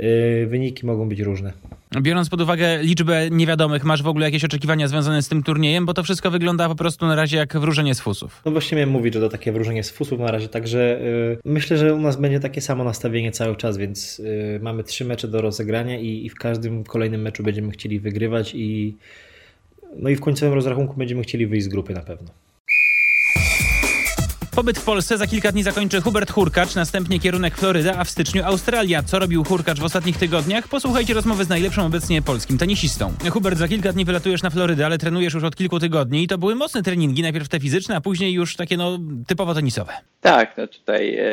y, 0.00 0.46
wyniki 0.48 0.86
mogą 0.86 1.08
być 1.08 1.20
różne. 1.20 1.52
Biorąc 2.00 2.28
pod 2.28 2.40
uwagę 2.40 2.82
liczbę 2.82 3.30
niewiadomych, 3.30 3.84
masz 3.84 4.02
w 4.02 4.06
ogóle 4.06 4.26
jakieś 4.26 4.44
oczekiwania 4.44 4.88
związane 4.88 5.22
z 5.22 5.28
tym 5.28 5.42
turniejem, 5.42 5.86
bo 5.86 5.94
to 5.94 6.02
wszystko 6.02 6.30
wygląda 6.30 6.68
po 6.68 6.74
prostu 6.74 7.06
na 7.06 7.14
razie 7.14 7.36
jak 7.36 7.56
wróżenie 7.56 7.94
z 7.94 8.00
fusów. 8.00 8.42
No 8.44 8.52
właśnie 8.52 8.76
miałem 8.76 8.90
mówić, 8.90 9.14
że 9.14 9.20
to 9.20 9.28
takie 9.28 9.52
wróżenie 9.52 9.84
z 9.84 9.90
fusów 9.90 10.20
na 10.20 10.30
razie, 10.30 10.48
także 10.48 11.00
myślę, 11.44 11.76
że 11.76 11.94
u 11.94 12.00
nas 12.00 12.16
będzie 12.16 12.40
takie 12.40 12.60
samo 12.60 12.84
nastawienie 12.84 13.32
cały 13.32 13.56
czas, 13.56 13.76
więc 13.76 14.22
mamy 14.60 14.84
trzy 14.84 15.04
mecze 15.04 15.28
do 15.28 15.40
rozegrania 15.40 15.98
i, 15.98 16.26
i 16.26 16.28
w 16.28 16.34
każdym 16.34 16.84
kolejnym 16.84 17.22
meczu 17.22 17.42
będziemy 17.42 17.70
chcieli 17.70 18.00
wygrywać 18.00 18.54
i 18.54 18.96
No 19.96 20.08
i 20.08 20.16
w 20.16 20.20
końcowym 20.20 20.54
rozrachunku 20.54 20.94
będziemy 20.96 21.22
chcieli 21.22 21.46
wyjść 21.46 21.64
z 21.64 21.68
grupy 21.68 21.94
na 21.94 22.00
pewno. 22.02 22.28
Pobyt 24.54 24.78
w 24.78 24.84
Polsce 24.84 25.18
za 25.18 25.26
kilka 25.26 25.52
dni 25.52 25.62
zakończy 25.62 26.00
Hubert 26.00 26.30
Hurkacz, 26.32 26.74
następnie 26.74 27.20
kierunek 27.20 27.56
Floryda, 27.56 27.98
a 27.98 28.04
w 28.04 28.10
styczniu 28.10 28.44
Australia. 28.44 29.02
Co 29.02 29.18
robił 29.18 29.44
Hurkacz 29.44 29.80
w 29.80 29.84
ostatnich 29.84 30.16
tygodniach? 30.16 30.68
Posłuchajcie 30.68 31.14
rozmowy 31.14 31.44
z 31.44 31.48
najlepszym 31.48 31.84
obecnie 31.84 32.22
polskim 32.22 32.58
tenisistą. 32.58 33.12
Hubert, 33.30 33.58
za 33.58 33.68
kilka 33.68 33.92
dni 33.92 34.04
wylatujesz 34.04 34.42
na 34.42 34.50
Florydę, 34.50 34.86
ale 34.86 34.98
trenujesz 34.98 35.34
już 35.34 35.44
od 35.44 35.56
kilku 35.56 35.80
tygodni 35.80 36.22
i 36.22 36.28
to 36.28 36.38
były 36.38 36.54
mocne 36.54 36.82
treningi, 36.82 37.22
najpierw 37.22 37.48
te 37.48 37.60
fizyczne, 37.60 37.96
a 37.96 38.00
później 38.00 38.32
już 38.32 38.56
takie 38.56 38.76
no 38.76 38.98
typowo 39.26 39.54
tenisowe. 39.54 39.92
Tak, 40.20 40.56
no 40.56 40.66
tutaj 40.66 41.16
e, 41.18 41.24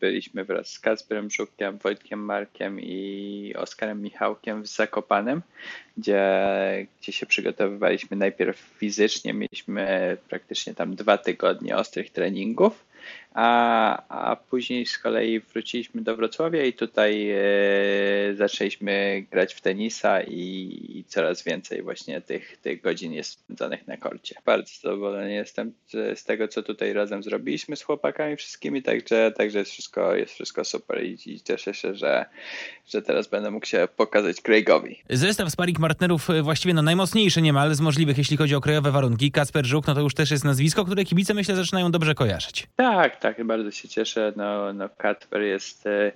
byliśmy 0.00 0.44
wraz 0.44 0.68
z 0.68 0.78
Kacperem 0.78 1.30
Żukiem, 1.30 1.78
Wojtkiem 1.78 2.24
Markiem 2.24 2.80
i 2.80 3.54
Oskarem 3.56 4.02
Michałkiem 4.02 4.62
w 4.62 4.66
Zakopanem, 4.66 5.42
gdzie, 5.96 6.22
gdzie 7.00 7.12
się 7.12 7.26
przygotowywaliśmy. 7.26 8.16
Najpierw 8.16 8.56
fizycznie, 8.56 9.34
mieliśmy 9.34 10.16
praktycznie 10.28 10.74
tam 10.74 10.94
dwa 10.94 11.18
tygodnie 11.18 11.76
ostrych 11.76 12.10
treningów, 12.10 12.84
a, 13.34 14.02
a 14.08 14.36
później 14.36 14.86
z 14.86 14.98
kolei 14.98 15.40
wróciliśmy 15.40 16.02
do 16.02 16.16
Wrocławia 16.16 16.64
i 16.64 16.72
tutaj 16.72 17.30
e, 17.30 17.38
zaczęliśmy 18.34 19.24
grać 19.30 19.54
w 19.54 19.60
tenisa 19.60 20.22
i, 20.22 20.80
i 20.88 21.04
coraz 21.04 21.42
więcej 21.42 21.82
właśnie 21.82 22.20
tych, 22.20 22.56
tych 22.56 22.82
godzin 22.82 23.12
jest 23.12 23.30
spędzonych 23.30 23.86
na 23.86 23.96
korcie. 23.96 24.34
Bardzo 24.46 24.72
zadowolony 24.82 25.32
jestem 25.32 25.72
z, 25.88 26.18
z 26.18 26.24
tego, 26.24 26.48
co 26.48 26.62
tutaj 26.62 26.92
razem 26.92 27.22
zrobiliśmy 27.22 27.76
z 27.76 27.82
chłopakami 27.82 28.36
wszystkimi, 28.36 28.82
także, 28.82 29.32
także 29.36 29.58
jest, 29.58 29.70
wszystko, 29.70 30.14
jest 30.14 30.34
wszystko 30.34 30.64
super 30.64 31.04
i, 31.04 31.18
i 31.26 31.40
cieszę 31.40 31.74
się, 31.74 31.94
że, 31.94 32.26
że 32.86 33.02
teraz 33.02 33.28
będę 33.28 33.50
mógł 33.50 33.66
się 33.66 33.88
pokazać 33.96 34.40
Craigowi. 34.40 35.02
Zestaw 35.10 35.50
sparring 35.50 35.80
partnerów 35.80 36.30
e, 36.30 36.42
właściwie 36.42 36.74
no 36.74 36.82
najmocniejszy 36.82 37.42
niemal 37.42 37.74
z 37.74 37.80
możliwych, 37.80 38.18
jeśli 38.18 38.36
chodzi 38.36 38.54
o 38.54 38.60
krajowe 38.60 38.90
warunki. 38.90 39.30
Kacper 39.30 39.66
Żuk, 39.66 39.86
no 39.86 39.94
to 39.94 40.00
już 40.00 40.14
też 40.14 40.30
jest 40.30 40.44
nazwisko, 40.44 40.84
które 40.84 41.04
kibice 41.04 41.34
myślę 41.34 41.56
zaczynają 41.56 41.90
dobrze 41.90 42.14
kojarzyć. 42.14 42.66
Tak, 42.76 43.23
tak, 43.24 43.44
bardzo 43.44 43.70
się 43.70 43.88
cieszę. 43.88 44.32
No, 44.36 44.72
no 44.72 44.88
Kacper 44.88 45.42
jest 45.42 45.86
e, 45.86 46.12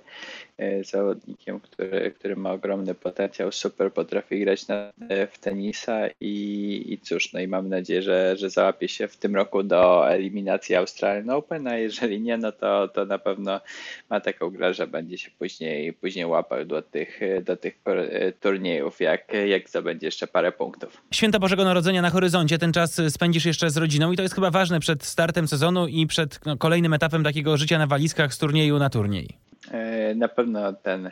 zawodnikiem, 0.83 1.59
który, 1.59 2.11
który 2.11 2.35
ma 2.35 2.51
ogromny 2.51 2.95
potencjał, 2.95 3.51
super 3.51 3.93
potrafi 3.93 4.39
grać 4.39 4.67
na, 4.67 4.75
e, 5.09 5.27
w 5.27 5.39
tenisa 5.39 6.07
i, 6.21 6.85
i 6.87 6.97
cóż, 6.97 7.33
no 7.33 7.39
i 7.39 7.47
mam 7.47 7.69
nadzieję, 7.69 8.01
że, 8.01 8.35
że 8.37 8.49
załapie 8.49 8.87
się 8.87 9.07
w 9.07 9.17
tym 9.17 9.35
roku 9.35 9.63
do 9.63 10.09
eliminacji 10.09 10.75
Australian 10.75 11.29
Open, 11.29 11.67
a 11.67 11.77
jeżeli 11.77 12.21
nie, 12.21 12.37
no 12.37 12.51
to, 12.51 12.87
to 12.87 13.05
na 13.05 13.17
pewno 13.17 13.61
ma 14.09 14.19
taką 14.19 14.49
grę, 14.49 14.73
że 14.73 14.87
będzie 14.87 15.17
się 15.17 15.31
później, 15.39 15.93
później 15.93 16.25
łapał 16.25 16.65
do 16.65 16.81
tych, 16.81 17.19
do 17.43 17.57
tych 17.57 17.79
e, 17.85 18.31
turniejów, 18.31 18.99
jak, 18.99 19.33
jak 19.47 19.69
zdobędzie 19.69 20.07
jeszcze 20.07 20.27
parę 20.27 20.51
punktów. 20.51 21.01
Święta 21.11 21.39
Bożego 21.39 21.63
Narodzenia 21.63 22.01
na 22.01 22.09
horyzoncie, 22.09 22.57
ten 22.57 22.73
czas 22.73 23.01
spędzisz 23.09 23.45
jeszcze 23.45 23.69
z 23.69 23.77
rodziną 23.77 24.11
i 24.11 24.15
to 24.17 24.21
jest 24.21 24.35
chyba 24.35 24.51
ważne 24.51 24.79
przed 24.79 25.03
startem 25.03 25.47
sezonu 25.47 25.87
i 25.87 26.07
przed 26.07 26.45
no, 26.45 26.57
kolejnym 26.57 26.93
etapem 26.93 27.23
takiego 27.23 27.57
życia 27.57 27.77
na 27.77 27.87
walizkach 27.87 28.33
z 28.33 28.37
turnieju 28.37 28.79
na 28.79 28.89
turniej. 28.89 29.48
E, 29.71 30.15
Na 30.15 30.27
pewno 30.27 30.73
ten 30.73 31.11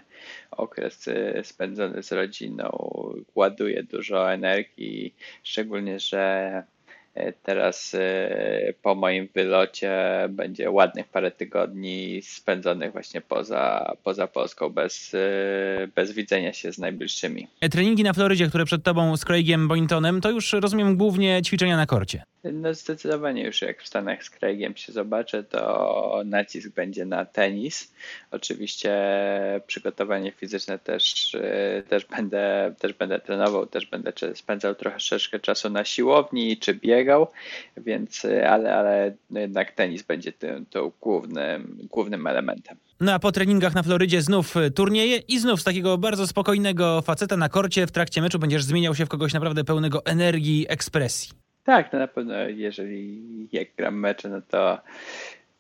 okres 0.51 1.08
e, 1.08 1.43
spędzony 1.43 2.03
z 2.03 2.12
rodziną 2.12 2.89
ładuje 3.36 3.84
dużo 3.84 4.34
energii, 4.34 5.16
szczególnie, 5.43 5.99
że 5.99 6.64
e, 7.14 7.34
teraz 7.34 7.95
po 8.82 8.95
moim 8.95 9.30
wylocie 9.36 9.93
będzie 10.30 10.72
ładnych 10.72 11.08
parę 11.08 11.32
tygodni 11.32 12.22
spędzonych 12.24 12.91
właśnie 12.91 13.22
poza, 13.22 13.93
poza 14.03 14.28
Polską, 14.28 14.70
bez, 14.70 15.16
bez 15.95 16.12
widzenia 16.12 16.53
się 16.53 16.74
z 16.74 16.78
najbliższymi. 16.78 17.47
Treningi 17.72 18.03
na 18.03 18.14
Florydzie, 18.14 18.47
które 18.47 18.66
przed 18.66 18.84
tobą 18.84 19.18
z 19.18 19.26
Craigiem 19.26 19.68
Boyntonem, 19.68 20.22
to 20.22 20.32
już 20.32 20.53
rozumiem 20.53 20.97
głównie 20.97 21.41
ćwiczenia 21.41 21.78
na 21.78 21.86
korcie. 21.86 22.24
No 22.54 22.74
zdecydowanie 22.74 23.43
już 23.43 23.62
jak 23.62 23.84
w 23.84 23.88
Stanach 23.88 24.24
z 24.24 24.30
Craigiem 24.30 24.76
się 24.76 24.91
zobaczę, 24.91 25.43
to 25.43 26.22
nacisk 26.26 26.70
będzie 26.70 27.06
na 27.06 27.26
tenis. 27.26 27.93
Oczywiście 28.32 28.91
przygotowanie 29.68 30.32
fizyczne 30.32 30.80
też, 30.80 31.36
e, 31.36 31.84
też, 31.89 32.06
będę, 32.06 32.74
też 32.80 32.93
będę 32.93 33.20
trenował, 33.20 33.66
też 33.66 33.86
będę 33.86 34.14
spędzał 34.36 34.76
troszeczkę 34.76 35.39
czasu 35.39 35.70
na 35.70 35.86
siłowni 35.86 36.58
czy 36.58 36.74
biegał, 36.74 37.28
więc 37.78 38.26
e, 38.26 38.50
ale, 38.50 38.76
ale 38.76 39.14
no 39.30 39.39
jednak 39.39 39.72
tenis 39.72 40.04
będzie 40.04 40.32
tym, 40.32 40.66
tym 40.66 40.91
głównym, 41.02 41.78
głównym 41.91 42.28
elementem. 42.28 42.78
No 43.00 43.14
a 43.14 43.20
po 43.20 43.32
treningach 43.32 43.76
na 43.76 43.84
Florydzie 43.84 44.22
znów 44.22 44.58
e, 44.58 44.72
turnieje 44.72 45.18
i 45.18 45.39
znów 45.39 45.62
z 45.62 45.64
takiego 45.64 45.98
bardzo 45.98 46.28
spokojnego 46.28 47.02
faceta 47.02 47.38
na 47.38 47.50
korcie 47.50 47.88
w 47.88 47.91
trakcie 47.91 48.22
meczu 48.22 48.39
będziesz 48.39 48.64
zmieniał 48.64 48.95
się 48.95 49.06
w 49.06 49.10
kogoś 49.10 49.34
naprawdę 49.34 49.64
pełnego 49.64 50.06
energii, 50.06 50.66
ekspresji. 50.70 51.37
Tak, 51.68 51.93
no 51.93 51.99
na 51.99 52.07
pewno 52.07 52.34
jeżeli 52.49 53.22
jak 53.51 53.68
gram 53.78 53.99
mecze, 53.99 54.30
no 54.30 54.41
to, 54.41 54.80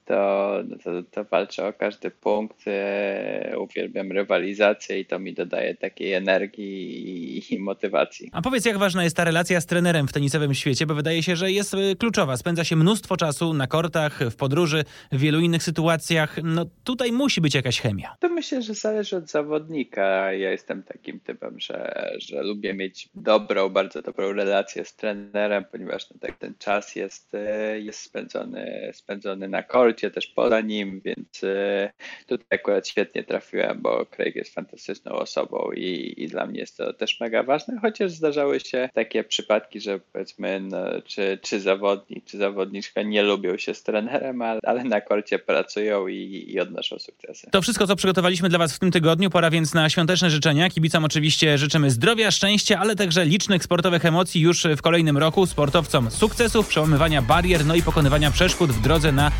to, 0.07 0.59
no 0.67 0.77
to, 0.83 1.03
to 1.11 1.23
walczę 1.23 1.67
o 1.67 1.73
każdy 1.73 2.11
punkt. 2.11 2.67
E, 2.67 3.55
uwielbiam 3.59 4.11
rywalizację 4.11 4.99
i 4.99 5.05
to 5.05 5.19
mi 5.19 5.33
dodaje 5.33 5.75
takiej 5.75 6.13
energii 6.13 7.53
i, 7.53 7.59
motywacji. 7.59 8.29
A 8.33 8.41
powiedz, 8.41 8.65
jak 8.65 8.77
ważna 8.77 9.03
jest 9.03 9.15
ta 9.15 9.23
relacja 9.23 9.61
z 9.61 9.65
trenerem 9.65 10.07
w 10.07 10.13
tenisowym 10.13 10.53
świecie, 10.53 10.85
bo 10.85 10.95
wydaje 10.95 11.23
się, 11.23 11.35
że 11.35 11.51
jest 11.51 11.73
e, 11.73 11.95
kluczowa. 11.95 12.37
Spędza 12.37 12.63
się 12.63 12.75
mnóstwo 12.75 13.17
czasu 13.17 13.53
na 13.53 13.67
kortach, 13.67 14.19
w 14.31 14.35
podróży, 14.35 14.83
w 15.11 15.19
wielu 15.19 15.39
innych 15.39 15.63
sytuacjach. 15.63 16.39
No 16.43 16.65
tutaj 16.83 17.11
musi 17.11 17.41
być 17.41 17.55
jakaś 17.55 17.81
chemia. 17.81 18.15
To 18.19 18.29
myślę, 18.29 18.61
że 18.61 18.73
zależy 18.73 19.17
od 19.17 19.29
zawodnika. 19.29 20.33
Ja 20.33 20.51
jestem 20.51 20.83
takim 20.83 21.19
typem, 21.19 21.59
że, 21.59 22.11
że 22.17 22.43
lubię 22.43 22.73
mieć 22.73 23.09
dobrą, 23.15 23.69
bardzo 23.69 24.01
dobrą 24.01 24.33
relację 24.33 24.85
z 24.85 24.95
trenerem, 24.95 25.65
ponieważ 25.71 26.09
no, 26.11 26.17
tak 26.21 26.37
ten 26.37 26.53
czas 26.59 26.95
jest, 26.95 27.35
e, 27.35 27.79
jest 27.79 27.99
spędzony, 27.99 28.91
spędzony 28.93 29.47
na 29.47 29.63
korcie, 29.63 29.96
też 29.97 30.27
poza 30.27 30.61
nim, 30.61 31.01
więc 31.05 31.43
e, 31.43 31.91
tutaj 32.27 32.59
akurat 32.59 32.87
świetnie 32.87 33.23
trafiłem, 33.23 33.81
bo 33.81 34.05
Craig 34.05 34.35
jest 34.35 34.53
fantastyczną 34.53 35.11
osobą 35.11 35.71
i, 35.75 36.13
i 36.17 36.27
dla 36.27 36.45
mnie 36.45 36.59
jest 36.59 36.77
to 36.77 36.93
też 36.93 37.19
mega 37.19 37.43
ważne, 37.43 37.79
chociaż 37.81 38.11
zdarzały 38.11 38.59
się 38.59 38.89
takie 38.93 39.23
przypadki, 39.23 39.81
że 39.81 39.99
powiedzmy, 39.99 40.59
no, 40.59 41.01
czy, 41.05 41.39
czy 41.41 41.59
zawodnik, 41.59 42.25
czy 42.25 42.37
zawodniczka 42.37 43.01
nie 43.01 43.23
lubią 43.23 43.57
się 43.57 43.73
z 43.73 43.83
trenerem, 43.83 44.41
ale, 44.41 44.59
ale 44.63 44.83
na 44.83 45.01
korcie 45.01 45.39
pracują 45.39 46.07
i, 46.07 46.45
i 46.47 46.59
odnoszą 46.59 46.99
sukcesy. 46.99 47.49
To 47.51 47.61
wszystko, 47.61 47.87
co 47.87 47.95
przygotowaliśmy 47.95 48.49
dla 48.49 48.59
Was 48.59 48.75
w 48.75 48.79
tym 48.79 48.91
tygodniu. 48.91 49.29
Pora 49.29 49.49
więc 49.49 49.73
na 49.73 49.89
świąteczne 49.89 50.29
życzenia. 50.29 50.69
Kibicom 50.69 51.05
oczywiście 51.05 51.57
życzymy 51.57 51.91
zdrowia, 51.91 52.31
szczęścia, 52.31 52.79
ale 52.79 52.95
także 52.95 53.25
licznych 53.25 53.63
sportowych 53.63 54.05
emocji 54.05 54.41
już 54.41 54.67
w 54.77 54.81
kolejnym 54.81 55.17
roku. 55.17 55.45
Sportowcom 55.45 56.11
sukcesów, 56.11 56.67
przełamywania 56.67 57.21
barier, 57.21 57.65
no 57.65 57.75
i 57.75 57.81
pokonywania 57.81 58.31
przeszkód 58.31 58.71
w 58.71 58.81
drodze 58.81 59.11
na 59.11 59.31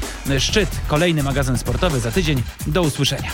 szczyt. 0.48 0.70
Kolejny 0.88 1.24
magazyn 1.24 1.58
sportowy 1.58 2.00
za 2.00 2.12
tydzień. 2.12 2.44
Do 2.68 2.82
usłyszenia. 2.82 3.32